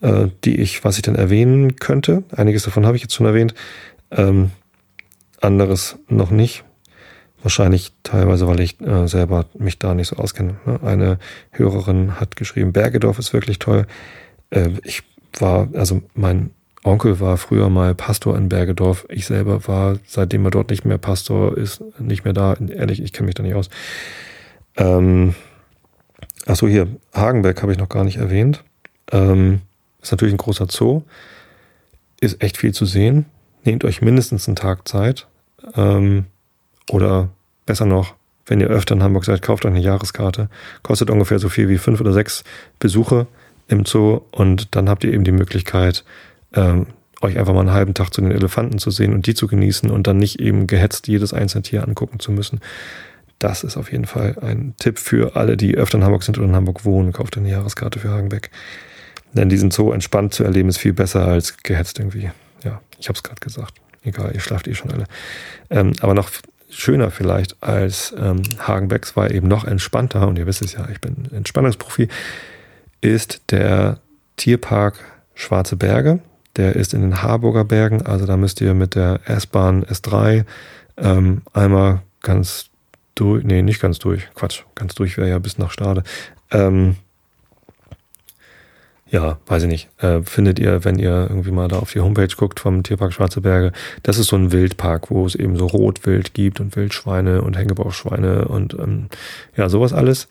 äh, 0.01 0.29
die 0.45 0.61
ich, 0.61 0.85
was 0.85 0.97
ich 0.97 1.03
denn 1.03 1.15
erwähnen 1.15 1.77
könnte. 1.77 2.23
Einiges 2.31 2.63
davon 2.63 2.87
habe 2.87 2.97
ich 2.97 3.03
jetzt 3.03 3.15
schon 3.15 3.27
erwähnt, 3.27 3.55
ähm, 4.11 4.51
anderes 5.41 5.99
noch 6.09 6.31
nicht. 6.31 6.65
Wahrscheinlich 7.43 7.93
teilweise, 8.03 8.49
weil 8.49 8.61
ich 8.61 8.80
äh, 8.80 9.07
selber 9.07 9.47
mich 9.57 9.78
da 9.78 9.95
nicht 9.95 10.09
so 10.09 10.16
auskenne. 10.16 10.57
Ne? 10.66 10.80
Eine 10.82 11.18
Hörerin 11.53 12.18
hat 12.18 12.36
geschrieben, 12.36 12.72
Bergedorf 12.72 13.18
ist 13.18 13.32
wirklich 13.32 13.59
toll. 13.59 13.86
Äh, 14.51 14.70
ich 14.82 15.03
war, 15.39 15.68
also 15.74 16.03
mein 16.14 16.51
Onkel 16.84 17.20
war 17.20 17.36
früher 17.36 17.68
mal 17.68 17.95
Pastor 17.95 18.36
in 18.36 18.49
Bergedorf. 18.49 19.07
Ich 19.09 19.26
selber 19.26 19.66
war, 19.68 19.99
seitdem 20.07 20.45
er 20.45 20.51
dort 20.51 20.70
nicht 20.70 20.84
mehr 20.84 20.99
Pastor 20.99 21.57
ist, 21.57 21.82
nicht 21.99 22.24
mehr 22.24 22.32
da. 22.32 22.55
Ehrlich, 22.55 23.03
ich 23.03 23.12
kenne 23.12 23.26
mich 23.26 23.34
da 23.34 23.43
nicht 23.43 23.55
aus. 23.55 23.68
Ähm, 24.76 25.34
achso, 26.47 26.66
hier, 26.66 26.89
Hagenberg 27.12 27.62
habe 27.62 27.72
ich 27.72 27.78
noch 27.78 27.89
gar 27.89 28.05
nicht 28.05 28.16
erwähnt. 28.16 28.64
Ähm, 29.12 29.61
ist 30.01 30.11
natürlich 30.11 30.34
ein 30.34 30.39
großer 30.39 30.66
Zoo. 30.70 31.03
Ist 32.20 32.43
echt 32.43 32.57
viel 32.57 32.72
zu 32.72 32.84
sehen. 32.84 33.26
Nehmt 33.64 33.84
euch 33.84 34.03
mindestens 34.03 34.49
einen 34.49 34.57
Tag 34.57 34.89
Zeit. 34.89 35.26
Ähm, 35.74 36.26
oder 36.89 37.28
besser 37.66 37.86
noch, 37.86 38.14
wenn 38.47 38.61
ihr 38.61 38.68
öfter 38.68 38.95
in 38.95 39.03
Hamburg 39.03 39.24
seid, 39.24 39.43
kauft 39.43 39.64
euch 39.64 39.72
eine 39.72 39.80
Jahreskarte. 39.80 40.49
Kostet 40.82 41.11
ungefähr 41.11 41.39
so 41.39 41.49
viel 41.49 41.68
wie 41.68 41.78
fünf 41.78 42.01
oder 42.01 42.12
sechs 42.12 42.45
Besuche 42.78 43.26
im 43.68 43.84
Zoo. 43.84 44.22
Und 44.30 44.74
dann 44.74 44.89
habt 44.89 45.05
ihr 45.05 45.12
eben 45.12 45.24
die 45.24 45.32
Möglichkeit, 45.32 46.05
ähm, 46.55 46.86
euch 47.20 47.39
einfach 47.39 47.53
mal 47.53 47.61
einen 47.61 47.72
halben 47.72 47.95
Tag 47.95 48.14
zu 48.14 48.20
den 48.20 48.30
Elefanten 48.30 48.78
zu 48.78 48.91
sehen 48.91 49.12
und 49.12 49.26
die 49.26 49.34
zu 49.34 49.49
genießen 49.49 49.91
und 49.91 50.07
dann 50.07 50.16
nicht 50.16 50.41
eben 50.41 50.66
gehetzt 50.66 51.09
jedes 51.09 51.34
einzelne 51.34 51.62
Tier 51.62 51.86
angucken 51.86 52.20
zu 52.20 52.32
müssen. 52.32 52.61
Das 53.39 53.64
ist 53.64 53.76
auf 53.76 53.93
jeden 53.93 54.07
Fall 54.07 54.36
ein 54.41 54.74
Tipp 54.78 54.99
für 54.99 55.36
alle, 55.36 55.57
die 55.57 55.76
öfter 55.76 55.99
in 55.99 56.05
Hamburg 56.05 56.22
sind 56.22 56.39
oder 56.39 56.49
in 56.49 56.57
Hamburg 56.57 56.84
wohnen. 56.84 57.12
Kauft 57.12 57.36
eine 57.36 57.51
Jahreskarte 57.51 57.99
für 57.99 58.11
Hagenbeck. 58.11 58.51
Denn 59.32 59.49
diesen 59.49 59.70
Zoo 59.70 59.93
entspannt 59.93 60.34
zu 60.34 60.45
erleben, 60.45 60.68
ist 60.68 60.78
viel 60.78 60.95
besser 60.95 61.26
als 61.26 61.59
gehetzt 61.59 61.99
irgendwie. 61.99 62.30
Ja, 62.64 62.80
ich 62.99 63.09
habe 63.09 63.16
es 63.16 63.22
gerade 63.22 63.41
gesagt. 63.41 63.74
Egal, 64.03 64.32
ihr 64.32 64.41
schlaft 64.41 64.66
eh 64.66 64.74
schon 64.74 64.91
alle. 64.91 65.05
Ähm, 65.70 65.93
aber 66.01 66.14
noch 66.14 66.30
schöner 66.71 67.11
vielleicht 67.11 67.62
als 67.62 68.14
ähm, 68.19 68.43
Hagenbecks 68.59 69.16
war 69.16 69.31
eben 69.31 69.49
noch 69.49 69.64
entspannter, 69.64 70.27
und 70.29 70.39
ihr 70.39 70.47
wisst 70.47 70.62
es 70.62 70.73
ja, 70.73 70.89
ich 70.91 71.01
bin 71.01 71.29
Entspannungsprofi, 71.33 72.09
ist 73.01 73.43
der 73.51 73.99
Tierpark 74.37 74.99
Schwarze 75.35 75.77
Berge. 75.77 76.21
Der 76.57 76.75
ist 76.75 76.95
in 76.95 77.03
den 77.03 77.23
Harburger 77.23 77.64
Bergen, 77.64 78.03
also 78.03 78.27
da 78.27 78.37
müsst 78.37 78.61
ihr 78.61 78.75
mit 78.75 78.97
der 78.97 79.21
S-Bahn 79.27 79.85
S3 79.85 80.45
ähm, 80.97 81.43
einmal 81.53 82.03
ganz 82.23 82.71
durch, 83.14 83.45
nee, 83.45 83.62
nicht 83.62 83.81
ganz 83.81 83.99
durch, 83.99 84.29
Quatsch, 84.35 84.62
ganz 84.75 84.95
durch 84.95 85.16
wäre 85.16 85.29
ja 85.29 85.39
bis 85.39 85.59
nach 85.59 85.71
Stade. 85.71 86.03
Ähm, 86.51 86.97
ja, 89.11 89.39
weiß 89.47 89.63
ich 89.63 89.69
nicht, 89.69 89.89
äh, 90.03 90.23
findet 90.23 90.59
ihr, 90.59 90.85
wenn 90.85 90.99
ihr 90.99 91.27
irgendwie 91.29 91.51
mal 91.51 91.69
da 91.69 91.79
auf 91.79 91.93
die 91.93 92.01
Homepage 92.01 92.35
guckt 92.37 92.61
vom 92.61 92.83
Tierpark 92.83 93.13
Schwarze 93.13 93.41
Berge, 93.41 93.73
das 94.03 94.19
ist 94.19 94.27
so 94.27 94.37
ein 94.37 94.53
Wildpark, 94.53 95.11
wo 95.11 95.25
es 95.25 95.35
eben 95.35 95.57
so 95.57 95.67
Rotwild 95.67 96.35
gibt 96.35 96.61
und 96.61 96.77
Wildschweine 96.77 97.43
und 97.43 97.57
Hängebauchschweine 97.57 98.47
und 98.49 98.75
ähm, 98.75 99.09
ja, 99.57 99.69
sowas 99.69 99.93
alles. 99.93 100.29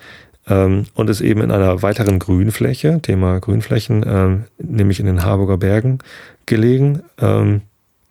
Ähm, 0.47 0.85
und 0.93 1.09
ist 1.09 1.21
eben 1.21 1.41
in 1.41 1.51
einer 1.51 1.81
weiteren 1.81 2.19
Grünfläche, 2.19 3.01
Thema 3.01 3.39
Grünflächen, 3.39 4.05
ähm, 4.07 4.43
nämlich 4.57 4.99
in 4.99 5.05
den 5.05 5.23
Harburger 5.23 5.57
Bergen 5.57 5.99
gelegen. 6.45 7.01
Ähm, 7.19 7.61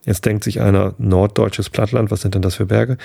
Jetzt 0.06 0.24
denkt 0.24 0.44
sich 0.44 0.60
einer 0.60 0.94
norddeutsches 0.98 1.68
Plattland, 1.68 2.10
was 2.10 2.20
sind 2.20 2.34
denn 2.34 2.42
das 2.42 2.54
für 2.54 2.66
Berge? 2.66 2.96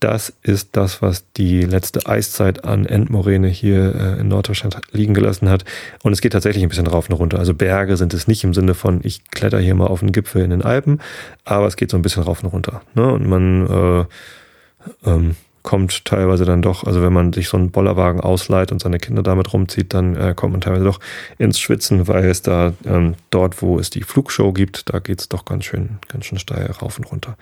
Das 0.00 0.32
ist 0.42 0.70
das, 0.76 1.00
was 1.00 1.24
die 1.32 1.62
letzte 1.62 2.06
Eiszeit 2.06 2.64
an 2.64 2.84
Endmoräne 2.84 3.48
hier 3.48 3.94
äh, 3.94 4.20
in 4.20 4.28
Norddeutschland 4.28 4.76
liegen 4.92 5.14
gelassen 5.14 5.48
hat. 5.48 5.64
Und 6.02 6.12
es 6.12 6.20
geht 6.20 6.32
tatsächlich 6.32 6.64
ein 6.64 6.68
bisschen 6.68 6.88
rauf 6.88 7.08
und 7.08 7.14
runter. 7.14 7.38
Also 7.38 7.54
Berge 7.54 7.96
sind 7.96 8.12
es 8.12 8.26
nicht 8.26 8.42
im 8.44 8.52
Sinne 8.52 8.74
von, 8.74 9.00
ich 9.04 9.30
kletter 9.30 9.60
hier 9.60 9.74
mal 9.74 9.86
auf 9.86 10.02
einen 10.02 10.12
Gipfel 10.12 10.42
in 10.42 10.50
den 10.50 10.62
Alpen, 10.62 11.00
aber 11.44 11.66
es 11.66 11.76
geht 11.76 11.90
so 11.90 11.96
ein 11.96 12.02
bisschen 12.02 12.24
rauf 12.24 12.42
und 12.42 12.48
runter. 12.48 12.82
Ne? 12.94 13.12
Und 13.12 13.26
man 13.28 13.66
äh, 13.66 15.08
ähm, 15.08 15.36
kommt 15.62 16.04
teilweise 16.04 16.44
dann 16.44 16.62
doch, 16.62 16.84
also 16.84 17.02
wenn 17.02 17.12
man 17.12 17.32
sich 17.32 17.48
so 17.48 17.56
einen 17.56 17.70
Bollerwagen 17.70 18.20
ausleiht 18.20 18.72
und 18.72 18.80
seine 18.80 18.98
Kinder 18.98 19.22
damit 19.22 19.52
rumzieht, 19.52 19.92
dann 19.92 20.16
äh, 20.16 20.34
kommt 20.34 20.52
man 20.52 20.60
teilweise 20.60 20.84
doch 20.84 21.00
ins 21.38 21.58
Schwitzen, 21.58 22.08
weil 22.08 22.24
es 22.24 22.42
da 22.42 22.72
ähm, 22.84 23.14
dort, 23.30 23.60
wo 23.60 23.78
es 23.78 23.90
die 23.90 24.02
Flugshow 24.02 24.52
gibt, 24.52 24.92
da 24.92 24.98
geht 24.98 25.20
es 25.20 25.28
doch 25.28 25.44
ganz 25.44 25.64
schön, 25.64 25.98
ganz 26.08 26.24
schön 26.24 26.38
steil 26.38 26.70
rauf 26.70 26.98
und 26.98 27.04
runter. 27.04 27.36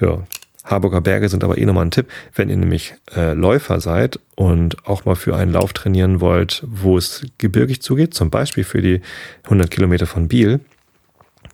Ja, 0.00 0.22
Harburger 0.64 1.02
Berge 1.02 1.28
sind 1.28 1.44
aber 1.44 1.58
eh 1.58 1.66
nochmal 1.66 1.84
ein 1.84 1.90
Tipp, 1.90 2.10
wenn 2.34 2.48
ihr 2.48 2.56
nämlich 2.56 2.94
äh, 3.14 3.34
Läufer 3.34 3.80
seid 3.80 4.18
und 4.34 4.86
auch 4.86 5.04
mal 5.04 5.14
für 5.14 5.36
einen 5.36 5.52
Lauf 5.52 5.72
trainieren 5.74 6.20
wollt, 6.20 6.62
wo 6.66 6.96
es 6.96 7.26
gebirgig 7.38 7.82
zugeht, 7.82 8.14
zum 8.14 8.30
Beispiel 8.30 8.64
für 8.64 8.80
die 8.80 9.02
100 9.44 9.70
Kilometer 9.70 10.06
von 10.06 10.28
Biel, 10.28 10.60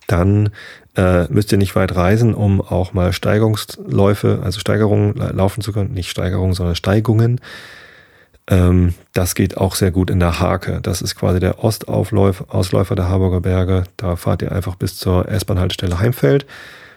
dann 0.07 0.51
äh, 0.97 1.25
müsst 1.33 1.53
ihr 1.53 1.59
nicht 1.59 1.77
weit 1.77 1.95
reisen, 1.95 2.35
um 2.35 2.61
auch 2.61 2.93
mal 2.93 3.13
Steigungsläufe, 3.13 4.41
also 4.43 4.61
Steigerungen 4.61 5.15
laufen 5.17 5.61
zu 5.61 5.73
können. 5.73 5.93
Nicht 5.93 6.11
Steigerungen, 6.11 6.55
sondern 6.55 6.75
Steigungen. 6.75 7.41
Ähm, 8.49 8.95
das 9.13 9.35
geht 9.35 9.57
auch 9.57 9.77
sehr 9.77 9.93
gut 9.93 10.11
in 10.11 10.19
der 10.19 10.41
Hake. 10.41 10.81
Das 10.83 11.03
ist 11.03 11.15
quasi 11.15 11.39
der 11.39 11.63
Ostausläufer 11.63 12.95
der 12.97 13.09
Harburger 13.09 13.41
Berge. 13.41 13.85
Da 13.97 14.17
fahrt 14.17 14.43
ihr 14.43 14.53
einfach 14.53 14.75
bis 14.75 14.97
zur 14.97 15.29
S-Bahn-Haltestelle 15.29 16.01
Heimfeld, 16.01 16.47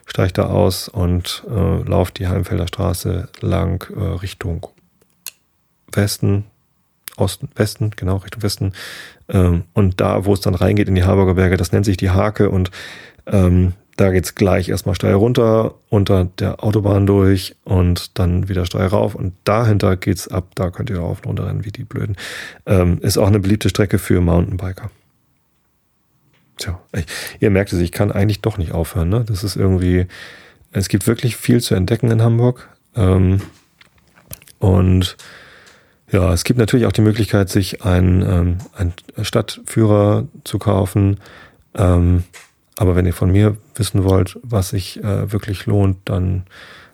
steigt 0.07 0.39
da 0.39 0.45
aus 0.45 0.89
und 0.89 1.43
äh, 1.49 1.83
lauft 1.83 2.17
die 2.17 2.27
Heimfelder 2.27 2.67
Straße 2.67 3.29
lang 3.41 3.87
äh, 3.95 4.03
Richtung 4.21 4.67
Westen, 5.91 6.45
Osten, 7.15 7.49
Westen, 7.55 7.91
genau, 7.95 8.17
Richtung 8.17 8.41
Westen. 8.41 8.73
Ähm, 9.29 9.65
und 9.73 10.01
da, 10.01 10.25
wo 10.25 10.33
es 10.33 10.41
dann 10.41 10.55
reingeht 10.55 10.87
in 10.87 10.95
die 10.95 11.03
Harburger 11.03 11.35
Berge, 11.35 11.57
das 11.57 11.71
nennt 11.71 11.85
sich 11.85 11.97
die 11.97 12.09
Hake 12.09 12.49
und 12.49 12.71
ähm, 13.27 13.73
da 13.95 14.11
geht's 14.11 14.35
gleich 14.35 14.69
erstmal 14.69 14.95
steil 14.95 15.13
runter, 15.13 15.75
unter 15.89 16.25
der 16.25 16.63
Autobahn 16.63 17.05
durch 17.05 17.55
und 17.63 18.17
dann 18.17 18.49
wieder 18.49 18.65
steil 18.65 18.87
rauf. 18.87 19.13
Und 19.13 19.33
dahinter 19.43 19.97
geht's 19.97 20.27
ab, 20.27 20.47
da 20.55 20.71
könnt 20.71 20.89
ihr 20.89 20.99
rauf 20.99 21.19
und 21.19 21.27
runter 21.27 21.47
rennen 21.47 21.65
wie 21.65 21.71
die 21.71 21.83
Blöden. 21.83 22.15
Ähm, 22.65 22.99
ist 23.01 23.17
auch 23.17 23.27
eine 23.27 23.39
beliebte 23.39 23.69
Strecke 23.69 23.99
für 23.99 24.19
Mountainbiker. 24.19 24.89
Tja, 26.57 26.79
ich, 26.95 27.05
ihr 27.39 27.49
merkt 27.51 27.73
es, 27.73 27.79
ich 27.79 27.91
kann 27.91 28.11
eigentlich 28.11 28.41
doch 28.41 28.57
nicht 28.57 28.71
aufhören. 28.71 29.09
Ne? 29.09 29.23
Das 29.27 29.43
ist 29.43 29.55
irgendwie, 29.55 30.07
es 30.71 30.89
gibt 30.89 31.05
wirklich 31.05 31.35
viel 31.35 31.61
zu 31.61 31.75
entdecken 31.75 32.09
in 32.09 32.23
Hamburg. 32.23 32.69
Ähm, 32.95 33.41
und 34.57 35.17
ja, 36.11 36.33
es 36.33 36.43
gibt 36.43 36.59
natürlich 36.59 36.85
auch 36.85 36.91
die 36.91 37.01
Möglichkeit, 37.01 37.49
sich 37.49 37.83
einen, 37.83 38.21
ähm, 38.21 38.57
einen 38.75 38.93
Stadtführer 39.23 40.27
zu 40.43 40.57
kaufen. 40.57 41.19
Ähm, 41.75 42.23
aber 42.77 42.95
wenn 42.95 43.05
ihr 43.05 43.13
von 43.13 43.31
mir 43.31 43.57
wissen 43.75 44.03
wollt, 44.03 44.39
was 44.41 44.69
sich 44.69 45.03
äh, 45.03 45.31
wirklich 45.31 45.65
lohnt, 45.65 45.97
dann 46.05 46.43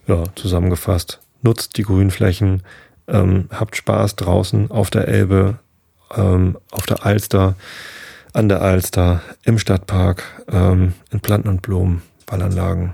ja, 0.07 0.23
zusammengefasst, 0.35 1.19
nutzt 1.41 1.77
die 1.77 1.83
Grünflächen, 1.83 2.63
ähm, 3.07 3.47
habt 3.51 3.75
Spaß 3.75 4.15
draußen 4.15 4.71
auf 4.71 4.89
der 4.89 5.07
Elbe, 5.07 5.59
ähm, 6.15 6.57
auf 6.71 6.85
der 6.85 7.05
Alster, 7.05 7.55
an 8.33 8.49
der 8.49 8.61
Alster, 8.61 9.21
im 9.43 9.57
Stadtpark, 9.57 10.23
ähm, 10.51 10.93
in 11.11 11.19
Planten 11.19 11.49
und 11.49 11.61
Blumen, 11.61 12.01
Ballanlagen. 12.25 12.93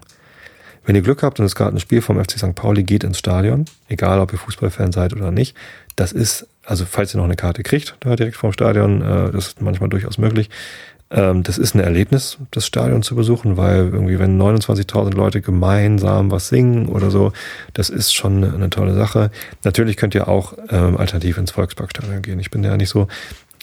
Wenn 0.85 0.95
ihr 0.95 1.01
Glück 1.01 1.23
habt 1.23 1.39
und 1.39 1.45
es 1.45 1.55
gerade 1.55 1.75
ein 1.75 1.79
Spiel 1.79 2.01
vom 2.01 2.23
FC 2.23 2.37
St. 2.37 2.53
Pauli 2.53 2.83
geht 2.83 3.03
ins 3.03 3.17
Stadion, 3.17 3.65
egal 3.87 4.19
ob 4.19 4.31
ihr 4.31 4.39
Fußballfan 4.39 4.91
seid 4.91 5.13
oder 5.13 5.31
nicht, 5.31 5.57
das 5.95 6.11
ist, 6.11 6.47
also 6.63 6.85
falls 6.85 7.13
ihr 7.13 7.17
noch 7.17 7.25
eine 7.25 7.35
Karte 7.35 7.63
kriegt, 7.63 7.95
da 8.01 8.15
direkt 8.15 8.37
vom 8.37 8.53
Stadion, 8.53 9.01
äh, 9.01 9.31
das 9.31 9.47
ist 9.47 9.61
manchmal 9.61 9.89
durchaus 9.89 10.17
möglich, 10.19 10.49
ähm, 11.11 11.43
das 11.43 11.57
ist 11.57 11.75
ein 11.75 11.79
Erlebnis, 11.79 12.37
das 12.51 12.65
Stadion 12.65 13.03
zu 13.03 13.15
besuchen, 13.15 13.57
weil 13.57 13.89
irgendwie, 13.93 14.17
wenn 14.17 14.41
29.000 14.41 15.13
Leute 15.13 15.41
gemeinsam 15.41 16.31
was 16.31 16.49
singen 16.49 16.87
oder 16.87 17.11
so, 17.11 17.31
das 17.73 17.89
ist 17.89 18.13
schon 18.13 18.43
eine, 18.43 18.69
tolle 18.69 18.95
Sache. 18.95 19.29
Natürlich 19.63 19.97
könnt 19.97 20.15
ihr 20.15 20.27
auch 20.27 20.53
ähm, 20.69 20.97
alternativ 20.97 21.37
ins 21.37 21.51
Volksparkstadion 21.51 22.21
gehen. 22.21 22.39
Ich 22.39 22.49
bin 22.49 22.63
ja 22.63 22.75
nicht 22.75 22.89
so, 22.89 23.07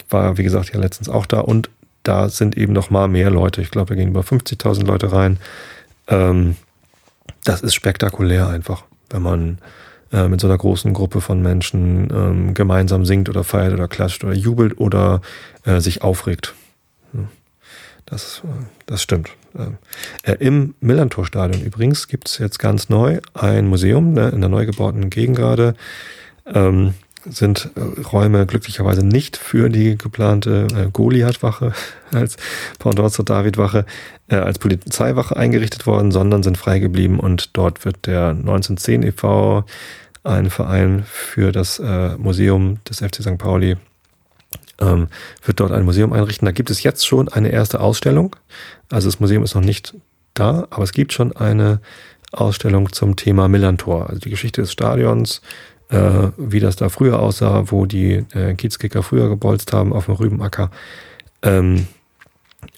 war 0.09 0.37
wie 0.37 0.43
gesagt 0.43 0.73
ja 0.73 0.79
letztens 0.79 1.09
auch 1.09 1.25
da 1.25 1.39
und 1.41 1.69
da 2.03 2.29
sind 2.29 2.57
eben 2.57 2.73
noch 2.73 2.89
mal 2.89 3.07
mehr 3.07 3.29
Leute. 3.29 3.61
Ich 3.61 3.71
glaube, 3.71 3.89
da 3.89 3.95
gehen 3.95 4.09
über 4.09 4.21
50.000 4.21 4.85
Leute 4.85 5.11
rein. 5.11 5.37
Ähm, 6.07 6.55
das 7.43 7.61
ist 7.61 7.75
spektakulär 7.75 8.47
einfach, 8.47 8.83
wenn 9.09 9.21
man 9.21 9.57
äh, 10.13 10.27
mit 10.27 10.39
so 10.39 10.47
einer 10.47 10.57
großen 10.57 10.93
Gruppe 10.93 11.19
von 11.19 11.41
Menschen 11.41 12.09
ähm, 12.13 12.53
gemeinsam 12.53 13.05
singt 13.05 13.29
oder 13.29 13.43
feiert 13.43 13.73
oder 13.73 13.87
klatscht 13.87 14.23
oder 14.23 14.33
jubelt 14.33 14.79
oder 14.79 15.21
äh, 15.65 15.79
sich 15.79 16.01
aufregt. 16.03 16.53
Das, 18.05 18.41
äh, 18.43 18.47
das 18.85 19.01
stimmt. 19.01 19.29
Äh, 19.57 20.31
äh, 20.31 20.35
Im 20.39 20.75
Millantor-Stadion 20.79 21.63
übrigens 21.63 22.07
gibt 22.07 22.27
es 22.27 22.37
jetzt 22.37 22.59
ganz 22.59 22.89
neu 22.89 23.19
ein 23.33 23.67
Museum 23.67 24.13
ne, 24.13 24.29
in 24.29 24.41
der 24.41 24.49
neu 24.49 24.65
gebauten 24.65 25.09
Gegend 25.09 25.37
gerade. 25.37 25.75
Ähm, 26.45 26.93
sind 27.25 27.69
Räume 28.11 28.45
glücklicherweise 28.45 29.05
nicht 29.05 29.37
für 29.37 29.69
die 29.69 29.97
geplante 29.97 30.67
äh, 30.75 30.89
Goliath-Wache 30.91 31.73
als 32.11 32.37
Pendant 32.79 33.11
zur 33.11 33.25
David-Wache, 33.25 33.85
äh, 34.27 34.35
als 34.35 34.59
Polizeiwache 34.59 35.35
eingerichtet 35.37 35.87
worden, 35.87 36.11
sondern 36.11 36.43
sind 36.43 36.57
frei 36.57 36.79
geblieben 36.79 37.19
und 37.19 37.55
dort 37.55 37.85
wird 37.85 38.05
der 38.05 38.29
1910 38.29 39.03
e.V., 39.03 39.65
ein 40.25 40.49
Verein 40.49 41.03
für 41.05 41.51
das 41.51 41.79
äh, 41.79 42.15
Museum 42.17 42.79
des 42.89 42.99
FC 42.99 43.21
St. 43.21 43.37
Pauli, 43.37 43.75
ähm, 44.79 45.07
wird 45.43 45.59
dort 45.59 45.71
ein 45.71 45.85
Museum 45.85 46.13
einrichten. 46.13 46.45
Da 46.45 46.51
gibt 46.51 46.69
es 46.69 46.83
jetzt 46.83 47.05
schon 47.05 47.29
eine 47.29 47.49
erste 47.49 47.79
Ausstellung. 47.79 48.35
Also 48.89 49.07
das 49.07 49.19
Museum 49.19 49.43
ist 49.43 49.55
noch 49.55 49.63
nicht 49.63 49.95
da, 50.33 50.67
aber 50.69 50.83
es 50.83 50.93
gibt 50.93 51.13
schon 51.13 51.35
eine 51.35 51.79
Ausstellung 52.31 52.91
zum 52.91 53.15
Thema 53.15 53.47
Millantor, 53.47 54.09
also 54.09 54.19
die 54.19 54.31
Geschichte 54.31 54.61
des 54.61 54.71
Stadions, 54.71 55.41
äh, 55.89 56.29
wie 56.37 56.59
das 56.59 56.75
da 56.75 56.89
früher 56.89 57.19
aussah, 57.19 57.71
wo 57.71 57.85
die 57.85 58.25
äh, 58.33 58.55
Kiezkicker 58.55 59.03
früher 59.03 59.29
gebolzt 59.29 59.73
haben 59.73 59.93
auf 59.93 60.05
dem 60.05 60.15
Rübenacker. 60.15 60.71
Ähm, 61.43 61.87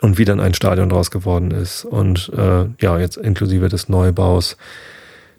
und 0.01 0.17
wie 0.17 0.25
dann 0.25 0.39
ein 0.39 0.53
Stadion 0.53 0.89
draus 0.89 1.11
geworden 1.11 1.51
ist. 1.51 1.85
Und 1.85 2.31
äh, 2.35 2.65
ja, 2.79 2.99
jetzt 2.99 3.17
inklusive 3.17 3.69
des 3.69 3.87
Neubaus, 3.87 4.57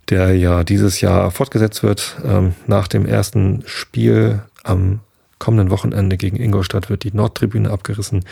der 0.08 0.34
ja 0.36 0.64
dieses 0.64 1.00
Jahr 1.00 1.30
fortgesetzt 1.30 1.82
wird. 1.82 2.16
Ähm, 2.24 2.54
nach 2.66 2.88
dem 2.88 3.06
ersten 3.06 3.62
Spiel 3.66 4.42
am 4.62 5.00
kommenden 5.38 5.70
Wochenende 5.70 6.16
gegen 6.16 6.36
Ingolstadt 6.36 6.90
wird 6.90 7.04
die 7.04 7.12
Nordtribüne 7.12 7.70
abgerissen 7.70 8.24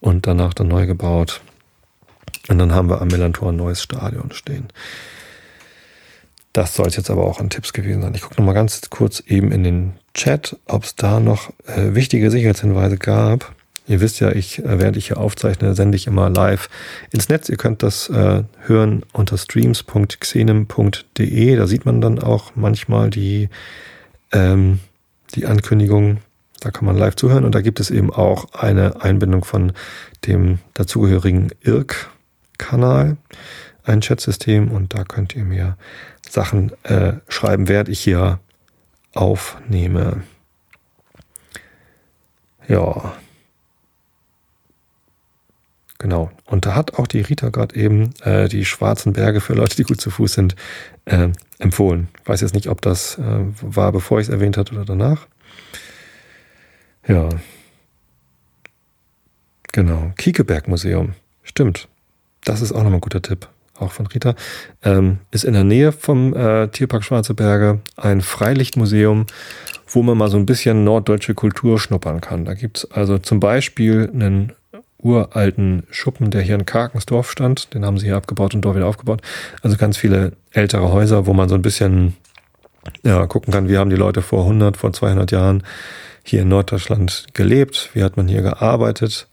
und 0.00 0.26
danach 0.26 0.54
dann 0.54 0.68
neu 0.68 0.86
gebaut. 0.86 1.40
Und 2.48 2.58
dann 2.58 2.72
haben 2.72 2.88
wir 2.88 3.00
am 3.00 3.08
Millantor 3.08 3.50
ein 3.50 3.56
neues 3.56 3.82
Stadion 3.82 4.32
stehen. 4.32 4.68
Das 6.52 6.74
soll 6.74 6.88
es 6.88 6.96
jetzt 6.96 7.10
aber 7.10 7.24
auch 7.24 7.40
an 7.40 7.50
Tipps 7.50 7.72
gewesen 7.72 8.02
sein. 8.02 8.14
Ich 8.14 8.22
gucke 8.22 8.36
nochmal 8.36 8.54
ganz 8.54 8.80
kurz 8.90 9.20
eben 9.20 9.52
in 9.52 9.62
den 9.64 9.92
Chat, 10.12 10.58
ob 10.66 10.84
es 10.84 10.96
da 10.96 11.18
noch 11.18 11.50
äh, 11.66 11.94
wichtige 11.94 12.30
Sicherheitshinweise 12.30 12.98
gab. 12.98 13.54
Ihr 13.88 14.00
wisst 14.00 14.20
ja, 14.20 14.30
ich, 14.30 14.58
äh, 14.58 14.78
während 14.78 14.98
ich 14.98 15.08
hier 15.08 15.16
aufzeichne, 15.16 15.74
sende 15.74 15.96
ich 15.96 16.06
immer 16.06 16.28
live 16.28 16.68
ins 17.10 17.30
Netz. 17.30 17.48
Ihr 17.48 17.56
könnt 17.56 17.82
das 17.82 18.10
äh, 18.10 18.42
hören 18.66 19.02
unter 19.12 19.38
streams.xenem.de. 19.38 21.56
Da 21.56 21.66
sieht 21.66 21.86
man 21.86 22.02
dann 22.02 22.20
auch 22.20 22.52
manchmal 22.54 23.10
die, 23.10 23.48
ähm, 24.32 24.78
die 25.34 25.46
Ankündigung. 25.46 26.18
Da 26.62 26.70
kann 26.70 26.84
man 26.84 26.96
live 26.96 27.16
zuhören 27.16 27.44
und 27.44 27.56
da 27.56 27.60
gibt 27.60 27.80
es 27.80 27.90
eben 27.90 28.12
auch 28.12 28.52
eine 28.54 29.02
Einbindung 29.02 29.42
von 29.42 29.72
dem 30.26 30.60
dazugehörigen 30.74 31.50
IRC-Kanal, 31.62 33.16
ein 33.82 34.00
Chatsystem 34.00 34.70
und 34.70 34.94
da 34.94 35.02
könnt 35.02 35.34
ihr 35.34 35.44
mir 35.44 35.76
Sachen 36.28 36.70
äh, 36.84 37.14
schreiben, 37.26 37.66
während 37.66 37.88
ich 37.88 37.98
hier 37.98 38.38
aufnehme. 39.12 40.22
Ja. 42.68 43.12
Genau. 45.98 46.30
Und 46.46 46.64
da 46.64 46.76
hat 46.76 46.94
auch 46.94 47.08
die 47.08 47.22
Rita 47.22 47.48
gerade 47.48 47.74
eben 47.74 48.14
äh, 48.22 48.48
die 48.48 48.64
schwarzen 48.64 49.14
Berge 49.14 49.40
für 49.40 49.54
Leute, 49.54 49.74
die 49.74 49.82
gut 49.82 50.00
zu 50.00 50.10
Fuß 50.10 50.34
sind, 50.34 50.54
äh, 51.06 51.30
empfohlen. 51.58 52.06
Ich 52.22 52.28
weiß 52.28 52.40
jetzt 52.40 52.54
nicht, 52.54 52.68
ob 52.68 52.80
das 52.82 53.18
äh, 53.18 53.46
war, 53.60 53.90
bevor 53.90 54.20
ich 54.20 54.28
es 54.28 54.32
erwähnt 54.32 54.56
hatte 54.56 54.74
oder 54.74 54.84
danach. 54.84 55.26
Ja. 57.12 57.28
Genau. 59.72 60.12
Kiekeberg 60.16 60.66
Museum. 60.66 61.14
Stimmt. 61.42 61.88
Das 62.44 62.62
ist 62.62 62.72
auch 62.72 62.78
nochmal 62.78 62.94
ein 62.94 63.00
guter 63.02 63.20
Tipp 63.20 63.48
auch 63.78 63.92
von 63.92 64.06
Rita, 64.06 64.34
ähm, 64.84 65.18
ist 65.30 65.44
in 65.44 65.54
der 65.54 65.64
Nähe 65.64 65.92
vom 65.92 66.34
äh, 66.34 66.68
Tierpark 66.68 67.04
Schwarze 67.04 67.34
Berge 67.34 67.80
ein 67.96 68.20
Freilichtmuseum, 68.20 69.26
wo 69.88 70.02
man 70.02 70.16
mal 70.16 70.30
so 70.30 70.36
ein 70.36 70.46
bisschen 70.46 70.84
norddeutsche 70.84 71.34
Kultur 71.34 71.78
schnuppern 71.80 72.20
kann. 72.20 72.44
Da 72.44 72.54
gibt's 72.54 72.90
also 72.90 73.18
zum 73.18 73.40
Beispiel 73.40 74.08
einen 74.12 74.52
uralten 74.98 75.82
Schuppen, 75.90 76.30
der 76.30 76.42
hier 76.42 76.54
in 76.54 76.64
Karkensdorf 76.64 77.30
stand. 77.30 77.74
Den 77.74 77.84
haben 77.84 77.98
sie 77.98 78.06
hier 78.06 78.16
abgebaut 78.16 78.54
und 78.54 78.62
dort 78.62 78.76
wieder 78.76 78.86
aufgebaut. 78.86 79.20
Also 79.62 79.76
ganz 79.76 79.96
viele 79.96 80.32
ältere 80.52 80.92
Häuser, 80.92 81.26
wo 81.26 81.32
man 81.32 81.48
so 81.48 81.56
ein 81.56 81.62
bisschen 81.62 82.14
ja, 83.02 83.26
gucken 83.26 83.52
kann, 83.52 83.68
wie 83.68 83.78
haben 83.78 83.90
die 83.90 83.96
Leute 83.96 84.22
vor 84.22 84.42
100, 84.42 84.76
vor 84.76 84.92
200 84.92 85.30
Jahren 85.32 85.64
hier 86.22 86.42
in 86.42 86.48
Norddeutschland 86.48 87.26
gelebt, 87.34 87.90
wie 87.94 88.02
hat 88.02 88.16
man 88.16 88.28
hier 88.28 88.42
gearbeitet. 88.42 89.28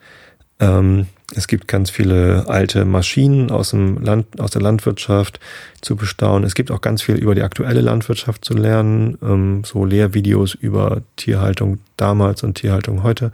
Ähm, 0.59 1.07
es 1.35 1.47
gibt 1.47 1.67
ganz 1.67 1.91
viele 1.91 2.45
alte 2.47 2.85
Maschinen 2.85 3.51
aus, 3.51 3.69
dem 3.69 4.01
Land, 4.01 4.39
aus 4.39 4.51
der 4.51 4.61
Landwirtschaft 4.61 5.39
zu 5.81 5.95
bestaunen. 5.95 6.43
Es 6.43 6.55
gibt 6.55 6.71
auch 6.71 6.81
ganz 6.81 7.03
viel 7.03 7.15
über 7.15 7.35
die 7.35 7.43
aktuelle 7.43 7.81
Landwirtschaft 7.81 8.43
zu 8.43 8.55
lernen. 8.55 9.17
Ähm, 9.21 9.63
so 9.63 9.85
Lehrvideos 9.85 10.55
über 10.55 11.01
Tierhaltung 11.17 11.79
damals 11.97 12.41
und 12.43 12.55
Tierhaltung 12.55 13.03
heute. 13.03 13.31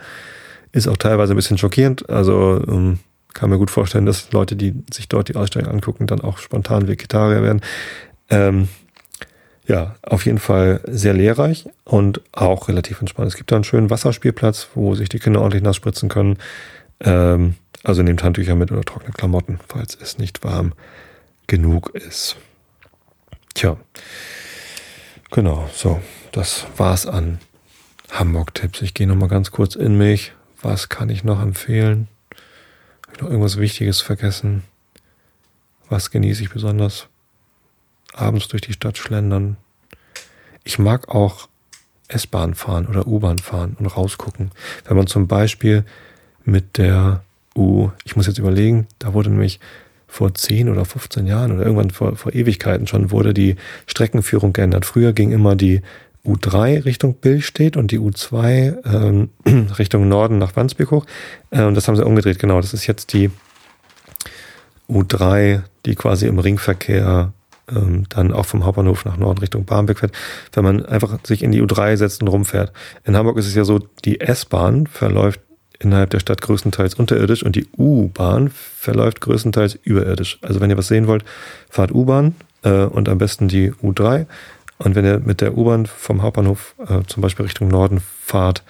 Ist 0.74 0.90
auch 0.90 0.98
teilweise 0.98 1.34
ein 1.34 1.38
bisschen 1.38 1.58
schockierend. 1.58 2.10
Also 2.10 2.62
ähm, 2.68 3.00
kann 3.34 3.50
mir 3.50 3.58
gut 3.58 3.72
vorstellen, 3.72 4.06
dass 4.06 4.32
Leute, 4.34 4.58
die 4.58 4.74
sich 4.92 5.08
dort 5.08 5.30
die 5.30 5.36
Ausstellung 5.36 5.70
angucken, 5.70 6.06
dann 6.06 6.22
auch 6.22 6.38
spontan 6.38 6.88
Vegetarier 6.90 7.44
werden. 7.44 7.62
Ähm, 8.30 8.68
ja, 9.68 9.96
auf 10.04 10.26
jeden 10.26 10.40
Fall 10.40 10.82
sehr 10.86 11.14
lehrreich 11.14 11.68
und 11.84 12.22
auch 12.32 12.68
relativ 12.68 13.02
entspannt. 13.02 13.30
Es 13.30 13.38
gibt 13.38 13.52
da 13.52 13.56
einen 13.56 13.64
schönen 13.64 13.90
Wasserspielplatz, 13.90 14.70
wo 14.76 14.96
sich 14.96 15.10
die 15.10 15.20
Kinder 15.20 15.42
ordentlich 15.42 15.64
nass 15.64 15.76
spritzen 15.76 16.10
können. 16.10 16.38
Ähm, 17.00 17.56
also 17.84 18.04
nehmt 18.04 18.24
Handtücher 18.24 18.56
mit 18.56 18.72
oder 18.72 18.84
trockene 18.84 19.12
Klamotten, 19.12 19.60
falls 19.68 19.98
es 20.00 20.18
nicht 20.18 20.44
warm 20.44 20.74
genug 21.48 21.92
ist. 21.94 22.36
Tja, 23.54 23.78
genau, 25.32 25.70
so, 25.74 26.02
das 26.32 26.66
war's 26.78 27.06
an 27.06 27.40
Hamburg-Tipps. 28.12 28.82
Ich 28.82 28.94
gehe 28.94 29.08
nochmal 29.08 29.30
ganz 29.30 29.52
kurz 29.52 29.76
in 29.76 29.98
mich. 29.98 30.34
Was 30.62 30.90
kann 30.90 31.10
ich 31.10 31.24
noch 31.24 31.42
empfehlen? 31.42 32.08
Habe 33.04 33.16
ich 33.16 33.22
noch 33.22 33.30
irgendwas 33.30 33.58
Wichtiges 33.58 34.02
vergessen? 34.02 34.64
Was 35.90 36.12
genieße 36.12 36.44
ich 36.44 36.50
besonders? 36.50 37.08
Abends 38.16 38.48
durch 38.48 38.62
die 38.62 38.74
Stadt 38.74 38.98
schlendern. 38.98 39.58
Ich 40.64 40.80
mag 40.80 41.10
auch 41.10 41.48
S-Bahn 42.08 42.54
fahren 42.54 42.88
oder 42.88 43.08
U-Bahn 43.08 43.40
fahren 43.40 43.76
und 43.80 43.86
rausgucken. 43.86 44.52
Wenn 44.88 44.98
man 44.98 45.08
zum 45.08 45.28
Beispiel 45.28 45.86
mit 46.44 46.78
der 46.78 47.24
U, 47.56 47.90
ich 48.04 48.16
muss 48.16 48.28
jetzt 48.28 48.38
überlegen, 48.38 48.88
da 49.00 49.14
wurde 49.14 49.30
nämlich 49.30 49.60
vor 50.08 50.34
10 50.34 50.70
oder 50.70 50.86
15 50.86 51.26
Jahren 51.26 51.52
oder 51.52 51.64
irgendwann 51.64 51.90
vor, 51.90 52.16
vor 52.16 52.34
Ewigkeiten 52.34 52.88
schon 52.88 53.12
wurde 53.12 53.34
die 53.34 53.56
Streckenführung 53.88 54.54
geändert. 54.54 54.86
Früher 54.86 55.14
ging 55.14 55.32
immer 55.32 55.56
die 55.56 55.82
U3 56.26 56.86
Richtung 56.86 57.16
Billstedt 57.16 57.78
und 57.78 57.92
die 57.92 58.00
U2 58.00 58.78
ähm, 58.86 59.30
Richtung 59.78 60.08
Norden 60.08 60.38
nach 60.38 60.56
Wandsbek 60.56 60.92
hoch. 60.92 61.06
Äh, 61.52 61.64
und 61.64 61.76
das 61.76 61.88
haben 61.88 61.96
sie 61.96 62.06
umgedreht, 62.06 62.40
genau. 62.40 62.62
Das 62.62 62.74
ist 62.74 62.88
jetzt 62.88 63.14
die 63.14 63.30
U3, 64.90 65.64
die 65.86 65.96
quasi 65.96 66.28
im 66.28 66.40
Ringverkehr 66.40 67.34
ähm, 67.70 68.06
dann 68.10 68.34
auch 68.34 68.46
vom 68.46 68.66
Hauptbahnhof 68.66 69.06
nach 69.06 69.18
Norden 69.18 69.40
Richtung 69.40 69.66
Barmbek 69.66 70.00
fährt, 70.00 70.14
wenn 70.54 70.64
man 70.64 70.86
einfach 70.86 71.18
sich 71.24 71.44
in 71.44 71.52
die 71.52 71.62
U3 71.62 71.98
setzt 71.98 72.22
und 72.22 72.28
rumfährt. 72.28 72.72
In 73.04 73.16
Hamburg 73.16 73.38
ist 73.38 73.48
es 73.48 73.56
ja 73.56 73.66
so, 73.66 73.80
die 74.04 74.22
S-Bahn 74.22 74.88
verläuft 74.88 75.40
innerhalb 75.80 76.10
der 76.10 76.20
Stadt 76.20 76.42
größtenteils 76.42 76.96
unterirdisch 76.96 77.44
und 77.44 77.56
die 77.56 77.68
U-Bahn 77.78 78.50
verläuft 78.50 79.22
größtenteils 79.22 79.76
überirdisch. 79.84 80.40
Also 80.42 80.62
wenn 80.62 80.70
ihr 80.70 80.78
was 80.78 80.88
sehen 80.88 81.08
wollt, 81.08 81.26
fahrt 81.70 81.92
U-Bahn 81.92 82.36
äh, 82.64 82.86
und 82.86 83.10
am 83.10 83.18
besten 83.18 83.48
die 83.48 83.72
U3. 83.72 84.26
Und 84.78 84.96
wenn 84.96 85.06
ihr 85.06 85.20
mit 85.20 85.42
der 85.42 85.58
U-Bahn 85.58 85.86
vom 85.86 86.22
Hauptbahnhof 86.22 86.76
äh, 86.88 87.02
zum 87.08 87.22
Beispiel 87.22 87.46
Richtung 87.46 87.70
Norden 87.70 88.02
fahrt, 88.22 88.64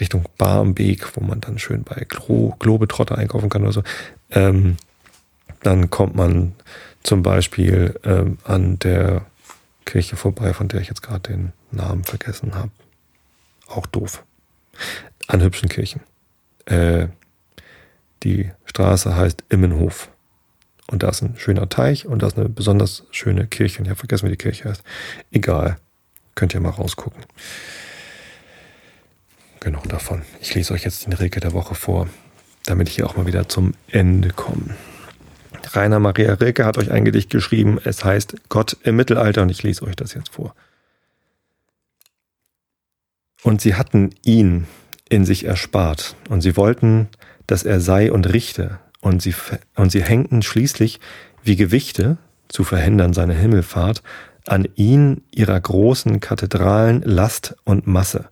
Richtung 0.00 0.24
Barmbek, 0.36 1.16
wo 1.16 1.24
man 1.24 1.40
dann 1.40 1.58
schön 1.58 1.84
bei 1.84 2.04
Glo 2.08 2.56
Globetrotter 2.58 3.16
einkaufen 3.16 3.48
kann 3.48 3.62
oder 3.62 3.72
so, 3.72 3.82
ähm, 4.30 4.76
dann 5.62 5.90
kommt 5.90 6.16
man 6.16 6.52
zum 7.04 7.22
Beispiel 7.22 8.00
ähm, 8.02 8.38
an 8.44 8.78
der 8.80 9.26
Kirche 9.84 10.16
vorbei, 10.16 10.52
von 10.52 10.68
der 10.68 10.80
ich 10.80 10.88
jetzt 10.88 11.02
gerade 11.02 11.20
den 11.20 11.52
Namen 11.70 12.02
vergessen 12.02 12.54
habe. 12.54 12.70
Auch 13.68 13.86
doof. 13.86 14.24
An 15.28 15.42
hübschen 15.42 15.68
Kirchen. 15.68 16.00
Äh, 16.66 17.08
die 18.22 18.50
Straße 18.64 19.14
heißt 19.14 19.44
Immenhof. 19.50 20.10
Und 20.86 21.02
da 21.02 21.10
ist 21.10 21.22
ein 21.22 21.36
schöner 21.36 21.68
Teich 21.68 22.06
und 22.06 22.22
da 22.22 22.26
ist 22.26 22.38
eine 22.38 22.48
besonders 22.48 23.04
schöne 23.10 23.46
Kirche. 23.46 23.78
Und 23.78 23.84
ich 23.84 23.90
habe 23.90 23.98
vergessen, 23.98 24.26
wie 24.26 24.32
die 24.32 24.38
Kirche 24.38 24.68
heißt. 24.68 24.82
Egal. 25.30 25.76
Könnt 26.34 26.54
ihr 26.54 26.60
mal 26.60 26.70
rausgucken. 26.70 27.22
Genug 29.60 29.88
davon. 29.88 30.22
Ich 30.40 30.54
lese 30.54 30.74
euch 30.74 30.84
jetzt 30.84 31.06
den 31.06 31.12
Regel 31.12 31.40
der 31.40 31.52
Woche 31.52 31.74
vor, 31.74 32.08
damit 32.66 32.88
ich 32.88 32.96
hier 32.96 33.06
auch 33.06 33.16
mal 33.16 33.26
wieder 33.26 33.48
zum 33.48 33.72
Ende 33.88 34.30
komme. 34.30 34.74
Rainer 35.72 36.00
Maria 36.00 36.34
Rilke 36.34 36.64
hat 36.64 36.78
euch 36.78 36.90
ein 36.90 37.04
Gedicht 37.04 37.30
geschrieben. 37.30 37.78
Es 37.84 38.04
heißt 38.04 38.36
Gott 38.48 38.76
im 38.82 38.96
Mittelalter 38.96 39.42
und 39.42 39.50
ich 39.50 39.62
lese 39.62 39.82
euch 39.84 39.96
das 39.96 40.14
jetzt 40.14 40.30
vor. 40.30 40.54
Und 43.42 43.60
sie 43.60 43.74
hatten 43.74 44.10
ihn 44.24 44.66
in 45.08 45.24
sich 45.24 45.44
erspart 45.44 46.16
und 46.28 46.40
sie 46.40 46.56
wollten, 46.56 47.08
dass 47.46 47.62
er 47.62 47.80
sei 47.80 48.10
und 48.10 48.32
richte 48.32 48.78
und 49.00 49.20
sie, 49.20 49.34
und 49.76 49.92
sie 49.92 50.02
hängten 50.02 50.42
schließlich 50.42 50.98
wie 51.42 51.56
Gewichte, 51.56 52.16
zu 52.48 52.64
verhindern 52.64 53.12
seine 53.12 53.34
Himmelfahrt, 53.34 54.02
an 54.46 54.68
ihn 54.76 55.22
ihrer 55.30 55.60
großen 55.60 56.20
Kathedralen 56.20 57.02
Last 57.02 57.56
und 57.64 57.86
Masse. 57.86 58.28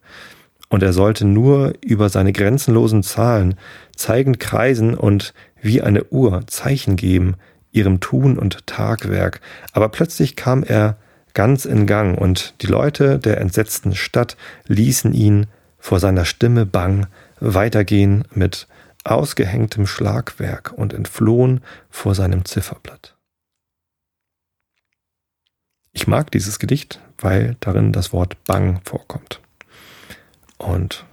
Und 0.69 0.83
er 0.83 0.93
sollte 0.93 1.27
nur 1.27 1.75
über 1.83 2.09
seine 2.09 2.33
grenzenlosen 2.33 3.03
Zahlen 3.03 3.57
zeigend 3.95 4.41
kreisen 4.41 4.95
und 4.95 5.35
wie 5.63 5.81
eine 5.81 6.05
Uhr 6.05 6.47
Zeichen 6.47 6.97
geben, 6.97 7.37
ihrem 7.71 8.01
Tun 8.01 8.39
und 8.39 8.67
Tagwerk. 8.67 9.41
Aber 9.73 9.89
plötzlich 9.89 10.37
kam 10.37 10.63
er 10.63 10.99
ganz 11.33 11.65
in 11.65 11.87
Gang 11.87 12.19
und 12.19 12.55
die 12.61 12.67
Leute 12.67 13.19
der 13.19 13.41
entsetzten 13.41 13.95
Stadt 13.95 14.37
ließen 14.67 15.15
ihn 15.15 15.47
vor 15.79 15.99
seiner 15.99 16.27
Stimme 16.27 16.67
bang 16.67 17.07
weitergehen 17.41 18.25
mit 18.33 18.69
ausgehängtem 19.05 19.87
Schlagwerk 19.87 20.73
und 20.77 20.93
entflohen 20.93 21.63
vor 21.91 22.15
seinem 22.15 22.45
Zifferblatt. 22.45 23.17
Ich 25.93 26.07
mag 26.07 26.31
dieses 26.31 26.59
Gedicht, 26.59 27.01
weil 27.19 27.57
darin 27.61 27.93
das 27.93 28.13
Wort 28.13 28.43
Bang 28.45 28.81
vorkommt. 28.85 29.41
Und 30.57 31.05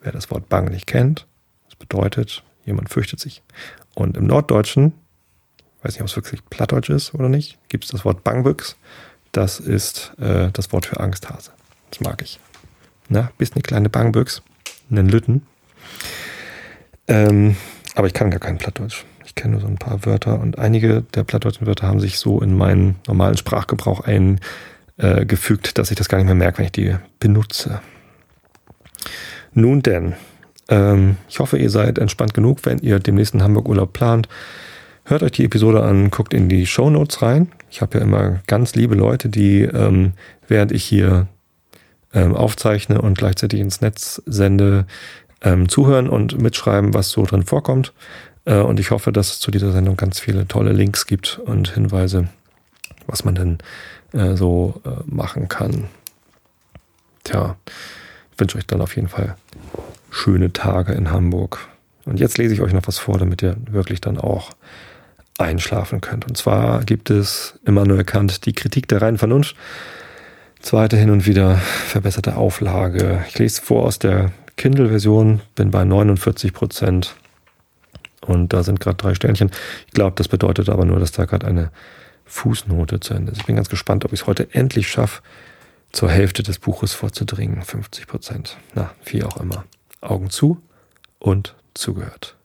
wer 0.00 0.12
das 0.12 0.30
Wort 0.30 0.48
Bang 0.48 0.66
nicht 0.66 0.86
kennt, 0.86 1.26
das 1.64 1.76
bedeutet, 1.76 2.44
jemand 2.64 2.90
fürchtet 2.90 3.18
sich. 3.18 3.42
Und 3.94 4.16
im 4.16 4.26
Norddeutschen, 4.26 4.92
weiß 5.82 5.94
nicht, 5.94 6.02
ob 6.02 6.08
es 6.08 6.16
wirklich 6.16 6.44
Plattdeutsch 6.48 6.90
ist 6.90 7.14
oder 7.14 7.28
nicht, 7.28 7.58
gibt 7.68 7.84
es 7.84 7.90
das 7.90 8.04
Wort 8.04 8.24
Bangbüchs. 8.24 8.76
Das 9.32 9.60
ist 9.60 10.12
äh, 10.18 10.50
das 10.52 10.72
Wort 10.72 10.86
für 10.86 11.00
Angsthase. 11.00 11.52
Das 11.90 12.00
mag 12.00 12.22
ich. 12.22 12.38
Na, 13.08 13.30
bist 13.38 13.54
eine 13.54 13.62
kleine 13.62 13.88
Bangbüchs, 13.88 14.42
einen 14.90 15.08
Lütten. 15.08 15.46
Ähm, 17.08 17.56
aber 17.94 18.06
ich 18.06 18.14
kann 18.14 18.30
gar 18.30 18.40
kein 18.40 18.58
Plattdeutsch. 18.58 19.04
Ich 19.24 19.34
kenne 19.34 19.52
nur 19.52 19.60
so 19.60 19.66
ein 19.66 19.78
paar 19.78 20.04
Wörter 20.04 20.40
und 20.40 20.58
einige 20.58 21.02
der 21.14 21.24
plattdeutschen 21.24 21.66
Wörter 21.66 21.86
haben 21.86 22.00
sich 22.00 22.18
so 22.18 22.40
in 22.40 22.56
meinen 22.56 22.96
normalen 23.06 23.36
Sprachgebrauch 23.36 24.00
eingefügt, 24.00 25.68
äh, 25.68 25.72
dass 25.74 25.90
ich 25.90 25.96
das 25.96 26.08
gar 26.08 26.18
nicht 26.18 26.26
mehr 26.26 26.34
merke, 26.34 26.58
wenn 26.58 26.66
ich 26.66 26.72
die 26.72 26.96
benutze. 27.18 27.80
Nun 29.54 29.82
denn, 29.82 30.14
ähm, 30.68 31.16
ich 31.28 31.38
hoffe, 31.38 31.58
ihr 31.58 31.70
seid 31.70 31.98
entspannt 31.98 32.34
genug, 32.34 32.60
wenn 32.64 32.78
ihr 32.78 32.98
demnächst 32.98 33.34
einen 33.34 33.42
Hamburg-Urlaub 33.42 33.92
plant. 33.92 34.28
Hört 35.04 35.22
euch 35.22 35.32
die 35.32 35.44
Episode 35.44 35.82
an, 35.82 36.10
guckt 36.10 36.32
in 36.32 36.48
die 36.48 36.66
Show 36.66 36.88
Notes 36.88 37.22
rein. 37.22 37.50
Ich 37.70 37.80
habe 37.80 37.98
ja 37.98 38.04
immer 38.04 38.40
ganz 38.46 38.74
liebe 38.74 38.94
Leute, 38.94 39.28
die, 39.28 39.62
ähm, 39.62 40.12
während 40.46 40.70
ich 40.70 40.84
hier 40.84 41.26
ähm, 42.14 42.36
aufzeichne 42.36 43.00
und 43.00 43.18
gleichzeitig 43.18 43.60
ins 43.60 43.80
Netz 43.80 44.22
sende, 44.26 44.86
ähm, 45.42 45.68
zuhören 45.68 46.08
und 46.08 46.40
mitschreiben, 46.40 46.94
was 46.94 47.10
so 47.10 47.24
drin 47.24 47.42
vorkommt. 47.42 47.92
Äh, 48.44 48.58
und 48.58 48.78
ich 48.78 48.90
hoffe, 48.90 49.12
dass 49.12 49.32
es 49.32 49.40
zu 49.40 49.50
dieser 49.50 49.72
Sendung 49.72 49.96
ganz 49.96 50.20
viele 50.20 50.46
tolle 50.46 50.72
Links 50.72 51.06
gibt 51.06 51.40
und 51.44 51.74
Hinweise, 51.74 52.28
was 53.06 53.24
man 53.24 53.34
denn 53.34 53.58
äh, 54.12 54.36
so 54.36 54.80
äh, 54.84 54.90
machen 55.06 55.48
kann. 55.48 55.88
Tja, 57.24 57.56
ich 58.32 58.40
wünsche 58.40 58.58
euch 58.58 58.66
dann 58.66 58.80
auf 58.80 58.94
jeden 58.94 59.08
Fall 59.08 59.36
schöne 60.12 60.52
Tage 60.52 60.92
in 60.92 61.10
Hamburg. 61.10 61.66
Und 62.04 62.20
jetzt 62.20 62.38
lese 62.38 62.54
ich 62.54 62.60
euch 62.60 62.72
noch 62.72 62.86
was 62.86 62.98
vor, 62.98 63.18
damit 63.18 63.42
ihr 63.42 63.56
wirklich 63.70 64.00
dann 64.00 64.18
auch 64.18 64.50
einschlafen 65.38 66.00
könnt. 66.00 66.26
Und 66.26 66.36
zwar 66.36 66.84
gibt 66.84 67.10
es 67.10 67.58
Immanuel 67.64 68.04
Kant 68.04 68.46
die 68.46 68.52
Kritik 68.52 68.86
der 68.86 69.02
reinen 69.02 69.18
Vernunft. 69.18 69.56
Zweite 70.60 70.96
hin 70.96 71.10
und 71.10 71.26
wieder 71.26 71.56
verbesserte 71.56 72.36
Auflage. 72.36 73.24
Ich 73.28 73.38
lese 73.38 73.62
vor 73.62 73.84
aus 73.84 73.98
der 73.98 74.30
Kindle-Version, 74.56 75.40
bin 75.54 75.70
bei 75.70 75.84
49 75.84 76.52
Prozent. 76.52 77.16
Und 78.20 78.52
da 78.52 78.62
sind 78.62 78.78
gerade 78.78 78.96
drei 78.96 79.14
Sternchen. 79.14 79.50
Ich 79.86 79.92
glaube, 79.92 80.14
das 80.16 80.28
bedeutet 80.28 80.68
aber 80.68 80.84
nur, 80.84 81.00
dass 81.00 81.10
da 81.10 81.24
gerade 81.24 81.46
eine 81.46 81.70
Fußnote 82.26 83.00
zu 83.00 83.14
Ende 83.14 83.32
ist. 83.32 83.38
Ich 83.38 83.46
bin 83.46 83.56
ganz 83.56 83.68
gespannt, 83.68 84.04
ob 84.04 84.12
ich 84.12 84.20
es 84.20 84.26
heute 84.26 84.54
endlich 84.54 84.88
schaffe, 84.88 85.22
zur 85.90 86.10
Hälfte 86.10 86.42
des 86.42 86.58
Buches 86.58 86.92
vorzudringen. 86.92 87.62
50 87.62 88.06
Prozent. 88.06 88.56
Na, 88.74 88.90
wie 89.04 89.24
auch 89.24 89.38
immer. 89.38 89.64
Augen 90.02 90.30
zu 90.30 90.60
und 91.18 91.54
zugehört. 91.74 92.36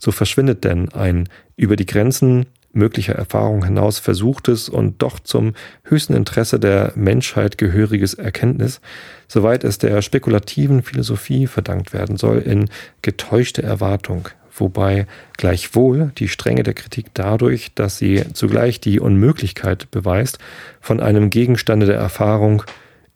So 0.00 0.12
verschwindet 0.12 0.64
denn 0.64 0.90
ein 0.92 1.28
über 1.56 1.76
die 1.76 1.86
Grenzen 1.86 2.46
möglicher 2.76 3.14
Erfahrung 3.14 3.64
hinaus 3.64 3.98
versuchtes 3.98 4.68
und 4.68 5.02
doch 5.02 5.18
zum 5.18 5.54
höchsten 5.84 6.14
Interesse 6.14 6.60
der 6.60 6.92
Menschheit 6.94 7.58
gehöriges 7.58 8.14
Erkenntnis, 8.14 8.80
soweit 9.26 9.64
es 9.64 9.78
der 9.78 10.02
spekulativen 10.02 10.82
Philosophie 10.82 11.46
verdankt 11.46 11.92
werden 11.92 12.18
soll, 12.18 12.38
in 12.38 12.68
getäuschte 13.02 13.62
Erwartung, 13.62 14.28
wobei 14.54 15.06
gleichwohl 15.38 16.12
die 16.18 16.28
Strenge 16.28 16.62
der 16.62 16.74
Kritik 16.74 17.06
dadurch, 17.14 17.74
dass 17.74 17.96
sie 17.98 18.24
zugleich 18.34 18.78
die 18.78 19.00
Unmöglichkeit 19.00 19.90
beweist, 19.90 20.38
von 20.80 21.00
einem 21.00 21.30
Gegenstande 21.30 21.86
der 21.86 21.96
Erfahrung 21.96 22.62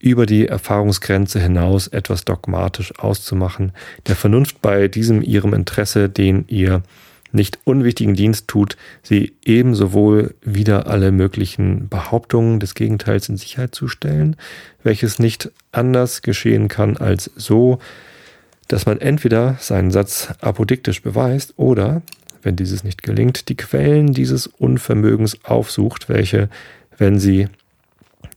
über 0.01 0.27
die 0.27 0.49
Erfahrungsgrenze 0.49 1.39
hinaus 1.39 1.87
etwas 1.87 2.25
dogmatisch 2.25 2.99
auszumachen, 2.99 3.73
der 4.09 4.17
Vernunft 4.17 4.61
bei 4.63 4.89
diesem 4.89 5.23
ihrem 5.23 5.55
Interesse, 5.55 6.09
den 6.09 6.45
ihr 6.49 6.83
nicht 7.33 7.59
unwichtigen 7.65 8.15
Dienst 8.15 8.49
tut, 8.49 8.77
sie 9.03 9.35
ebenso 9.45 9.93
wohl 9.93 10.35
wieder 10.43 10.89
alle 10.89 11.13
möglichen 11.13 11.89
Behauptungen 11.89 12.59
des 12.59 12.75
Gegenteils 12.75 13.29
in 13.29 13.37
Sicherheit 13.37 13.75
zu 13.75 13.87
stellen, 13.87 14.37
welches 14.83 15.19
nicht 15.19 15.53
anders 15.71 16.23
geschehen 16.23 16.67
kann 16.69 16.97
als 16.97 17.31
so, 17.37 17.79
dass 18.69 18.87
man 18.87 19.01
entweder 19.01 19.57
seinen 19.61 19.91
Satz 19.91 20.33
apodiktisch 20.41 21.03
beweist 21.03 21.55
oder, 21.57 22.03
wenn 22.43 22.57
dieses 22.57 22.85
nicht 22.85 23.03
gelingt, 23.03 23.49
die 23.49 23.57
Quellen 23.57 24.13
dieses 24.13 24.47
Unvermögens 24.47 25.45
aufsucht, 25.45 26.09
welche, 26.09 26.49
wenn 26.97 27.21
sie 27.21 27.49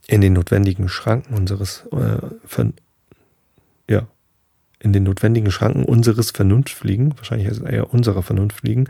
in 0.06 0.20
den 0.20 0.34
notwendigen 0.34 0.88
Schranken 0.88 1.34
unseres 1.34 1.84
äh, 1.92 2.18
ja, 3.88 4.06
in 4.84 4.92
den 4.92 5.02
notwendigen 5.02 5.50
Schranken 5.50 5.84
unseres 5.84 6.30
Vernunft 6.30 6.84
liegen, 6.84 7.16
wahrscheinlich 7.16 7.48
ist 7.48 7.62
es 7.62 7.64
eher 7.64 7.92
unserer 7.92 8.22
Vernunft 8.22 8.62
liegen, 8.62 8.88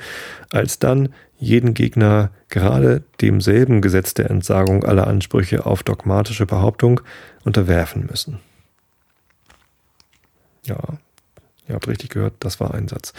als 0.51 0.79
dann 0.81 1.11
jeden 1.39 1.73
Gegner 1.75 2.31
gerade 2.49 3.03
demselben 3.21 3.81
Gesetz 3.81 4.13
der 4.15 4.31
Entsagung 4.31 4.85
aller 4.85 5.07
Ansprüche 5.07 5.67
auf 5.67 5.83
dogmatische 5.83 6.47
Behauptung 6.47 7.01
unterwerfen 7.45 8.07
müssen. 8.07 8.41
Ja, 10.65 10.79
ihr 11.69 11.75
habt 11.75 11.87
richtig 11.87 12.11
gehört, 12.11 12.35
das 12.41 12.59
war 12.59 12.75
ein 12.75 12.89
Satz. 12.89 13.13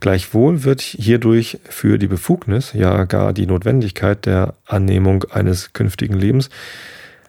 Gleichwohl 0.00 0.64
wird 0.64 0.82
hierdurch 0.82 1.58
für 1.68 1.98
die 1.98 2.08
Befugnis, 2.08 2.72
ja 2.74 3.04
gar 3.04 3.32
die 3.32 3.46
Notwendigkeit 3.46 4.26
der 4.26 4.54
Annehmung 4.66 5.24
eines 5.24 5.72
künftigen 5.72 6.14
Lebens 6.14 6.50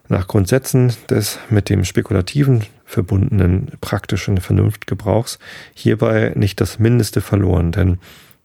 nach 0.10 0.28
Grundsätzen 0.28 0.92
des 1.10 1.40
mit 1.50 1.70
dem 1.70 1.86
Spekulativen 1.86 2.66
verbundenen 2.84 3.72
praktischen 3.80 4.40
Vernunftgebrauchs 4.40 5.40
hierbei 5.74 6.34
nicht 6.36 6.60
das 6.60 6.80
Mindeste 6.80 7.22
verloren, 7.22 7.72
denn 7.72 8.00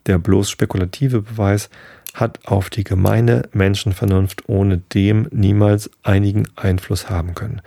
der 0.07 0.19
bloß 0.19 0.51
spekulative 0.51 1.23
Beweis 1.23 1.71
hat 2.13 2.47
auf 2.47 2.71
die 2.71 2.85
gemeine 2.85 3.49
Menschenvernunft 3.53 4.49
ohne 4.49 4.79
dem 4.79 5.27
niemals 5.33 5.91
einigen 6.03 6.47
Einfluss 6.55 7.11
haben 7.11 7.35
können. 7.35 7.61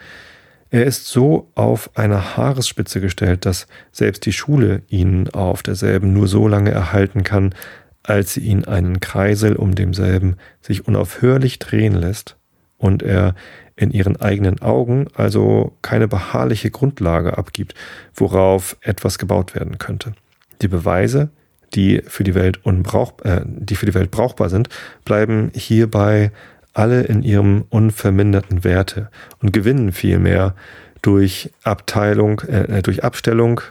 Er 0.69 0.85
ist 0.85 1.07
so 1.07 1.49
auf 1.55 1.97
einer 1.97 2.37
Haaresspitze 2.37 3.01
gestellt, 3.01 3.45
dass 3.45 3.67
selbst 3.91 4.25
die 4.25 4.33
Schule 4.33 4.83
ihn 4.87 5.29
auf 5.29 5.63
derselben 5.63 6.13
nur 6.13 6.27
so 6.27 6.47
lange 6.47 6.71
erhalten 6.71 7.23
kann, 7.23 7.55
als 8.03 8.33
sie 8.33 8.41
ihn 8.41 8.65
einen 8.65 8.99
Kreisel 8.99 9.55
um 9.55 9.75
demselben 9.75 10.35
sich 10.61 10.87
unaufhörlich 10.87 11.59
drehen 11.59 11.93
lässt 11.93 12.37
und 12.77 13.01
er 13.03 13.35
in 13.77 13.91
ihren 13.91 14.19
eigenen 14.19 14.61
Augen 14.61 15.07
also 15.13 15.73
keine 15.81 16.07
beharrliche 16.07 16.71
Grundlage 16.71 17.37
abgibt, 17.37 17.75
worauf 18.13 18.75
etwas 18.81 19.17
gebaut 19.17 19.55
werden 19.55 19.77
könnte. 19.77 20.13
Die 20.61 20.67
Beweise, 20.67 21.29
die 21.73 22.01
für 22.05 22.23
die 22.23 22.35
Welt 22.35 22.65
unbrauch, 22.65 23.13
äh, 23.23 23.41
die 23.45 23.75
für 23.75 23.85
die 23.85 23.93
Welt 23.93 24.11
brauchbar 24.11 24.49
sind, 24.49 24.69
bleiben 25.05 25.51
hierbei 25.53 26.31
alle 26.73 27.03
in 27.03 27.23
ihrem 27.23 27.65
unverminderten 27.69 28.63
Werte 28.63 29.09
und 29.41 29.53
gewinnen 29.53 29.91
vielmehr 29.91 30.55
durch 31.01 31.51
Abteilung, 31.63 32.41
äh, 32.41 32.81
durch 32.81 33.03
Abstellung 33.03 33.61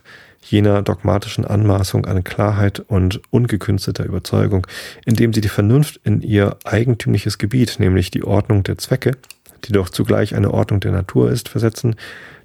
jener 0.41 0.83
dogmatischen 0.83 1.45
Anmaßung 1.45 2.07
an 2.07 2.23
Klarheit 2.23 2.81
und 2.81 3.21
ungekünstelter 3.31 4.05
Überzeugung, 4.05 4.67
indem 5.05 5.33
sie 5.33 5.41
die 5.41 5.49
Vernunft 5.49 6.01
in 6.05 6.23
ihr 6.23 6.57
eigentümliches 6.65 7.39
Gebiet, 7.39 7.77
nämlich 7.81 8.13
die 8.13 8.23
Ordnung 8.23 8.63
der 8.63 8.79
Zwecke, 8.79 9.13
die 9.67 9.73
doch 9.73 9.89
zugleich 9.89 10.35
eine 10.35 10.53
Ordnung 10.53 10.81
der 10.81 10.93
Natur 10.93 11.31
ist, 11.31 11.49
versetzen, 11.49 11.97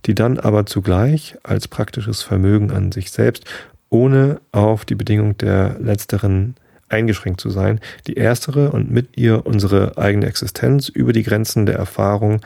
die 0.06 0.16
dann 0.16 0.40
aber 0.40 0.66
zugleich 0.66 1.38
als 1.44 1.68
praktisches 1.68 2.22
Vermögen 2.22 2.72
an 2.72 2.92
sich 2.92 3.12
selbst, 3.12 3.46
ohne 3.90 4.40
auf 4.52 4.86
die 4.86 4.96
Bedingung 4.96 5.38
der 5.38 5.78
letzteren 5.80 6.56
eingeschränkt 6.90 7.40
zu 7.40 7.50
sein, 7.50 7.80
die 8.08 8.16
erstere 8.16 8.72
und 8.72 8.92
mit 8.92 9.18
ihr 9.18 9.46
unsere 9.46 9.98
eigene 9.98 10.26
Existenz 10.26 10.90
über 10.90 11.14
die 11.14 11.24
Grenzen 11.24 11.66
der 11.66 11.76
Erfahrung 11.76 12.42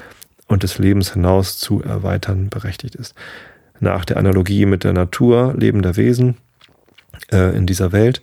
und 0.47 0.64
des 0.64 0.77
Lebens 0.77 1.14
hinaus 1.14 1.57
zu 1.57 1.81
erweitern 1.81 2.49
berechtigt 2.49 2.95
ist. 2.95 3.15
Nach 3.80 4.06
der 4.06 4.18
Analogie 4.18 4.65
mit 4.65 4.84
der 4.84 4.93
Natur 4.93 5.53
lebender 5.57 5.95
Wesen 5.95 6.38
äh, 7.31 7.56
in 7.56 7.65
dieser 7.65 7.91
Welt, 7.91 8.22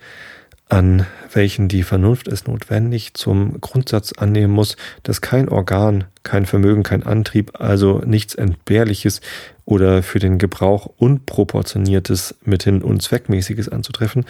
an 0.73 1.05
welchen 1.31 1.67
die 1.67 1.83
Vernunft 1.83 2.27
es 2.27 2.47
notwendig 2.47 3.13
zum 3.13 3.61
Grundsatz 3.61 4.11
annehmen 4.13 4.51
muss, 4.51 4.75
dass 5.03 5.21
kein 5.21 5.47
Organ, 5.47 6.05
kein 6.23 6.47
Vermögen, 6.47 6.81
kein 6.81 7.03
Antrieb, 7.03 7.59
also 7.61 8.01
nichts 8.03 8.33
Entbehrliches 8.33 9.21
oder 9.65 10.01
für 10.01 10.17
den 10.17 10.39
Gebrauch 10.39 10.87
unproportioniertes, 10.97 12.33
mithin 12.43 12.81
unzweckmäßiges 12.81 13.69
anzutreffen, 13.69 14.25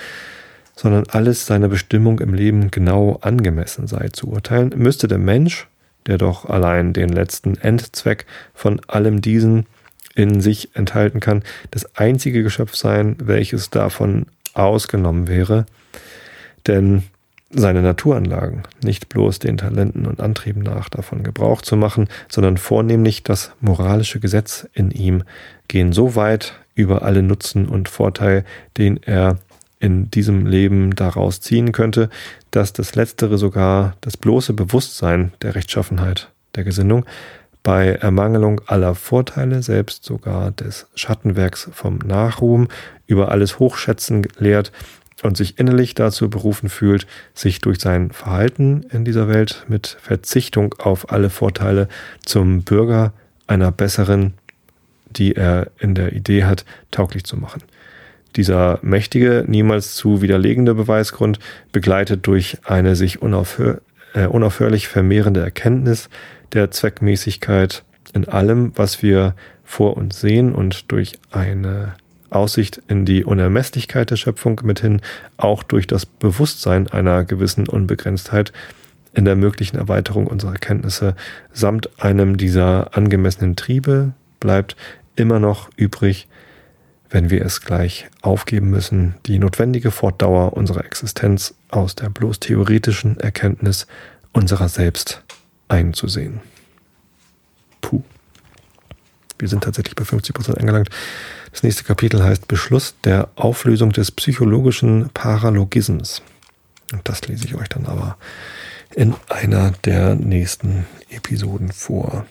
sondern 0.76 1.06
alles 1.08 1.46
seiner 1.46 1.70
Bestimmung 1.70 2.20
im 2.20 2.34
Leben 2.34 2.72
genau 2.72 3.20
angemessen 3.22 3.88
sei 3.88 4.10
zu 4.10 4.28
urteilen, 4.28 4.74
müsste 4.76 5.08
der 5.08 5.20
Mensch, 5.20 5.70
der 6.08 6.18
doch 6.18 6.44
allein 6.50 6.92
den 6.92 7.08
letzten 7.08 7.56
Endzweck 7.56 8.26
von 8.54 8.82
allem 8.88 9.22
diesen 9.22 9.66
in 10.14 10.42
sich 10.42 10.76
enthalten 10.76 11.22
kann, 11.22 11.42
das 11.72 11.96
einzige 11.96 12.44
Geschöpf 12.44 12.76
sein, 12.76 13.16
welches 13.24 13.70
davon 13.70 14.26
ausgenommen 14.54 15.30
wäre, 15.30 15.66
denn 16.68 17.04
seine 17.56 17.82
Naturanlagen, 17.82 18.64
nicht 18.84 19.10
bloß 19.10 19.40
den 19.40 19.58
Talenten 19.58 20.06
und 20.06 20.20
Antrieben 20.20 20.64
nach 20.64 20.90
davon 20.90 21.24
Gebrauch 21.24 21.62
zu 21.62 21.76
machen, 21.76 22.08
sondern 22.30 22.58
vornehmlich 22.58 23.24
das 23.24 23.52
moralische 23.62 24.20
Gesetz 24.20 24.68
in 24.74 24.92
ihm, 24.92 25.24
gehen 25.68 25.94
so 25.94 26.16
weit 26.16 26.54
über 26.76 27.04
alle 27.04 27.22
Nutzen 27.22 27.68
und 27.68 27.90
Vorteil, 27.90 28.44
den 28.78 29.02
er 29.04 29.38
in 29.80 30.10
diesem 30.10 30.48
Leben 30.48 30.96
daraus 30.96 31.42
ziehen 31.42 31.72
könnte, 31.74 32.10
dass 32.52 32.74
das 32.74 32.96
Letztere 32.96 33.38
sogar 33.38 33.96
das 34.02 34.18
bloße 34.18 34.54
Bewusstsein 34.54 35.34
der 35.42 35.56
Rechtschaffenheit 35.56 36.30
der 36.56 36.64
Gesinnung 36.64 37.06
bei 37.64 37.94
Ermangelung 37.94 38.62
aller 38.66 38.94
Vorteile, 38.94 39.64
selbst 39.64 40.04
sogar 40.04 40.52
des 40.52 40.88
Schattenwerks 40.96 41.70
vom 41.72 41.98
Nachruhm, 42.00 42.68
über 43.08 43.32
alles 43.32 43.60
Hochschätzen 43.60 44.28
lehrt 44.38 44.72
und 45.24 45.38
sich 45.38 45.60
innerlich 45.60 45.96
dazu 45.96 46.30
berufen 46.30 46.70
fühlt, 46.70 47.08
sich 47.34 47.62
durch 47.62 47.80
sein 47.80 48.12
Verhalten 48.12 48.86
in 48.92 49.06
dieser 49.06 49.28
Welt 49.28 49.66
mit 49.68 49.98
Verzichtung 50.02 50.76
auf 50.80 51.12
alle 51.12 51.30
Vorteile 51.30 51.88
zum 52.26 52.64
Bürger 52.64 53.14
einer 53.48 53.72
besseren, 53.72 54.34
die 55.10 55.36
er 55.36 55.72
in 55.80 55.96
der 55.96 56.14
Idee 56.14 56.44
hat, 56.44 56.66
tauglich 56.92 57.24
zu 57.24 57.38
machen. 57.38 57.64
Dieser 58.36 58.80
mächtige, 58.82 59.46
niemals 59.48 59.96
zu 59.96 60.22
widerlegende 60.22 60.74
Beweisgrund, 60.74 61.40
begleitet 61.72 62.26
durch 62.26 62.58
eine 62.66 62.96
sich 62.96 63.22
unaufhör 63.22 63.82
äh, 64.14 64.28
unaufhörlich 64.28 64.88
vermehrende 64.88 65.42
Erkenntnis 65.42 66.10
der 66.54 66.72
Zweckmäßigkeit 66.72 67.84
in 68.14 68.28
allem, 68.28 68.72
was 68.76 69.02
wir 69.02 69.36
vor 69.64 69.98
uns 69.98 70.22
sehen 70.22 70.54
und 70.54 70.92
durch 70.92 71.14
eine 71.32 71.96
Aussicht 72.34 72.82
in 72.88 73.06
die 73.06 73.24
Unermesslichkeit 73.24 74.12
der 74.12 74.16
Schöpfung 74.16 74.62
mithin 74.64 75.02
auch 75.38 75.64
durch 75.64 75.88
das 75.88 76.06
Bewusstsein 76.06 76.88
einer 76.88 77.24
gewissen 77.24 77.68
Unbegrenztheit 77.68 78.52
in 79.14 79.26
der 79.26 79.36
möglichen 79.36 79.78
Erweiterung 79.78 80.28
unserer 80.28 80.54
Erkenntnisse 80.54 81.16
samt 81.52 82.02
einem 82.04 82.38
dieser 82.38 82.98
angemessenen 82.98 83.56
Triebe 83.56 84.14
bleibt 84.40 84.76
immer 85.16 85.40
noch 85.40 85.70
übrig 85.76 86.28
wenn 87.14 87.30
wir 87.30 87.46
es 87.46 87.62
gleich 87.62 88.10
aufgeben 88.24 88.72
müssen, 88.72 89.14
die 89.28 89.38
notwendige 89.38 89.92
Fortdauer 89.92 90.54
unserer 90.54 90.84
Existenz 90.84 91.54
aus 91.70 91.96
der 91.96 92.10
bloß 92.10 92.40
theoretischen 92.40 93.20
Erkenntnis 93.20 93.86
unserer 94.32 94.68
selbst 94.68 95.24
einzusehen. 95.68 96.42
Puh. 97.82 98.02
Wir 99.38 99.48
sind 99.48 99.64
tatsächlich 99.64 99.96
bei 99.96 100.06
50 100.06 100.34
Prozent 100.34 100.58
angelangt. 100.58 100.90
Das 101.54 101.62
nächste 101.62 101.84
Kapitel 101.84 102.24
heißt 102.24 102.48
Beschluss 102.48 102.96
der 103.04 103.30
Auflösung 103.36 103.92
des 103.92 104.10
psychologischen 104.10 105.12
Paralogisms. 105.14 106.24
Und 106.92 107.08
das 107.08 107.28
lese 107.28 107.46
ich 107.46 107.54
euch 107.54 107.70
dann 107.70 107.86
aber 107.86 108.18
in 108.96 109.14
einer 109.30 109.72
der 109.86 110.16
nächsten 110.16 110.88
Episoden 111.12 111.72
vor. 111.72 112.26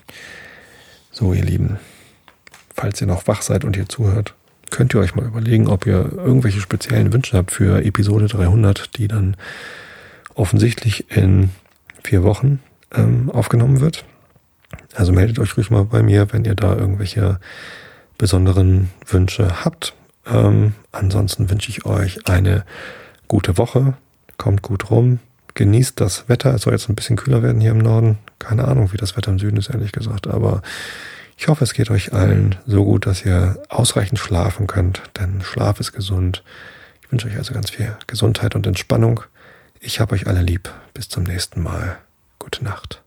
So, 1.12 1.32
ihr 1.32 1.44
Lieben, 1.44 1.78
falls 2.74 3.00
ihr 3.00 3.06
noch 3.06 3.28
wach 3.28 3.42
seid 3.42 3.64
und 3.64 3.76
ihr 3.76 3.88
zuhört, 3.88 4.34
könnt 4.70 4.92
ihr 4.92 5.00
euch 5.00 5.14
mal 5.14 5.26
überlegen, 5.26 5.68
ob 5.68 5.86
ihr 5.86 6.12
irgendwelche 6.16 6.60
speziellen 6.60 7.12
Wünsche 7.12 7.36
habt 7.36 7.52
für 7.52 7.84
Episode 7.84 8.26
300, 8.26 8.98
die 8.98 9.06
dann 9.06 9.36
offensichtlich 10.34 11.16
in 11.16 11.50
vier 12.02 12.24
Wochen 12.24 12.58
ähm, 12.92 13.30
aufgenommen 13.30 13.78
wird. 13.78 14.04
Also 14.94 15.12
meldet 15.12 15.38
euch 15.38 15.56
ruhig 15.56 15.70
mal 15.70 15.84
bei 15.84 16.02
mir, 16.02 16.32
wenn 16.32 16.44
ihr 16.44 16.56
da 16.56 16.74
irgendwelche 16.74 17.38
besonderen 18.22 18.88
Wünsche 19.04 19.64
habt. 19.64 19.94
Ähm, 20.26 20.76
ansonsten 20.92 21.50
wünsche 21.50 21.70
ich 21.70 21.86
euch 21.86 22.28
eine 22.28 22.64
gute 23.26 23.58
Woche. 23.58 23.94
Kommt 24.38 24.62
gut 24.62 24.92
rum. 24.92 25.18
Genießt 25.54 26.00
das 26.00 26.28
Wetter. 26.28 26.54
Es 26.54 26.62
soll 26.62 26.72
jetzt 26.72 26.88
ein 26.88 26.94
bisschen 26.94 27.16
kühler 27.16 27.42
werden 27.42 27.60
hier 27.60 27.72
im 27.72 27.78
Norden. 27.78 28.18
Keine 28.38 28.68
Ahnung, 28.68 28.92
wie 28.92 28.96
das 28.96 29.16
Wetter 29.16 29.32
im 29.32 29.40
Süden 29.40 29.56
ist, 29.56 29.70
ehrlich 29.70 29.90
gesagt. 29.90 30.28
Aber 30.28 30.62
ich 31.36 31.48
hoffe, 31.48 31.64
es 31.64 31.74
geht 31.74 31.90
euch 31.90 32.12
allen 32.12 32.54
so 32.64 32.84
gut, 32.84 33.06
dass 33.06 33.24
ihr 33.24 33.60
ausreichend 33.68 34.20
schlafen 34.20 34.68
könnt, 34.68 35.02
denn 35.18 35.42
Schlaf 35.42 35.80
ist 35.80 35.92
gesund. 35.92 36.44
Ich 37.02 37.10
wünsche 37.10 37.26
euch 37.26 37.36
also 37.36 37.52
ganz 37.52 37.70
viel 37.70 37.96
Gesundheit 38.06 38.54
und 38.54 38.68
Entspannung. 38.68 39.22
Ich 39.80 39.98
habe 39.98 40.14
euch 40.14 40.28
alle 40.28 40.42
lieb. 40.42 40.70
Bis 40.94 41.08
zum 41.08 41.24
nächsten 41.24 41.60
Mal. 41.60 41.98
Gute 42.38 42.62
Nacht. 42.62 43.01